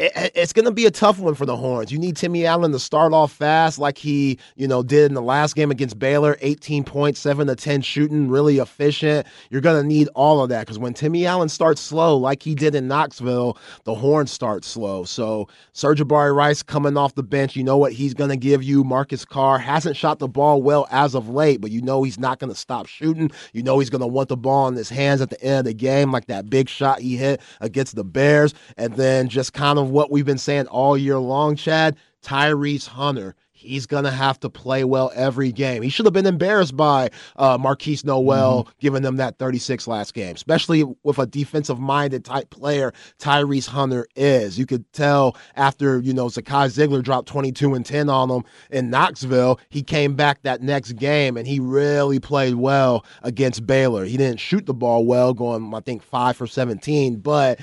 it, 0.00 0.32
it's 0.34 0.52
going 0.54 0.64
to 0.64 0.72
be 0.72 0.86
a 0.86 0.90
tough 0.90 1.18
one 1.18 1.34
for 1.34 1.44
the 1.44 1.56
Horns. 1.56 1.92
You 1.92 1.98
need 1.98 2.16
Timmy 2.16 2.46
Allen 2.46 2.72
to 2.72 2.78
start 2.78 3.12
off 3.12 3.32
fast, 3.32 3.78
like 3.78 3.98
he, 3.98 4.38
you 4.56 4.66
know, 4.66 4.82
did 4.82 5.06
in 5.06 5.14
the 5.14 5.20
last 5.20 5.54
game 5.54 5.70
against 5.70 5.98
Baylor. 5.98 6.38
18 6.40 6.84
points, 6.84 7.20
seven 7.20 7.46
to 7.48 7.54
10 7.54 7.82
shooting, 7.82 8.28
really 8.28 8.58
efficient. 8.58 9.26
You're 9.50 9.60
going 9.60 9.80
to 9.80 9.86
need 9.86 10.08
all 10.14 10.42
of 10.42 10.48
that 10.48 10.60
because 10.60 10.78
when 10.78 10.94
Timmy 10.94 11.26
Allen 11.26 11.50
starts 11.50 11.82
slow, 11.82 12.16
like 12.16 12.42
he 12.42 12.54
did 12.54 12.74
in 12.74 12.88
Knoxville, 12.88 13.58
the 13.84 13.94
Horns 13.94 14.30
start 14.30 14.64
slow. 14.64 15.04
So 15.04 15.48
Sir'Jabari 15.74 16.34
Rice 16.34 16.62
coming 16.62 16.96
off 16.96 17.14
the 17.14 17.22
bench, 17.22 17.54
you 17.54 17.62
know 17.62 17.76
what 17.76 17.92
he's 17.92 18.14
going 18.14 18.30
to 18.30 18.36
give 18.38 18.62
you. 18.62 18.82
Marcus 18.82 19.26
Carr 19.26 19.58
hasn't 19.58 19.96
shot 19.96 20.18
the 20.18 20.28
ball 20.28 20.62
well 20.62 20.88
as 20.90 21.14
of 21.14 21.28
late, 21.28 21.60
but 21.60 21.70
you 21.70 21.82
know 21.82 22.02
he's 22.02 22.18
not 22.18 22.38
going 22.38 22.50
to 22.50 22.58
stop 22.58 22.86
shooting. 22.86 23.30
You 23.52 23.62
know 23.62 23.78
he's 23.78 23.90
going 23.90 24.00
to 24.00 24.06
want 24.06 24.30
the 24.30 24.36
ball 24.38 24.66
in 24.68 24.74
his 24.74 24.88
hands 24.88 25.20
at 25.20 25.28
the 25.28 25.42
end 25.42 25.58
of 25.58 25.64
the 25.66 25.74
game, 25.74 26.10
like 26.10 26.26
that 26.26 26.48
big 26.48 26.70
shot 26.70 27.00
he 27.00 27.16
hit 27.16 27.42
against 27.60 27.96
the 27.96 28.04
Bears, 28.04 28.54
and 28.78 28.94
then 28.94 29.28
just 29.28 29.52
kind 29.52 29.78
of 29.78 29.89
what 29.90 30.10
we've 30.10 30.26
been 30.26 30.38
saying 30.38 30.66
all 30.66 30.96
year 30.96 31.18
long, 31.18 31.56
Chad. 31.56 31.96
Tyrese 32.22 32.86
Hunter. 32.86 33.34
He's 33.52 33.84
going 33.84 34.04
to 34.04 34.10
have 34.10 34.40
to 34.40 34.48
play 34.48 34.84
well 34.84 35.12
every 35.14 35.52
game. 35.52 35.82
He 35.82 35.90
should 35.90 36.06
have 36.06 36.14
been 36.14 36.24
embarrassed 36.24 36.74
by 36.74 37.10
uh, 37.36 37.58
Markquis 37.58 38.06
Nowell 38.06 38.64
mm-hmm. 38.64 38.70
giving 38.80 39.02
them 39.02 39.16
that 39.16 39.38
36 39.38 39.86
last 39.86 40.14
game, 40.14 40.34
especially 40.34 40.82
with 41.02 41.18
a 41.18 41.26
defensive 41.26 41.78
minded 41.78 42.24
type 42.24 42.48
player 42.48 42.90
Tyrese 43.18 43.68
Hunter 43.68 44.06
is. 44.16 44.58
You 44.58 44.64
could 44.64 44.90
tell 44.94 45.36
after, 45.56 46.00
you 46.00 46.14
know, 46.14 46.28
Zakai 46.28 46.68
Zeigler 46.68 47.02
dropped 47.02 47.28
22 47.28 47.74
and 47.74 47.84
10 47.84 48.08
on 48.08 48.30
him 48.30 48.44
in 48.70 48.88
Knoxville, 48.88 49.60
he 49.68 49.82
came 49.82 50.14
back 50.14 50.40
that 50.42 50.62
next 50.62 50.92
game 50.92 51.36
and 51.36 51.46
he 51.46 51.60
really 51.60 52.18
played 52.18 52.54
well 52.54 53.04
against 53.22 53.66
Baylor. 53.66 54.06
He 54.06 54.16
didn't 54.16 54.40
shoot 54.40 54.64
the 54.64 54.72
ball 54.72 55.04
well, 55.04 55.34
going, 55.34 55.74
I 55.74 55.80
think, 55.80 56.02
5 56.02 56.34
for 56.34 56.46
17, 56.46 57.16
but 57.16 57.60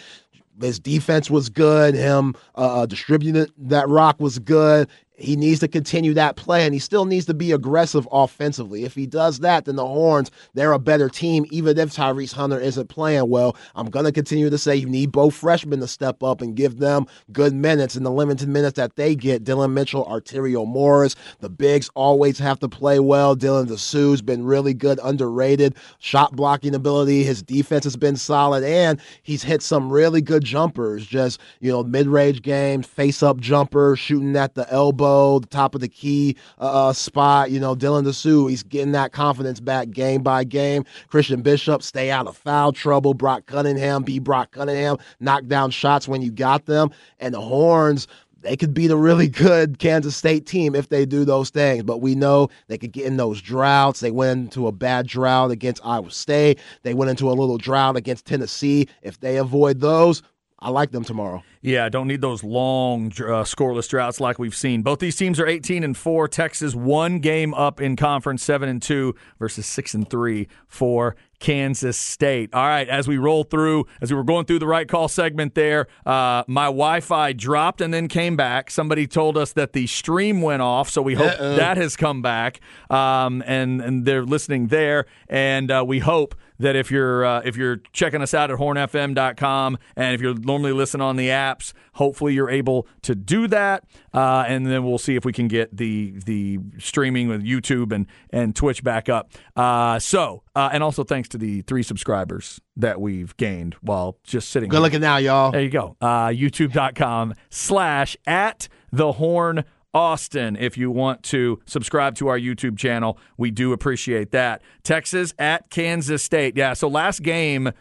his 0.62 0.80
defense 0.80 1.30
was 1.30 1.50
good. 1.50 1.96
Him 1.96 2.36
uh, 2.56 2.82
uh 2.82 2.86
distributing 2.86 3.48
that 3.58 3.88
rock 3.88 4.20
was 4.20 4.40
good 4.40 4.90
he 5.18 5.36
needs 5.36 5.60
to 5.60 5.68
continue 5.68 6.14
that 6.14 6.36
play 6.36 6.64
and 6.64 6.74
he 6.74 6.80
still 6.80 7.06
needs 7.06 7.26
to 7.26 7.34
be 7.34 7.52
aggressive 7.52 8.08
offensively. 8.12 8.84
If 8.84 8.94
he 8.94 9.08
does 9.08 9.40
that, 9.40 9.66
then 9.66 9.76
the 9.76 9.86
Horns, 9.86 10.30
they're 10.54 10.74
a 10.74 10.80
better 10.80 11.10
team, 11.10 11.46
even 11.50 11.78
if 11.80 11.96
Tyrese 11.96 12.34
Hunter 12.34 12.60
isn't 12.60 12.88
playing 12.88 13.28
well. 13.30 13.56
I'm 13.76 13.90
going 13.90 14.06
to 14.06 14.12
continue 14.12 14.50
to 14.50 14.58
say 14.58 14.76
you 14.76 14.88
need 14.88 15.12
both 15.12 15.34
freshmen 15.34 15.80
to 15.80 15.88
step 15.88 16.22
up 16.22 16.42
and 16.42 16.56
give 16.56 16.78
them 16.78 17.08
good 17.32 17.54
minutes 17.54 17.96
in 17.96 18.04
the 18.04 18.12
limited 18.12 18.48
minutes 18.48 18.76
that 18.78 18.96
they 18.96 19.16
get. 19.16 19.44
Dillon 19.44 19.74
Mitchell, 19.74 20.06
Arterio 20.06 20.68
Morris, 20.68 21.16
the 21.40 21.50
bigs 21.50 21.90
always 21.96 22.38
have 22.38 22.60
to 22.60 22.70
play 22.70 23.00
well. 23.00 23.36
Dylan 23.36 23.68
Disu's 23.68 24.22
been 24.22 24.46
really 24.46 24.74
good, 24.74 25.00
underrated. 25.04 25.76
Shot 25.98 26.36
blocking 26.36 26.76
ability, 26.76 27.24
his 27.24 27.42
defense 27.42 27.86
has 27.86 27.96
been 27.96 28.18
solid, 28.18 28.64
and 28.64 29.02
he's 29.24 29.42
hit 29.42 29.64
some 29.64 29.92
really 29.92 30.22
good 30.22 30.44
jumpers. 30.44 31.08
Just, 31.08 31.40
you 31.60 31.72
know, 31.72 31.84
mid 31.84 32.06
range 32.08 32.44
games, 32.44 32.86
face 32.86 33.24
up 33.24 33.40
jumper, 33.40 33.96
shooting 33.96 34.36
at 34.36 34.54
the 34.54 34.72
elbow 34.72 35.07
the 35.40 35.48
top 35.48 35.76
of 35.76 35.82
the 35.82 35.88
key 35.88 36.36
uh, 36.60 36.90
uh, 36.90 36.94
spot. 36.94 37.52
You 37.52 37.60
know, 37.60 37.76
Dylan 37.76 38.04
Disu, 38.04 38.50
he's 38.50 38.64
getting 38.64 38.92
that 38.94 39.12
confidence 39.12 39.60
back 39.60 39.90
game 39.90 40.22
by 40.22 40.44
game. 40.44 40.86
Christian 41.08 41.42
Bishop, 41.42 41.84
stay 41.84 42.12
out 42.12 42.28
of 42.28 42.38
foul 42.38 42.72
trouble. 42.72 43.14
Brock 43.14 43.46
Cunningham, 43.46 44.04
be 44.04 44.20
Brock 44.20 44.52
Cunningham, 44.52 44.98
knock 45.20 45.46
down 45.48 45.72
shots 45.72 46.08
when 46.08 46.22
you 46.22 46.32
got 46.32 46.66
them. 46.66 46.92
And 47.20 47.34
the 47.34 47.42
Horns, 47.42 48.08
they 48.42 48.56
could 48.56 48.74
beat 48.74 48.92
a 48.92 48.98
really 48.98 49.28
good 49.46 49.80
Kansas 49.80 50.16
State 50.16 50.46
team 50.46 50.76
if 50.76 50.90
they 50.90 51.06
do 51.06 51.26
those 51.26 51.50
things. 51.50 51.84
But 51.84 52.02
we 52.02 52.16
know 52.16 52.50
they 52.68 52.78
could 52.78 52.92
get 52.92 53.06
in 53.06 53.18
those 53.18 53.42
droughts. 53.42 54.00
They 54.00 54.12
went 54.12 54.40
into 54.40 54.68
a 54.68 54.72
bad 54.72 55.08
drought 55.08 55.52
against 55.52 55.86
Iowa 55.86 56.12
State. 56.12 56.60
They 56.84 56.94
went 56.94 57.10
into 57.10 57.30
a 57.30 57.34
little 57.34 57.58
drought 57.58 57.98
against 57.98 58.26
Tennessee. 58.26 58.88
If 59.02 59.20
they 59.20 59.38
avoid 59.38 59.80
those, 59.80 60.22
I 60.60 60.70
like 60.72 60.90
them 60.92 61.04
tomorrow. 61.04 61.44
Yeah, 61.62 61.88
don't 61.90 62.08
need 62.08 62.22
those 62.22 62.44
long 62.44 63.08
uh, 63.08 63.44
scoreless 63.44 63.88
droughts 63.88 64.20
like 64.20 64.40
we've 64.40 64.56
seen. 64.56 64.82
Both 64.82 65.00
these 65.00 65.16
teams 65.16 65.40
are 65.40 65.46
18 65.46 65.84
and 65.84 65.96
4. 65.96 66.28
Texas 66.28 66.74
one 66.74 67.20
game 67.20 67.54
up 67.54 67.80
in 67.80 67.96
conference 67.96 68.44
7 68.44 68.68
and 68.68 68.82
2 68.82 69.14
versus 69.38 69.68
6 69.68 69.94
and 69.94 70.10
3 70.10 70.48
for 70.68 71.16
Kansas 71.40 71.98
State. 71.98 72.54
All 72.54 72.66
right, 72.66 72.90
as 72.90 73.08
we 73.08 73.18
roll 73.18 73.44
through, 73.44 73.86
as 74.02 74.12
we 74.12 74.18
were 74.18 74.24
going 74.24 74.46
through 74.46 74.60
the 74.60 74.68
right 74.68 74.88
call 74.88 75.08
segment 75.08 75.54
there, 75.54 75.88
uh, 76.06 76.44
my 76.48 76.66
Wi 76.66 77.02
Fi 77.02 77.34
dropped 77.34 77.80
and 77.82 77.94
then 77.94 78.08
came 78.08 78.36
back. 78.36 78.72
Somebody 78.72 79.06
told 79.06 79.38
us 79.38 79.54
that 79.54 79.74
the 79.74 79.86
stream 79.86 80.42
went 80.42 80.64
off, 80.64 80.90
so 80.90 81.04
we 81.04 81.14
hope 81.14 81.34
Uh-oh. 81.34 81.56
that 81.58 81.78
has 81.78 81.96
come 81.96 82.24
back. 82.24 82.60
Um, 82.90 83.44
and, 83.46 83.82
and 83.82 84.06
they're 84.06 84.26
listening 84.26 84.68
there, 84.68 85.06
and 85.30 85.70
uh, 85.70 85.84
we 85.86 86.00
hope 86.00 86.34
that 86.60 86.76
if 86.76 86.92
you're 86.92 87.26
uh, 87.26 87.42
if 87.46 87.56
you're 87.58 87.78
checking 87.94 88.22
us 88.22 88.34
out 88.34 88.52
at 88.52 88.58
hornfm.com 88.58 89.78
and 89.96 90.16
if 90.16 90.22
you're 90.22 90.36
normally 90.36 90.72
listening 90.72 91.02
on 91.02 91.16
the 91.16 91.30
apps, 91.30 91.74
hopefully 91.94 92.34
you're 92.34 92.50
able 92.50 92.88
to 93.04 93.16
do 93.16 93.48
that. 93.48 93.84
Uh, 94.14 94.44
and 94.48 94.66
then 94.66 94.84
we'll 94.84 94.98
see 94.98 95.16
if 95.16 95.26
we 95.26 95.34
can 95.34 95.48
get 95.48 95.76
the 95.76 96.14
the 96.26 96.60
streaming 96.78 97.28
with 97.28 97.44
YouTube 97.44 97.92
and 97.92 98.08
and 98.32 98.56
Twitch 98.56 98.84
back 98.84 99.10
up. 99.10 99.32
Uh, 99.56 100.00
so 100.00 100.44
uh, 100.56 100.70
and 100.72 100.84
also 100.84 101.04
thanks 101.04 101.30
to 101.30 101.38
the 101.38 101.62
three 101.64 101.84
subscribers 101.84 102.60
that 102.76 103.00
we've 103.00 103.36
gained 103.38 103.76
while 103.82 104.18
just 104.24 104.50
sitting. 104.50 104.70
Good 104.70 104.78
here. 104.78 104.82
looking 104.84 105.02
now, 105.02 105.18
y'all. 105.18 105.52
There 105.52 105.62
you 105.62 105.70
go. 105.70 105.96
Uh, 106.02 106.28
YouTube.com 106.28 107.34
slash 107.50 108.18
at 108.26 108.68
the 108.92 109.14
horn 109.14 109.66
Austin 109.98 110.56
if 110.58 110.78
you 110.78 110.92
want 110.92 111.24
to 111.24 111.60
subscribe 111.66 112.14
to 112.14 112.28
our 112.28 112.38
YouTube 112.38 112.78
channel. 112.78 113.18
We 113.36 113.50
do 113.50 113.74
appreciate 113.74 114.30
that. 114.30 114.62
Texas 114.84 115.34
at 115.40 115.72
Kansas 115.72 116.22
State. 116.22 116.56
Yeah, 116.56 116.74
so 116.74 116.88
last 116.88 117.24
game, 117.24 117.72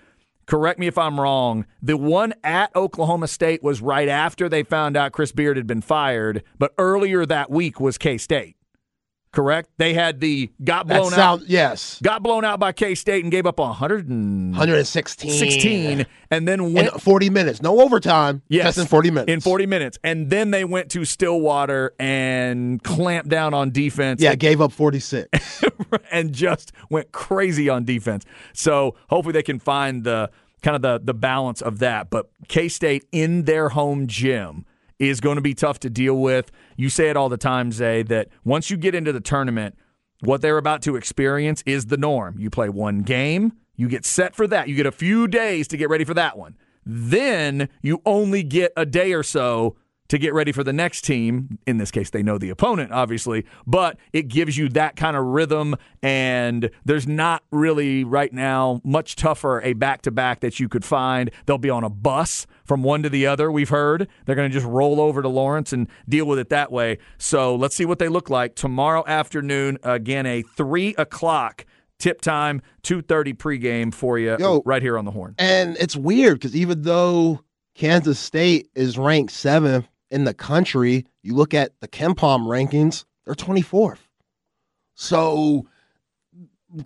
correct 0.47 0.79
me 0.79 0.87
if 0.87 0.97
I'm 0.97 1.21
wrong, 1.21 1.67
the 1.83 1.99
one 1.99 2.33
at 2.43 2.75
Oklahoma 2.75 3.29
State 3.29 3.63
was 3.63 3.83
right 3.83 4.09
after 4.09 4.49
they 4.49 4.63
found 4.63 4.97
out 4.97 5.13
Chris 5.13 5.31
Beard 5.31 5.59
had 5.59 5.67
been 5.67 5.83
fired, 5.83 6.43
but 6.59 6.73
earlier 6.79 7.27
that 7.27 7.51
week 7.51 7.81
was 7.81 7.99
K 7.99 8.17
State. 8.17 8.57
Correct? 9.37 9.69
They 9.77 9.93
had 9.93 10.19
the 10.19 10.51
got 10.65 10.87
blown 10.87 11.11
sound, 11.11 11.43
out, 11.43 11.49
yes. 11.49 12.01
got 12.03 12.23
blown 12.23 12.43
out 12.43 12.59
by 12.59 12.73
K 12.73 12.95
State 12.95 13.23
and 13.23 13.31
gave 13.31 13.45
up 13.45 13.59
116 13.59 14.53
116. 14.53 16.07
and 16.31 16.49
then 16.49 16.61
In 16.61 16.89
40 16.89 17.31
minutes. 17.31 17.61
No 17.61 17.83
overtime. 17.83 18.41
Yes, 18.49 18.65
Just 18.65 18.79
in 18.79 18.87
40 18.87 19.11
minutes. 19.11 19.33
In 19.33 19.41
40 19.41 19.67
minutes. 19.67 19.99
And 20.03 20.31
then 20.31 20.53
they 20.53 20.65
went 20.65 20.91
to 20.93 21.05
Stillwater 21.05 21.95
and 21.99 22.83
clamped 22.83 23.29
down 23.29 23.53
on 23.53 23.71
defense. 23.71 24.23
Yeah, 24.23 24.35
gave 24.37 24.63
up 24.63 24.73
46. 24.73 25.65
and 26.11 26.33
just 26.33 26.73
went 26.89 27.13
crazy 27.13 27.69
on 27.69 27.85
defense. 27.85 28.25
So 28.55 28.97
hopefully 29.11 29.35
they 29.35 29.43
can 29.43 29.59
find 29.59 30.03
the 30.03 30.31
kind 30.63 30.75
of 30.75 30.83
the 30.83 30.99
the 31.05 31.15
balance 31.15 31.61
of 31.61 31.79
that. 31.81 32.09
But 32.09 32.31
K 32.49 32.69
State 32.69 33.05
in 33.13 33.45
their 33.45 33.69
home 33.69 34.07
gym 34.07 34.65
is 34.99 35.21
going 35.21 35.37
to 35.37 35.43
be 35.43 35.53
tough 35.53 35.79
to 35.81 35.91
deal 35.91 36.17
with. 36.17 36.51
You 36.77 36.89
say 36.89 37.09
it 37.09 37.17
all 37.17 37.29
the 37.29 37.37
time, 37.37 37.73
Zay, 37.73 38.03
that 38.05 38.29
once 38.45 38.71
you 38.71 38.77
get 38.77 38.95
into 38.95 39.13
the 39.13 39.21
tournament, 39.21 39.77
what 40.21 40.43
they're 40.43 40.59
about 40.59 40.83
to 40.83 40.97
experience 40.97 41.63
is 41.67 41.87
the 41.87 41.97
norm. 41.97 42.37
You 42.39 42.51
play 42.51 42.69
one 42.69 43.01
game, 43.03 43.53
you 43.77 43.89
get 43.89 44.05
set 44.05 44.35
for 44.35 44.47
that. 44.47 44.69
You 44.69 44.75
get 44.75 44.87
a 44.87 44.93
few 44.93 45.29
days 45.29 45.69
to 45.69 45.77
get 45.77 45.89
ready 45.89 46.05
for 46.05 46.15
that 46.15 46.39
one. 46.39 46.57
Then 46.85 47.69
you 47.83 48.01
only 48.07 48.43
get 48.43 48.73
a 48.77 48.87
day 48.87 49.13
or 49.13 49.23
so 49.23 49.77
to 50.09 50.19
get 50.19 50.35
ready 50.35 50.53
for 50.53 50.65
the 50.65 50.73
next 50.73 51.03
team. 51.03 51.59
In 51.67 51.79
this 51.79 51.91
case, 51.91 52.11
they 52.11 52.23
know 52.23 52.39
the 52.39 52.51
opponent, 52.51 52.93
obviously, 52.93 53.45
but 53.67 53.99
it 54.13 54.29
gives 54.29 54.57
you 54.57 54.69
that 54.71 54.97
kind 54.97 55.17
of 55.17 55.25
rhythm. 55.25 55.77
And 56.03 56.71
there's 56.85 57.07
not 57.07 57.43
really 57.51 58.05
right 58.05 58.33
now 58.33 58.81
much 58.85 59.17
tougher 59.17 59.61
a 59.63 59.73
back 59.73 60.03
to 60.03 60.11
back 60.11 60.41
that 60.41 60.61
you 60.61 60.69
could 60.69 60.85
find. 60.85 61.31
They'll 61.47 61.59
be 61.59 61.71
on 61.71 61.85
a 61.85 61.91
bus 61.91 62.47
from 62.65 62.83
one 62.83 63.03
to 63.03 63.09
the 63.09 63.27
other, 63.27 63.51
we've 63.51 63.69
heard. 63.69 64.09
They're 64.25 64.35
going 64.35 64.51
to 64.51 64.53
just 64.53 64.67
roll 64.67 65.01
over 65.01 65.23
to 65.23 65.29
Lawrence 65.29 65.73
and 65.73 65.89
deal 66.09 66.27
with 66.27 66.39
it 66.39 66.49
that 66.51 66.73
way. 66.73 66.99
So 67.19 67.55
let's 67.55 67.77
see 67.77 67.85
what 67.85 67.99
they 67.99 68.09
look 68.09 68.29
like 68.29 68.55
tomorrow 68.57 69.05
afternoon. 69.07 69.79
Again, 69.83 70.27
a 70.27 70.43
3 70.43 70.95
o'clock. 70.99 71.65
Tip 71.99 72.21
time, 72.21 72.61
two 72.83 73.01
thirty 73.01 73.33
pregame 73.33 73.93
for 73.95 74.19
you 74.19 74.37
Yo. 74.39 74.61
right 74.67 74.83
here 74.83 74.99
on 74.99 75.07
the 75.07 75.11
horn. 75.11 75.35
And 75.39 75.79
it's 75.81 75.97
weird 75.97 76.35
because 76.35 76.55
even 76.55 76.83
though 76.83 77.41
Kansas 77.75 78.19
State 78.19 78.69
is 78.75 78.99
ranked 78.99 79.33
seventh 79.33 79.87
in 80.11 80.25
the 80.25 80.35
country, 80.35 81.07
you 81.23 81.35
look 81.35 81.55
at 81.55 81.73
the 81.81 81.89
KenPom 81.89 82.47
rankings, 82.47 83.05
they're 83.25 83.35
24th. 83.35 83.99
So 84.95 85.67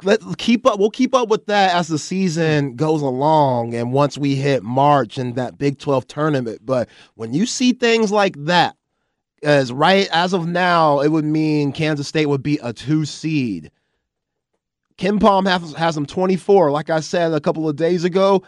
let's 0.02 0.24
keep 0.36 0.66
up. 0.66 0.78
We'll 0.78 0.90
keep 0.90 1.14
up 1.14 1.28
with 1.28 1.46
that 1.46 1.74
as 1.74 1.88
the 1.88 1.98
season 1.98 2.76
goes 2.76 3.02
along 3.02 3.74
and 3.74 3.92
once 3.92 4.18
we 4.18 4.34
hit 4.34 4.62
March 4.62 5.18
and 5.18 5.34
that 5.36 5.58
Big 5.58 5.78
12 5.78 6.06
tournament. 6.06 6.60
But 6.64 6.88
when 7.14 7.32
you 7.32 7.46
see 7.46 7.72
things 7.72 8.10
like 8.10 8.36
that, 8.44 8.76
as 9.42 9.72
right 9.72 10.06
as 10.12 10.32
of 10.32 10.46
now, 10.46 11.00
it 11.00 11.08
would 11.08 11.24
mean 11.24 11.72
Kansas 11.72 12.08
State 12.08 12.26
would 12.26 12.42
be 12.42 12.58
a 12.62 12.72
two 12.72 13.04
seed. 13.04 13.70
KenPom 14.98 15.48
has, 15.48 15.72
has 15.74 15.94
them 15.94 16.04
24. 16.04 16.70
Like 16.70 16.90
I 16.90 17.00
said 17.00 17.32
a 17.32 17.40
couple 17.40 17.66
of 17.68 17.76
days 17.76 18.04
ago, 18.04 18.42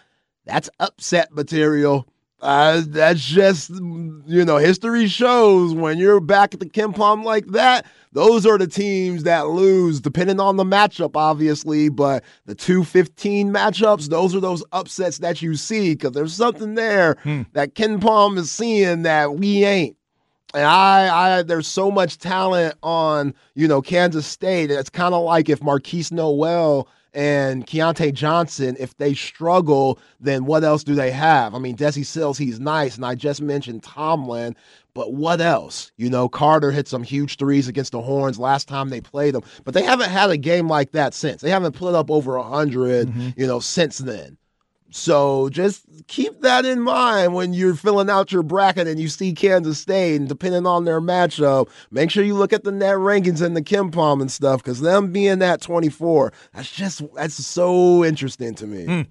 that's 0.45 0.69
upset 0.81 1.33
material. 1.33 2.07
Uh, 2.43 2.83
that's 2.89 3.21
just, 3.25 3.71
you 3.71 4.45
know, 4.45 4.57
history 4.57 5.07
shows 5.07 5.75
when 5.75 5.97
you're 5.97 6.19
back 6.21 6.53
at 6.53 6.59
the 6.61 6.67
KenPom 6.67 7.23
like 7.23 7.47
that, 7.47 7.87
those 8.11 8.45
are 8.45 8.59
the 8.59 8.67
teams 8.67 9.23
that 9.23 9.47
lose, 9.47 10.01
depending 10.01 10.41
on 10.41 10.57
the 10.57 10.65
matchup, 10.65 11.13
obviously. 11.15 11.89
But 11.89 12.25
the 12.47 12.57
215 12.57 13.53
matchups, 13.53 14.09
those 14.09 14.35
are 14.35 14.41
those 14.41 14.65
upsets 14.73 15.19
that 15.19 15.41
you 15.41 15.55
see 15.55 15.95
because 15.95 16.13
there's 16.13 16.35
something 16.35 16.75
there 16.75 17.17
that 17.53 17.75
KenPom 17.75 18.37
is 18.37 18.51
seeing 18.51 19.03
that 19.03 19.35
we 19.37 19.65
ain't. 19.65 19.97
And 20.53 20.65
I, 20.65 21.39
I, 21.39 21.43
there's 21.43 21.69
so 21.69 21.91
much 21.91 22.19
talent 22.19 22.75
on, 22.83 23.35
you 23.55 23.69
know, 23.69 23.81
Kansas 23.81 24.27
State. 24.27 24.71
It's 24.71 24.91
kind 24.91 25.15
of 25.15 25.23
like 25.23 25.49
if 25.49 25.61
Markquis 25.61 26.11
Nowell 26.13 26.89
and 27.15 27.67
Keyontae 27.67 28.15
Johnson, 28.15 28.77
if 28.79 28.97
they 28.97 29.15
struggle, 29.15 29.99
then 30.21 30.47
what 30.47 30.65
else 30.65 30.83
do 30.83 30.95
they 30.95 31.11
have? 31.11 31.55
I 31.55 31.59
mean, 31.59 31.77
Desi 31.77 32.07
Sills, 32.07 32.39
he's 32.39 32.59
nice, 32.59 32.97
and 32.97 33.05
I 33.05 33.15
just 33.15 33.43
mentioned 33.43 33.83
Tomlin, 33.83 34.57
but 34.95 35.13
what 35.13 35.41
else? 35.41 35.93
You 35.97 36.11
know, 36.11 36.29
Carter 36.29 36.71
hit 36.71 36.89
some 36.89 37.03
huge 37.03 37.37
threes 37.37 37.69
against 37.69 37.93
the 37.93 38.01
Horns 38.01 38.39
last 38.39 38.69
time 38.69 38.89
they 38.89 39.01
played 39.01 39.35
them, 39.35 39.43
but 39.65 39.75
they 39.75 39.83
haven't 39.83 40.11
had 40.11 40.31
a 40.31 40.37
game 40.37 40.69
like 40.69 40.93
that 40.93 41.15
since. 41.15 41.43
They 41.43 41.51
haven't 41.51 41.77
put 41.77 41.95
up 41.95 42.11
over 42.11 42.37
a 42.37 42.43
100, 42.43 43.09
mm-hmm. 43.09 43.29
you 43.37 43.47
know, 43.47 43.61
since 43.61 43.99
then. 43.99 44.39
So 44.95 45.49
just 45.49 45.85
keep 46.07 46.43
that 46.43 46.65
in 46.67 46.81
mind 46.81 47.35
when 47.35 47.55
you're 47.55 47.75
filling 47.75 48.11
out 48.11 48.31
your 48.31 48.43
bracket 48.43 48.87
and 48.87 49.01
you 49.01 49.09
see 49.09 49.33
Kansas 49.33 49.79
State, 49.79 50.17
and 50.17 50.29
depending 50.29 50.67
on 50.67 50.85
their 50.85 51.01
matchup, 51.01 51.69
make 51.91 52.11
sure 52.11 52.23
you 52.23 52.35
look 52.35 52.53
at 52.53 52.65
the 52.65 52.73
net 52.73 52.97
rankings 52.97 53.41
and 53.41 53.57
the 53.57 53.63
KenPom 53.63 54.21
and 54.21 54.31
stuff, 54.31 54.63
because 54.63 54.81
them 54.81 55.11
being 55.11 55.43
at 55.43 55.63
24, 55.63 56.33
that's 56.53 56.71
just 56.71 57.03
that's 57.15 57.35
so 57.35 58.05
interesting 58.05 58.55
to 58.57 58.67
me. 58.67 58.85
Hmm. 58.85 59.03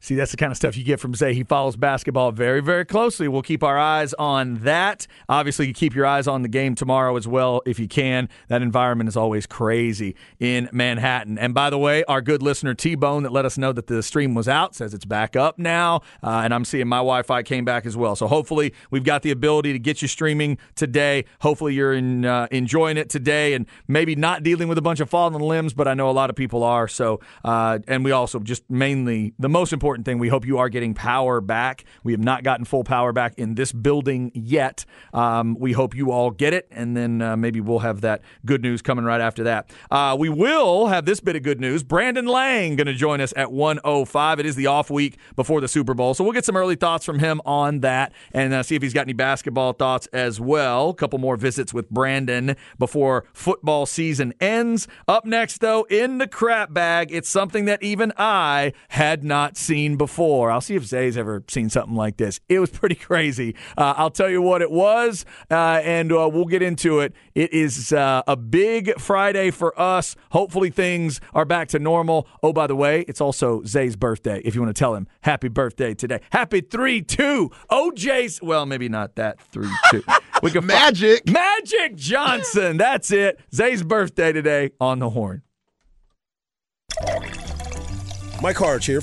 See, 0.00 0.16
that's 0.16 0.32
the 0.32 0.36
kind 0.36 0.50
of 0.50 0.56
stuff 0.56 0.76
you 0.76 0.84
get 0.84 0.98
from 1.00 1.14
Zay. 1.14 1.34
He 1.34 1.44
follows 1.44 1.76
basketball 1.76 2.32
very, 2.32 2.60
very 2.60 2.84
closely. 2.84 3.28
We'll 3.28 3.42
keep 3.42 3.62
our 3.62 3.78
eyes 3.78 4.14
on 4.14 4.56
that. 4.64 5.06
Obviously, 5.28 5.68
you 5.68 5.74
keep 5.74 5.94
your 5.94 6.06
eyes 6.06 6.26
on 6.26 6.42
the 6.42 6.48
game 6.48 6.74
tomorrow 6.74 7.16
as 7.16 7.28
well 7.28 7.62
if 7.64 7.78
you 7.78 7.86
can. 7.86 8.28
That 8.48 8.62
environment 8.62 9.08
is 9.08 9.16
always 9.16 9.46
crazy 9.46 10.16
in 10.40 10.68
Manhattan. 10.72 11.38
And 11.38 11.54
by 11.54 11.70
the 11.70 11.78
way, 11.78 12.04
our 12.04 12.20
good 12.20 12.42
listener 12.42 12.74
T 12.74 12.94
Bone 12.94 13.22
that 13.22 13.32
let 13.32 13.44
us 13.44 13.56
know 13.56 13.72
that 13.72 13.86
the 13.86 14.02
stream 14.02 14.34
was 14.34 14.48
out 14.48 14.74
says 14.74 14.94
it's 14.94 15.04
back 15.04 15.27
up 15.36 15.58
now. 15.58 16.02
Uh, 16.22 16.42
and 16.44 16.54
I'm 16.54 16.64
seeing 16.64 16.88
my 16.88 16.98
Wi 16.98 17.22
Fi 17.22 17.42
came 17.42 17.64
back 17.64 17.86
as 17.86 17.96
well. 17.96 18.16
So 18.16 18.26
hopefully, 18.26 18.74
we've 18.90 19.04
got 19.04 19.22
the 19.22 19.30
ability 19.30 19.72
to 19.72 19.78
get 19.78 20.02
you 20.02 20.08
streaming 20.08 20.58
today. 20.74 21.24
Hopefully, 21.40 21.74
you're 21.74 21.94
in, 21.94 22.24
uh, 22.24 22.48
enjoying 22.50 22.96
it 22.96 23.08
today 23.08 23.54
and 23.54 23.66
maybe 23.86 24.16
not 24.16 24.42
dealing 24.42 24.68
with 24.68 24.78
a 24.78 24.82
bunch 24.82 25.00
of 25.00 25.10
fallen 25.10 25.40
limbs, 25.40 25.74
but 25.74 25.88
I 25.88 25.94
know 25.94 26.10
a 26.10 26.12
lot 26.12 26.30
of 26.30 26.36
people 26.36 26.62
are. 26.62 26.88
So, 26.88 27.20
uh, 27.44 27.78
and 27.86 28.04
we 28.04 28.12
also 28.12 28.38
just 28.40 28.68
mainly, 28.70 29.34
the 29.38 29.48
most 29.48 29.72
important 29.72 30.04
thing, 30.04 30.18
we 30.18 30.28
hope 30.28 30.46
you 30.46 30.58
are 30.58 30.68
getting 30.68 30.94
power 30.94 31.40
back. 31.40 31.84
We 32.02 32.12
have 32.12 32.22
not 32.22 32.42
gotten 32.42 32.64
full 32.64 32.84
power 32.84 33.12
back 33.12 33.34
in 33.38 33.54
this 33.54 33.72
building 33.72 34.30
yet. 34.34 34.84
Um, 35.12 35.56
we 35.58 35.72
hope 35.72 35.94
you 35.94 36.10
all 36.10 36.30
get 36.30 36.52
it, 36.54 36.68
and 36.70 36.96
then 36.96 37.22
uh, 37.22 37.36
maybe 37.36 37.60
we'll 37.60 37.80
have 37.80 38.00
that 38.02 38.22
good 38.44 38.62
news 38.62 38.82
coming 38.82 39.04
right 39.04 39.20
after 39.20 39.44
that. 39.44 39.70
Uh, 39.90 40.16
we 40.18 40.28
will 40.28 40.86
have 40.86 41.04
this 41.04 41.20
bit 41.20 41.36
of 41.36 41.42
good 41.42 41.60
news. 41.60 41.82
Brandon 41.82 42.26
Lang 42.26 42.76
going 42.76 42.86
to 42.86 42.94
join 42.94 43.20
us 43.20 43.32
at 43.36 43.52
105. 43.52 44.40
It 44.40 44.46
is 44.46 44.56
the 44.56 44.66
off 44.66 44.90
week 44.90 45.17
before 45.36 45.60
the 45.60 45.68
Super 45.68 45.94
Bowl, 45.94 46.14
so 46.14 46.24
we'll 46.24 46.32
get 46.32 46.44
some 46.44 46.56
early 46.56 46.76
thoughts 46.76 47.04
from 47.04 47.18
him 47.18 47.40
on 47.44 47.80
that 47.80 48.12
and 48.32 48.52
uh, 48.52 48.62
see 48.62 48.76
if 48.76 48.82
he's 48.82 48.92
got 48.92 49.02
any 49.02 49.12
basketball 49.12 49.72
thoughts 49.72 50.06
as 50.12 50.40
well. 50.40 50.90
A 50.90 50.94
couple 50.94 51.18
more 51.18 51.36
visits 51.36 51.74
with 51.74 51.90
Brandon 51.90 52.56
before 52.78 53.24
football 53.32 53.86
season 53.86 54.34
ends. 54.40 54.88
Up 55.06 55.24
next, 55.24 55.58
though, 55.58 55.84
in 55.84 56.18
the 56.18 56.28
crap 56.28 56.72
bag, 56.72 57.12
it's 57.12 57.28
something 57.28 57.64
that 57.66 57.82
even 57.82 58.12
I 58.16 58.72
had 58.88 59.24
not 59.24 59.56
seen 59.56 59.96
before. 59.96 60.50
I'll 60.50 60.60
see 60.60 60.76
if 60.76 60.84
Zay's 60.84 61.16
ever 61.16 61.44
seen 61.48 61.70
something 61.70 61.96
like 61.96 62.16
this. 62.16 62.40
It 62.48 62.60
was 62.60 62.70
pretty 62.70 62.94
crazy. 63.08 63.54
Uh, 63.76 63.94
I'll 63.96 64.10
tell 64.10 64.30
you 64.30 64.42
what 64.42 64.62
it 64.62 64.70
was, 64.70 65.24
uh, 65.50 65.80
and 65.82 66.12
uh, 66.12 66.28
we'll 66.32 66.44
get 66.44 66.62
into 66.62 67.00
it. 67.00 67.12
It 67.34 67.52
is 67.52 67.92
uh, 67.92 68.22
a 68.26 68.36
big 68.36 68.98
Friday 69.00 69.50
for 69.50 69.78
us. 69.80 70.16
Hopefully, 70.30 70.70
things 70.70 71.20
are 71.34 71.44
back 71.44 71.68
to 71.68 71.78
normal. 71.78 72.28
Oh, 72.42 72.52
by 72.52 72.66
the 72.66 72.76
way, 72.76 73.04
it's 73.08 73.20
also 73.20 73.62
Zay's 73.64 73.96
birthday. 73.96 74.40
If 74.44 74.54
you 74.54 74.62
want 74.62 74.74
to 74.74 74.78
tell 74.78 74.94
him 74.94 75.07
happy 75.22 75.48
birthday 75.48 75.94
today, 75.94 76.20
happy 76.30 76.60
three 76.60 77.02
two. 77.02 77.50
OJ's 77.70 78.40
well, 78.42 78.66
maybe 78.66 78.88
not 78.88 79.16
that 79.16 79.40
three 79.40 79.70
two. 79.90 80.02
We 80.40 80.52
can 80.52 80.62
fi- 80.62 80.68
Magic. 80.68 81.28
Magic 81.28 81.96
Johnson. 81.96 82.76
That's 82.76 83.10
it. 83.10 83.40
Zay's 83.52 83.82
birthday 83.82 84.32
today 84.32 84.70
on 84.80 85.00
the 85.00 85.10
horn. 85.10 85.42
Mike 88.40 88.56
Harge 88.56 88.86
here. 88.86 89.02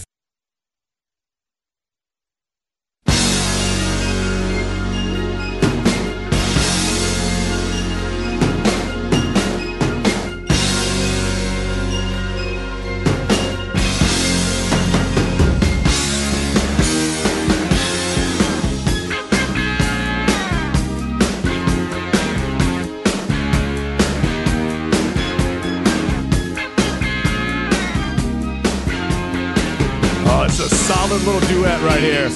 Little 31.25 31.47
duet 31.49 31.81
right 31.81 31.99
here. 31.99 32.29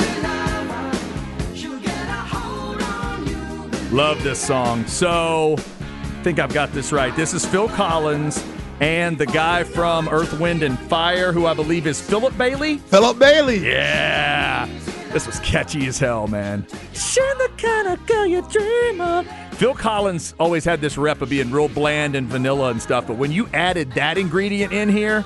Love 3.91 4.23
this 4.23 4.39
song. 4.39 4.85
So, 4.87 5.55
I 5.57 6.23
think 6.23 6.39
I've 6.39 6.53
got 6.53 6.71
this 6.73 6.91
right. 6.91 7.15
This 7.15 7.35
is 7.35 7.45
Phil 7.45 7.69
Collins 7.69 8.43
and 8.79 9.17
the 9.17 9.27
guy 9.27 9.63
from 9.63 10.09
Earth, 10.09 10.39
Wind, 10.39 10.63
and 10.63 10.79
Fire, 10.79 11.31
who 11.31 11.45
I 11.45 11.53
believe 11.53 11.85
is 11.85 12.01
Philip 12.01 12.35
Bailey. 12.35 12.77
Philip 12.77 13.19
Bailey. 13.19 13.59
Yeah. 13.59 14.67
This 15.11 15.27
was 15.27 15.39
catchy 15.41 15.85
as 15.87 15.99
hell, 15.99 16.27
man. 16.27 16.65
She's 16.93 17.15
the 17.15 17.51
kind 17.57 17.89
of 17.89 18.03
girl 18.07 18.25
you 18.25 18.41
dream 18.49 19.01
of. 19.01 19.27
Phil 19.51 19.75
Collins 19.75 20.33
always 20.39 20.65
had 20.65 20.81
this 20.81 20.97
rep 20.97 21.21
of 21.21 21.29
being 21.29 21.51
real 21.51 21.67
bland 21.67 22.15
and 22.15 22.27
vanilla 22.27 22.71
and 22.71 22.81
stuff, 22.81 23.05
but 23.05 23.17
when 23.17 23.31
you 23.31 23.47
added 23.53 23.91
that 23.91 24.17
ingredient 24.17 24.73
in 24.73 24.89
here 24.89 25.25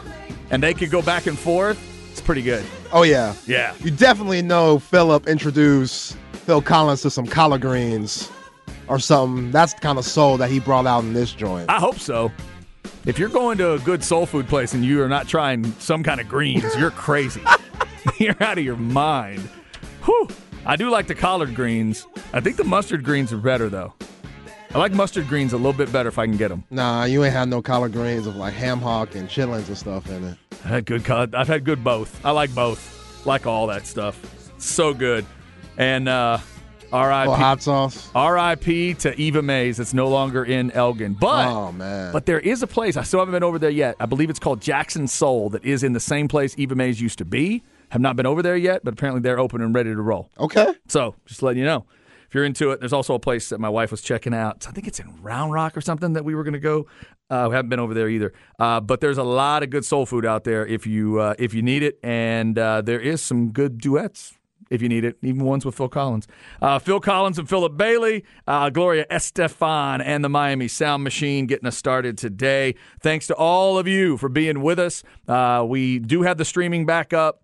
and 0.49 0.61
they 0.61 0.73
could 0.73 0.89
go 0.89 1.01
back 1.01 1.27
and 1.27 1.37
forth, 1.37 1.92
it's 2.13 2.21
pretty 2.21 2.43
good. 2.43 2.63
Oh 2.91 3.01
yeah, 3.01 3.33
Yeah. 3.47 3.73
You 3.79 3.89
definitely 3.89 4.43
know 4.43 4.77
Philip 4.77 5.27
introduced 5.27 6.15
Phil 6.33 6.61
Collins 6.61 7.01
to 7.01 7.09
some 7.09 7.25
collard 7.25 7.61
greens 7.61 8.29
or 8.87 8.99
something. 8.99 9.49
That's 9.49 9.73
the 9.73 9.79
kind 9.79 9.97
of 9.97 10.05
soul 10.05 10.37
that 10.37 10.51
he 10.51 10.59
brought 10.59 10.85
out 10.85 11.03
in 11.03 11.13
this 11.13 11.33
joint. 11.33 11.71
I 11.71 11.79
hope 11.79 11.97
so. 11.97 12.31
If 13.07 13.17
you're 13.17 13.29
going 13.29 13.57
to 13.57 13.73
a 13.73 13.79
good 13.79 14.03
soul 14.03 14.27
food 14.27 14.47
place 14.47 14.75
and 14.75 14.85
you 14.85 15.01
are 15.01 15.09
not 15.09 15.27
trying 15.27 15.65
some 15.79 16.03
kind 16.03 16.21
of 16.21 16.29
greens, 16.29 16.63
you're 16.77 16.91
crazy. 17.07 17.41
you're 18.19 18.41
out 18.43 18.59
of 18.59 18.63
your 18.63 18.75
mind. 18.77 19.41
Whew. 20.03 20.27
I 20.67 20.75
do 20.75 20.91
like 20.91 21.07
the 21.07 21.15
collard 21.15 21.55
greens. 21.55 22.05
I 22.31 22.41
think 22.41 22.57
the 22.57 22.63
mustard 22.63 23.03
greens 23.03 23.33
are 23.33 23.37
better 23.37 23.69
though. 23.69 23.93
I 24.73 24.79
like 24.79 24.91
mustard 24.93 25.27
greens 25.27 25.53
a 25.53 25.57
little 25.57 25.71
bit 25.73 25.91
better 25.91 26.09
if 26.09 26.17
I 26.17 26.25
can 26.25 26.35
get 26.35 26.47
them. 26.47 26.63
Nah, 26.71 27.03
you 27.03 27.23
ain't 27.23 27.31
had 27.33 27.47
no 27.47 27.61
collard 27.61 27.91
greens 27.91 28.25
of 28.25 28.37
like 28.37 28.55
ham 28.55 28.79
hock 28.79 29.13
and 29.13 29.29
chitlins 29.29 29.67
and 29.67 29.77
stuff 29.77 30.09
in 30.09 30.23
it. 30.23 30.37
I 30.65 30.67
had 30.67 30.85
good. 30.85 31.35
I've 31.35 31.47
had 31.47 31.63
good 31.63 31.83
both. 31.83 32.25
I 32.25 32.31
like 32.31 32.53
both. 32.55 33.23
Like 33.23 33.45
all 33.45 33.67
that 33.67 33.85
stuff. 33.85 34.19
So 34.57 34.95
good. 34.95 35.27
And 35.77 36.09
uh 36.09 36.39
R.I.P. 36.91 37.29
Oh, 37.29 37.33
hot 37.33 37.61
sauce. 37.61 38.09
R.I.P. 38.15 38.95
to 38.95 39.15
Eva 39.19 39.41
Mays. 39.43 39.79
It's 39.79 39.93
no 39.93 40.07
longer 40.09 40.43
in 40.43 40.71
Elgin, 40.71 41.13
but 41.13 41.47
Oh 41.47 41.71
man. 41.71 42.11
But 42.11 42.25
there 42.25 42.39
is 42.39 42.63
a 42.63 42.67
place, 42.67 42.97
I 42.97 43.03
still 43.03 43.19
haven't 43.19 43.33
been 43.33 43.43
over 43.43 43.59
there 43.59 43.69
yet. 43.69 43.95
I 43.99 44.07
believe 44.07 44.31
it's 44.31 44.39
called 44.39 44.59
Jackson 44.59 45.07
Soul 45.07 45.49
that 45.51 45.63
is 45.63 45.83
in 45.83 45.93
the 45.93 45.99
same 45.99 46.27
place 46.27 46.55
Eva 46.57 46.73
Mays 46.73 46.99
used 46.99 47.19
to 47.19 47.25
be. 47.25 47.61
Have 47.89 48.01
not 48.01 48.15
been 48.15 48.25
over 48.25 48.41
there 48.41 48.57
yet, 48.57 48.83
but 48.83 48.95
apparently 48.95 49.21
they're 49.21 49.39
open 49.39 49.61
and 49.61 49.75
ready 49.75 49.91
to 49.93 50.01
roll. 50.01 50.31
okay. 50.39 50.73
So 50.87 51.13
just 51.27 51.43
letting 51.43 51.59
you 51.59 51.65
know. 51.65 51.85
If 52.33 52.35
you're 52.35 52.45
into 52.45 52.71
it, 52.71 52.79
there's 52.79 52.93
also 52.93 53.13
a 53.13 53.19
place 53.19 53.49
that 53.49 53.59
my 53.59 53.69
wife 53.69 53.91
was 53.91 54.01
checking 54.01 54.33
out. 54.33 54.65
I 54.67 54.71
think 54.71 54.87
it's 54.87 54.99
in 54.99 55.21
Round 55.21 55.53
Rock 55.53 55.77
or 55.77 55.81
something 55.81 56.13
that 56.13 56.25
we 56.25 56.33
were 56.33 56.43
going 56.43 56.55
to 56.55 56.59
go. 56.59 56.87
Uh, 57.29 57.45
we 57.47 57.55
haven't 57.55 57.69
been 57.69 57.79
over 57.79 57.93
there 57.93 58.09
either. 58.09 58.33
Uh, 58.57 58.79
but 58.79 59.01
there's 59.01 59.19
a 59.19 59.23
lot 59.23 59.61
of 59.61 59.69
good 59.69 59.85
soul 59.85 60.07
food 60.07 60.25
out 60.25 60.43
there 60.43 60.65
if 60.65 60.87
you 60.87 61.19
uh, 61.19 61.35
if 61.37 61.53
you 61.53 61.61
need 61.61 61.83
it, 61.83 61.99
and 62.01 62.57
uh, 62.57 62.81
there 62.81 62.99
is 62.99 63.21
some 63.21 63.51
good 63.51 63.77
duets 63.77 64.33
if 64.71 64.81
you 64.81 64.89
need 64.89 65.05
it, 65.05 65.15
even 65.21 65.43
ones 65.43 65.63
with 65.63 65.75
Phil 65.75 65.89
Collins. 65.89 66.27
Uh, 66.59 66.79
Phil 66.79 66.99
Collins 66.99 67.37
and 67.37 67.47
Philip 67.47 67.77
Bailey, 67.77 68.23
uh, 68.47 68.71
Gloria 68.71 69.05
Estefan, 69.11 70.01
and 70.03 70.25
the 70.25 70.29
Miami 70.29 70.67
Sound 70.67 71.03
Machine 71.03 71.45
getting 71.45 71.67
us 71.67 71.77
started 71.77 72.17
today. 72.17 72.73
Thanks 72.99 73.27
to 73.27 73.35
all 73.35 73.77
of 73.77 73.87
you 73.87 74.17
for 74.17 74.27
being 74.27 74.63
with 74.63 74.79
us. 74.79 75.03
Uh, 75.27 75.63
we 75.67 75.99
do 75.99 76.23
have 76.23 76.39
the 76.39 76.45
streaming 76.45 76.87
back 76.87 77.13
up. 77.13 77.42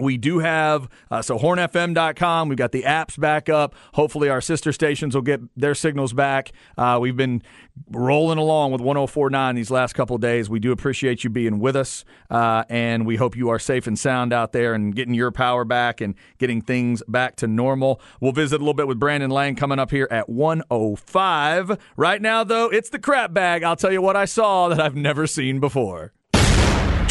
We 0.00 0.16
do 0.16 0.38
have, 0.40 0.88
uh, 1.10 1.22
so 1.22 1.38
hornfm.com. 1.38 2.48
We've 2.48 2.58
got 2.58 2.72
the 2.72 2.82
apps 2.82 3.18
back 3.18 3.48
up. 3.48 3.74
Hopefully, 3.94 4.28
our 4.28 4.40
sister 4.40 4.72
stations 4.72 5.14
will 5.14 5.22
get 5.22 5.40
their 5.56 5.74
signals 5.74 6.12
back. 6.12 6.52
Uh, 6.76 6.98
we've 7.00 7.16
been 7.16 7.42
rolling 7.90 8.38
along 8.38 8.72
with 8.72 8.80
1049 8.80 9.54
these 9.54 9.70
last 9.70 9.94
couple 9.94 10.16
days. 10.18 10.48
We 10.48 10.60
do 10.60 10.72
appreciate 10.72 11.24
you 11.24 11.30
being 11.30 11.58
with 11.58 11.76
us, 11.76 12.04
uh, 12.30 12.64
and 12.68 13.06
we 13.06 13.16
hope 13.16 13.36
you 13.36 13.48
are 13.50 13.58
safe 13.58 13.86
and 13.86 13.98
sound 13.98 14.32
out 14.32 14.52
there 14.52 14.74
and 14.74 14.94
getting 14.94 15.14
your 15.14 15.30
power 15.30 15.64
back 15.64 16.00
and 16.00 16.14
getting 16.38 16.60
things 16.60 17.02
back 17.08 17.36
to 17.36 17.46
normal. 17.46 18.00
We'll 18.20 18.32
visit 18.32 18.56
a 18.56 18.58
little 18.58 18.74
bit 18.74 18.88
with 18.88 18.98
Brandon 18.98 19.30
Lang 19.30 19.56
coming 19.56 19.78
up 19.78 19.90
here 19.90 20.08
at 20.10 20.28
105. 20.28 21.78
Right 21.96 22.22
now, 22.22 22.44
though, 22.44 22.68
it's 22.68 22.90
the 22.90 22.98
crap 22.98 23.32
bag. 23.32 23.62
I'll 23.62 23.76
tell 23.76 23.92
you 23.92 24.02
what 24.02 24.16
I 24.16 24.24
saw 24.24 24.68
that 24.68 24.80
I've 24.80 24.96
never 24.96 25.26
seen 25.26 25.60
before. 25.60 26.12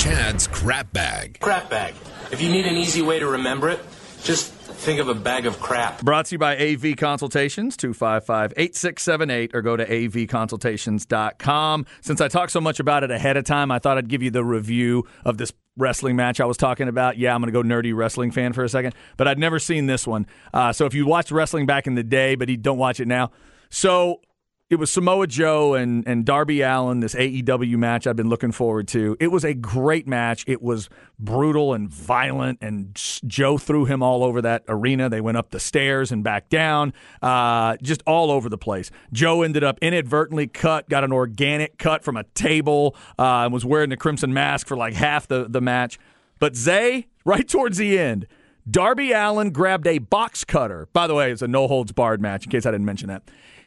Chad's 0.05 0.45
crap 0.45 0.93
bag. 0.93 1.39
Crap 1.39 1.67
bag. 1.67 1.95
If 2.31 2.39
you 2.39 2.51
need 2.51 2.67
an 2.67 2.75
easy 2.75 3.01
way 3.01 3.17
to 3.17 3.27
remember 3.27 3.69
it, 3.69 3.79
just 4.21 4.51
think 4.51 4.99
of 4.99 5.09
a 5.09 5.15
bag 5.15 5.47
of 5.47 5.59
crap. 5.59 6.03
Brought 6.03 6.27
to 6.27 6.35
you 6.35 6.37
by 6.37 6.55
AV 6.57 6.95
Consultations, 6.95 7.75
255 7.75 8.53
8678, 8.55 9.55
or 9.55 9.63
go 9.63 9.75
to 9.75 9.83
avconsultations.com. 9.83 11.87
Since 12.01 12.21
I 12.21 12.27
talked 12.27 12.51
so 12.51 12.61
much 12.61 12.79
about 12.79 13.03
it 13.03 13.09
ahead 13.09 13.35
of 13.35 13.45
time, 13.45 13.71
I 13.71 13.79
thought 13.79 13.97
I'd 13.97 14.07
give 14.07 14.21
you 14.21 14.29
the 14.29 14.43
review 14.43 15.07
of 15.25 15.39
this 15.39 15.51
wrestling 15.75 16.15
match 16.15 16.39
I 16.39 16.45
was 16.45 16.57
talking 16.57 16.87
about. 16.87 17.17
Yeah, 17.17 17.33
I'm 17.33 17.41
going 17.41 17.51
to 17.51 17.63
go 17.63 17.67
nerdy 17.67 17.95
wrestling 17.95 18.29
fan 18.29 18.53
for 18.53 18.63
a 18.63 18.69
second, 18.69 18.93
but 19.17 19.27
I'd 19.27 19.39
never 19.39 19.57
seen 19.57 19.87
this 19.87 20.05
one. 20.05 20.27
Uh, 20.53 20.71
so 20.71 20.85
if 20.85 20.93
you 20.93 21.07
watched 21.07 21.31
wrestling 21.31 21.65
back 21.65 21.87
in 21.87 21.95
the 21.95 22.03
day, 22.03 22.35
but 22.35 22.47
you 22.47 22.57
don't 22.57 22.77
watch 22.77 22.99
it 22.99 23.07
now. 23.07 23.31
So 23.71 24.21
it 24.67 24.77
was 24.77 24.91
Samoa 24.91 25.27
Joe 25.27 25.75
and, 25.75 26.07
and 26.07 26.25
Darby 26.25 26.61
Allin, 26.61 26.99
this 26.99 27.13
AEW 27.13 27.77
match 27.77 28.07
I've 28.07 28.15
been 28.15 28.29
looking 28.29 28.51
forward 28.51 28.87
to. 28.89 29.15
It 29.19 29.27
was 29.27 29.43
a 29.43 29.53
great 29.53 30.07
match. 30.07 30.43
It 30.47 30.59
was 30.59 30.89
brutal 31.19 31.75
and 31.75 31.87
violent, 31.87 32.57
and 32.61 32.99
Joe 33.27 33.59
threw 33.59 33.85
him 33.85 34.01
all 34.01 34.23
over 34.23 34.41
that 34.41 34.63
arena. 34.67 35.07
They 35.07 35.21
went 35.21 35.37
up 35.37 35.51
the 35.51 35.59
stairs 35.59 36.11
and 36.11 36.23
back 36.23 36.49
down, 36.49 36.93
uh, 37.21 37.77
just 37.83 38.01
all 38.07 38.31
over 38.31 38.49
the 38.49 38.57
place. 38.57 38.89
Joe 39.13 39.43
ended 39.43 39.63
up 39.63 39.77
inadvertently 39.83 40.47
cut, 40.47 40.89
got 40.89 41.03
an 41.03 41.13
organic 41.13 41.77
cut 41.77 42.03
from 42.03 42.17
a 42.17 42.23
table, 42.23 42.95
uh, 43.19 43.43
and 43.43 43.53
was 43.53 43.65
wearing 43.65 43.91
the 43.91 43.97
crimson 43.97 44.33
mask 44.33 44.65
for 44.65 44.75
like 44.75 44.95
half 44.95 45.27
the, 45.27 45.45
the 45.47 45.61
match. 45.61 45.99
But 46.39 46.55
Zay, 46.55 47.05
right 47.23 47.47
towards 47.47 47.77
the 47.77 47.99
end, 47.99 48.25
Darby 48.67 49.11
Allin 49.11 49.51
grabbed 49.51 49.85
a 49.85 49.99
box 49.99 50.43
cutter. 50.43 50.87
By 50.91 51.05
the 51.05 51.13
way, 51.13 51.31
it's 51.31 51.43
a 51.43 51.47
no 51.47 51.67
holds 51.67 51.91
barred 51.91 52.19
match, 52.19 52.45
in 52.45 52.51
case 52.51 52.65
I 52.65 52.71
didn't 52.71 52.85
mention 52.85 53.09
that. 53.09 53.21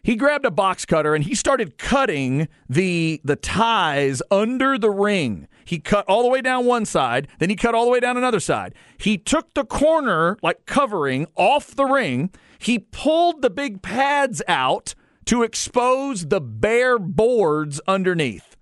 He 0.08 0.16
grabbed 0.16 0.46
a 0.46 0.50
box 0.50 0.86
cutter 0.86 1.14
and 1.14 1.22
he 1.22 1.34
started 1.34 1.76
cutting 1.76 2.48
the 2.66 3.20
the 3.24 3.36
ties 3.36 4.22
under 4.30 4.78
the 4.78 4.88
ring. 4.88 5.48
He 5.66 5.80
cut 5.80 6.06
all 6.08 6.22
the 6.22 6.30
way 6.30 6.40
down 6.40 6.64
one 6.64 6.86
side, 6.86 7.28
then 7.40 7.50
he 7.50 7.56
cut 7.56 7.74
all 7.74 7.84
the 7.84 7.90
way 7.90 8.00
down 8.00 8.16
another 8.16 8.40
side. 8.40 8.74
He 8.96 9.18
took 9.18 9.52
the 9.52 9.66
corner, 9.66 10.38
like 10.42 10.64
covering, 10.64 11.26
off 11.36 11.76
the 11.76 11.84
ring. 11.84 12.30
He 12.58 12.78
pulled 12.78 13.42
the 13.42 13.50
big 13.50 13.82
pads 13.82 14.40
out 14.48 14.94
to 15.26 15.42
expose 15.42 16.28
the 16.28 16.40
bare 16.40 16.98
boards 16.98 17.78
underneath. 17.86 18.56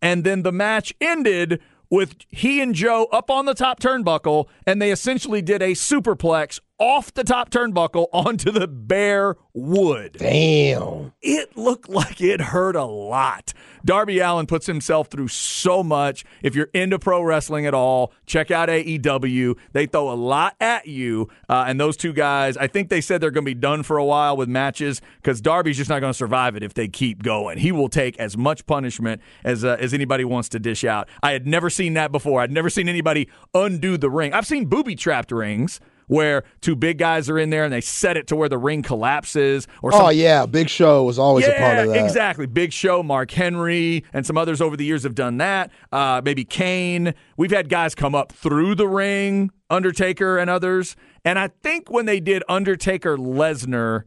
And 0.00 0.22
then 0.22 0.44
the 0.44 0.52
match 0.52 0.94
ended 1.00 1.60
with 1.90 2.14
he 2.28 2.60
and 2.60 2.76
Joe 2.76 3.08
up 3.10 3.28
on 3.28 3.44
the 3.46 3.54
top 3.54 3.80
turnbuckle, 3.80 4.46
and 4.68 4.80
they 4.80 4.92
essentially 4.92 5.42
did 5.42 5.62
a 5.62 5.72
superplex 5.72 6.60
off 6.78 7.14
the 7.14 7.24
top 7.24 7.50
turnbuckle 7.50 8.08
onto 8.12 8.50
the 8.50 8.66
bare 8.66 9.36
wood. 9.54 10.16
Damn. 10.18 11.12
It 11.20 11.56
looked 11.56 11.88
like 11.88 12.20
it 12.20 12.40
hurt 12.40 12.76
a 12.76 12.84
lot. 12.84 13.52
Darby 13.84 14.20
Allin 14.20 14.46
puts 14.46 14.66
himself 14.66 15.08
through 15.08 15.28
so 15.28 15.82
much. 15.82 16.24
If 16.42 16.54
you're 16.54 16.70
into 16.72 16.98
pro 16.98 17.22
wrestling 17.22 17.66
at 17.66 17.74
all, 17.74 18.12
check 18.26 18.50
out 18.50 18.68
AEW. 18.68 19.56
They 19.72 19.86
throw 19.86 20.10
a 20.10 20.14
lot 20.14 20.56
at 20.60 20.86
you. 20.86 21.28
Uh, 21.48 21.64
and 21.66 21.80
those 21.80 21.96
two 21.96 22.12
guys, 22.12 22.56
I 22.56 22.66
think 22.66 22.88
they 22.88 23.00
said 23.00 23.20
they're 23.20 23.30
going 23.30 23.44
to 23.44 23.50
be 23.50 23.54
done 23.54 23.82
for 23.82 23.96
a 23.96 24.04
while 24.04 24.36
with 24.36 24.48
matches 24.48 25.00
because 25.16 25.40
Darby's 25.40 25.76
just 25.76 25.90
not 25.90 26.00
going 26.00 26.12
to 26.12 26.16
survive 26.16 26.56
it 26.56 26.62
if 26.62 26.74
they 26.74 26.88
keep 26.88 27.22
going. 27.22 27.58
He 27.58 27.72
will 27.72 27.88
take 27.88 28.18
as 28.18 28.36
much 28.36 28.66
punishment 28.66 29.20
as, 29.44 29.64
uh, 29.64 29.76
as 29.78 29.92
anybody 29.92 30.24
wants 30.24 30.48
to 30.50 30.58
dish 30.58 30.84
out. 30.84 31.08
I 31.22 31.32
had 31.32 31.46
never 31.46 31.70
seen 31.70 31.94
that 31.94 32.12
before. 32.12 32.40
I'd 32.40 32.52
never 32.52 32.70
seen 32.70 32.88
anybody 32.88 33.28
undo 33.54 33.96
the 33.96 34.10
ring. 34.10 34.32
I've 34.32 34.46
seen 34.46 34.66
booby 34.66 34.94
trapped 34.94 35.32
rings. 35.32 35.80
Where 36.12 36.44
two 36.60 36.76
big 36.76 36.98
guys 36.98 37.28
are 37.30 37.38
in 37.38 37.50
there 37.50 37.64
and 37.64 37.72
they 37.72 37.80
set 37.80 38.16
it 38.16 38.26
to 38.28 38.36
where 38.36 38.48
the 38.48 38.58
ring 38.58 38.82
collapses, 38.82 39.66
or 39.82 39.90
Oh 39.94 40.10
yeah, 40.10 40.46
Big 40.46 40.68
Show 40.68 41.04
was 41.04 41.18
always 41.18 41.46
a 41.46 41.52
part 41.52 41.78
of 41.78 41.88
that. 41.88 42.04
Exactly. 42.04 42.46
Big 42.46 42.72
Show, 42.72 43.02
Mark 43.02 43.30
Henry, 43.30 44.04
and 44.12 44.26
some 44.26 44.36
others 44.36 44.60
over 44.60 44.76
the 44.76 44.84
years 44.84 45.02
have 45.04 45.14
done 45.14 45.38
that. 45.38 45.70
Uh, 45.90 46.20
maybe 46.24 46.44
Kane. 46.44 47.14
We've 47.36 47.50
had 47.50 47.68
guys 47.68 47.94
come 47.94 48.14
up 48.14 48.32
through 48.32 48.74
the 48.74 48.88
ring, 48.88 49.50
Undertaker 49.70 50.38
and 50.38 50.50
others. 50.50 50.96
And 51.24 51.38
I 51.38 51.48
think 51.48 51.90
when 51.90 52.06
they 52.06 52.20
did 52.20 52.42
Undertaker 52.48 53.16
Lesnar 53.16 54.02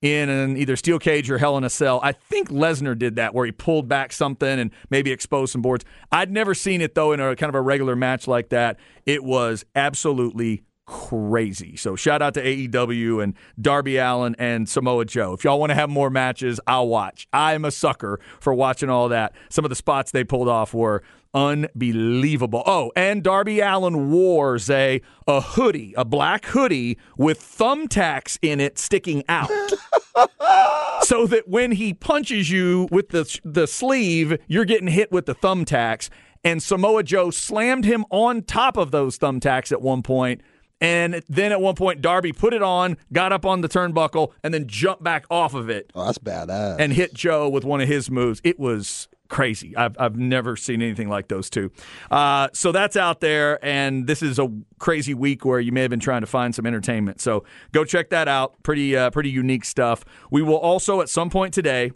in 0.00 0.30
an 0.30 0.56
either 0.56 0.76
steel 0.76 0.98
cage 0.98 1.30
or 1.30 1.36
Hell 1.36 1.58
in 1.58 1.64
a 1.64 1.68
Cell, 1.70 2.00
I 2.02 2.12
think 2.12 2.48
Lesnar 2.48 2.98
did 2.98 3.16
that 3.16 3.34
where 3.34 3.44
he 3.44 3.52
pulled 3.52 3.86
back 3.86 4.12
something 4.12 4.58
and 4.58 4.70
maybe 4.88 5.12
exposed 5.12 5.52
some 5.52 5.60
boards. 5.60 5.84
I'd 6.10 6.30
never 6.30 6.54
seen 6.54 6.80
it 6.80 6.94
though 6.94 7.12
in 7.12 7.20
a 7.20 7.36
kind 7.36 7.48
of 7.48 7.54
a 7.54 7.60
regular 7.60 7.94
match 7.96 8.26
like 8.26 8.48
that. 8.48 8.78
It 9.04 9.22
was 9.22 9.64
absolutely 9.74 10.62
crazy. 10.90 11.76
So 11.76 11.94
shout 11.94 12.20
out 12.20 12.34
to 12.34 12.42
AEW 12.42 13.22
and 13.22 13.34
Darby 13.60 13.96
Allin 13.96 14.34
and 14.40 14.68
Samoa 14.68 15.04
Joe. 15.04 15.34
If 15.34 15.44
y'all 15.44 15.60
want 15.60 15.70
to 15.70 15.76
have 15.76 15.88
more 15.88 16.10
matches, 16.10 16.58
I'll 16.66 16.88
watch. 16.88 17.28
I'm 17.32 17.64
a 17.64 17.70
sucker 17.70 18.18
for 18.40 18.52
watching 18.52 18.90
all 18.90 19.08
that. 19.10 19.32
Some 19.50 19.64
of 19.64 19.68
the 19.68 19.76
spots 19.76 20.10
they 20.10 20.24
pulled 20.24 20.48
off 20.48 20.74
were 20.74 21.04
unbelievable. 21.32 22.64
Oh, 22.66 22.90
and 22.96 23.22
Darby 23.22 23.60
Allin 23.60 24.10
wore 24.10 24.58
a 24.68 25.00
a 25.28 25.40
hoodie, 25.40 25.94
a 25.96 26.04
black 26.04 26.44
hoodie 26.46 26.98
with 27.16 27.40
thumbtacks 27.40 28.36
in 28.42 28.58
it 28.58 28.76
sticking 28.76 29.22
out. 29.28 29.48
so 31.02 31.28
that 31.28 31.44
when 31.46 31.70
he 31.70 31.94
punches 31.94 32.50
you 32.50 32.88
with 32.90 33.10
the 33.10 33.38
the 33.44 33.68
sleeve, 33.68 34.38
you're 34.48 34.64
getting 34.64 34.88
hit 34.88 35.12
with 35.12 35.26
the 35.26 35.36
thumbtacks. 35.36 36.08
And 36.42 36.60
Samoa 36.60 37.02
Joe 37.04 37.30
slammed 37.30 37.84
him 37.84 38.04
on 38.10 38.42
top 38.42 38.76
of 38.76 38.90
those 38.90 39.18
thumbtacks 39.18 39.70
at 39.70 39.82
one 39.82 40.02
point. 40.02 40.40
And 40.80 41.22
then 41.28 41.52
at 41.52 41.60
one 41.60 41.74
point, 41.74 42.00
Darby 42.00 42.32
put 42.32 42.54
it 42.54 42.62
on, 42.62 42.96
got 43.12 43.32
up 43.32 43.44
on 43.44 43.60
the 43.60 43.68
turnbuckle, 43.68 44.32
and 44.42 44.54
then 44.54 44.66
jumped 44.66 45.02
back 45.02 45.26
off 45.30 45.52
of 45.54 45.68
it 45.68 45.90
Oh, 45.94 46.06
that's 46.06 46.18
badass. 46.18 46.76
and 46.78 46.92
hit 46.92 47.12
Joe 47.14 47.48
with 47.48 47.64
one 47.64 47.80
of 47.80 47.88
his 47.88 48.10
moves. 48.10 48.40
It 48.44 48.58
was 48.58 49.08
crazy. 49.28 49.76
I've, 49.76 49.94
I've 50.00 50.16
never 50.16 50.56
seen 50.56 50.80
anything 50.82 51.08
like 51.08 51.28
those 51.28 51.50
two. 51.50 51.70
Uh, 52.10 52.48
so 52.52 52.72
that's 52.72 52.96
out 52.96 53.20
there, 53.20 53.64
and 53.64 54.06
this 54.06 54.22
is 54.22 54.38
a 54.38 54.50
crazy 54.78 55.12
week 55.14 55.44
where 55.44 55.60
you 55.60 55.70
may 55.70 55.82
have 55.82 55.90
been 55.90 56.00
trying 56.00 56.22
to 56.22 56.26
find 56.26 56.54
some 56.54 56.66
entertainment. 56.66 57.20
So 57.20 57.44
go 57.72 57.84
check 57.84 58.10
that 58.10 58.26
out. 58.26 58.60
Pretty 58.62 58.96
uh, 58.96 59.10
pretty 59.10 59.30
unique 59.30 59.64
stuff. 59.66 60.04
We 60.30 60.40
will 60.42 60.56
also 60.58 61.00
at 61.02 61.08
some 61.10 61.30
point 61.30 61.52
today 61.54 61.92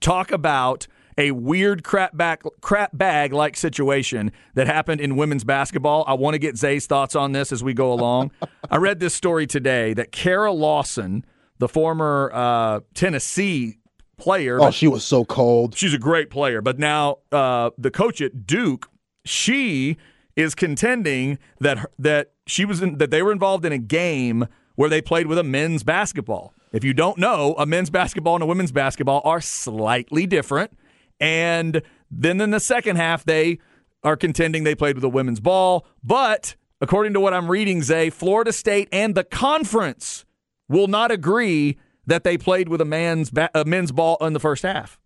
talk 0.00 0.32
about 0.32 0.86
a 1.20 1.30
weird 1.32 1.84
crap 1.84 2.16
back 2.16 2.42
crap 2.62 2.96
bag 2.96 3.32
like 3.32 3.56
situation 3.56 4.32
that 4.54 4.66
happened 4.66 5.00
in 5.02 5.16
women's 5.16 5.44
basketball. 5.44 6.02
I 6.08 6.14
want 6.14 6.34
to 6.34 6.38
get 6.38 6.56
Zay's 6.56 6.86
thoughts 6.86 7.14
on 7.14 7.32
this 7.32 7.52
as 7.52 7.62
we 7.62 7.74
go 7.74 7.92
along. 7.92 8.30
I 8.70 8.78
read 8.78 8.98
this 9.00 9.14
story 9.14 9.46
today 9.46 9.92
that 9.94 10.12
Kara 10.12 10.50
Lawson, 10.50 11.24
the 11.58 11.68
former 11.68 12.30
uh, 12.32 12.80
Tennessee 12.94 13.76
player, 14.16 14.58
Oh, 14.60 14.70
she 14.70 14.88
was 14.88 15.04
so 15.04 15.24
cold. 15.24 15.76
she's 15.76 15.92
a 15.94 15.98
great 15.98 16.30
player, 16.30 16.62
but 16.62 16.78
now 16.78 17.18
uh, 17.30 17.70
the 17.76 17.90
coach 17.90 18.20
at 18.22 18.46
Duke, 18.46 18.88
she 19.24 19.98
is 20.36 20.54
contending 20.54 21.38
that 21.60 21.84
that 21.98 22.30
she 22.46 22.64
was 22.64 22.80
in, 22.80 22.96
that 22.98 23.10
they 23.10 23.22
were 23.22 23.32
involved 23.32 23.64
in 23.66 23.72
a 23.72 23.78
game 23.78 24.46
where 24.76 24.88
they 24.88 25.02
played 25.02 25.26
with 25.26 25.38
a 25.38 25.42
men's 25.44 25.82
basketball. 25.82 26.54
If 26.72 26.82
you 26.84 26.94
don't 26.94 27.18
know, 27.18 27.54
a 27.58 27.66
men's 27.66 27.90
basketball 27.90 28.36
and 28.36 28.42
a 28.42 28.46
women's 28.46 28.72
basketball 28.72 29.20
are 29.24 29.40
slightly 29.42 30.24
different. 30.26 30.72
And 31.20 31.82
then 32.10 32.40
in 32.40 32.50
the 32.50 32.60
second 32.60 32.96
half, 32.96 33.24
they 33.24 33.58
are 34.02 34.16
contending 34.16 34.64
they 34.64 34.74
played 34.74 34.96
with 34.96 35.04
a 35.04 35.08
women's 35.08 35.40
ball. 35.40 35.86
But 36.02 36.56
according 36.80 37.12
to 37.14 37.20
what 37.20 37.34
I'm 37.34 37.50
reading, 37.50 37.82
Zay, 37.82 38.10
Florida 38.10 38.52
State 38.52 38.88
and 38.92 39.14
the 39.14 39.24
conference 39.24 40.24
will 40.68 40.88
not 40.88 41.10
agree 41.10 41.78
that 42.06 42.24
they 42.24 42.38
played 42.38 42.68
with 42.68 42.80
a 42.80 42.84
man's 42.84 43.30
ba- 43.30 43.50
a 43.54 43.64
men's 43.64 43.92
ball 43.92 44.16
in 44.20 44.32
the 44.32 44.40
first 44.40 44.62
half. 44.62 44.98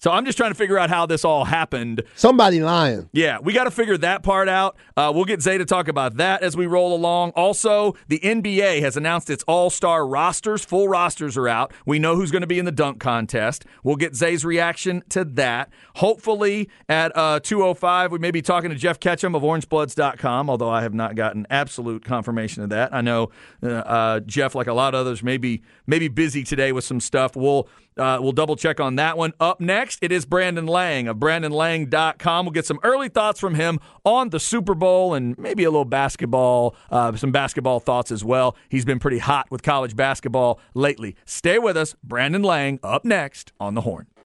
So 0.00 0.10
I'm 0.10 0.24
just 0.24 0.38
trying 0.38 0.50
to 0.50 0.54
figure 0.54 0.78
out 0.78 0.88
how 0.88 1.04
this 1.04 1.26
all 1.26 1.44
happened. 1.44 2.02
Somebody 2.16 2.60
lying. 2.60 3.10
Yeah, 3.12 3.38
we 3.42 3.52
got 3.52 3.64
to 3.64 3.70
figure 3.70 3.98
that 3.98 4.22
part 4.22 4.48
out. 4.48 4.78
Uh, 4.96 5.12
we'll 5.14 5.26
get 5.26 5.42
Zay 5.42 5.58
to 5.58 5.66
talk 5.66 5.88
about 5.88 6.16
that 6.16 6.42
as 6.42 6.56
we 6.56 6.66
roll 6.66 6.94
along. 6.94 7.32
Also, 7.36 7.94
the 8.08 8.18
NBA 8.20 8.80
has 8.80 8.96
announced 8.96 9.28
its 9.28 9.44
all 9.46 9.68
star 9.68 10.06
rosters. 10.06 10.64
Full 10.64 10.88
rosters 10.88 11.36
are 11.36 11.48
out. 11.48 11.74
We 11.84 11.98
know 11.98 12.16
who's 12.16 12.30
going 12.30 12.40
to 12.40 12.46
be 12.46 12.58
in 12.58 12.64
the 12.64 12.72
dunk 12.72 12.98
contest. 12.98 13.66
We'll 13.84 13.96
get 13.96 14.16
Zay's 14.16 14.42
reaction 14.42 15.02
to 15.10 15.22
that. 15.22 15.70
Hopefully, 15.96 16.70
at 16.88 17.14
uh, 17.14 17.40
2.05, 17.40 18.10
we 18.10 18.18
may 18.18 18.30
be 18.30 18.40
talking 18.40 18.70
to 18.70 18.76
Jeff 18.76 19.00
Ketchum 19.00 19.34
of 19.34 19.42
orangebloods.com, 19.42 20.48
although 20.48 20.70
I 20.70 20.80
have 20.80 20.94
not 20.94 21.14
gotten 21.14 21.46
absolute 21.50 22.06
confirmation 22.06 22.62
of 22.62 22.70
that. 22.70 22.94
I 22.94 23.02
know 23.02 23.32
uh, 23.62 23.68
uh, 23.68 24.20
Jeff, 24.20 24.54
like 24.54 24.66
a 24.66 24.72
lot 24.72 24.94
of 24.94 25.00
others, 25.00 25.22
may 25.22 25.36
be, 25.36 25.60
may 25.86 25.98
be 25.98 26.08
busy 26.08 26.42
today 26.42 26.72
with 26.72 26.84
some 26.84 27.00
stuff. 27.00 27.36
We'll 27.36 27.68
uh, 27.96 28.18
we'll 28.20 28.32
double 28.32 28.56
check 28.56 28.80
on 28.80 28.96
that 28.96 29.18
one. 29.18 29.32
Up 29.40 29.60
next, 29.90 29.98
it 30.02 30.12
is 30.12 30.24
Brandon 30.24 30.66
Lang 30.66 31.08
of 31.08 31.16
BrandonLang.com. 31.16 32.46
We'll 32.46 32.52
get 32.52 32.64
some 32.64 32.78
early 32.84 33.08
thoughts 33.08 33.40
from 33.40 33.56
him 33.56 33.80
on 34.04 34.30
the 34.30 34.38
Super 34.38 34.74
Bowl 34.74 35.14
and 35.14 35.36
maybe 35.36 35.64
a 35.64 35.70
little 35.70 35.84
basketball, 35.84 36.76
uh, 36.90 37.16
some 37.16 37.32
basketball 37.32 37.80
thoughts 37.80 38.12
as 38.12 38.24
well. 38.24 38.56
He's 38.68 38.84
been 38.84 39.00
pretty 39.00 39.18
hot 39.18 39.50
with 39.50 39.64
college 39.64 39.96
basketball 39.96 40.60
lately. 40.74 41.16
Stay 41.24 41.58
with 41.58 41.76
us. 41.76 41.96
Brandon 42.04 42.42
Lang 42.42 42.78
up 42.84 43.04
next 43.04 43.52
on 43.58 43.74
the 43.74 43.80
horn. 43.80 44.06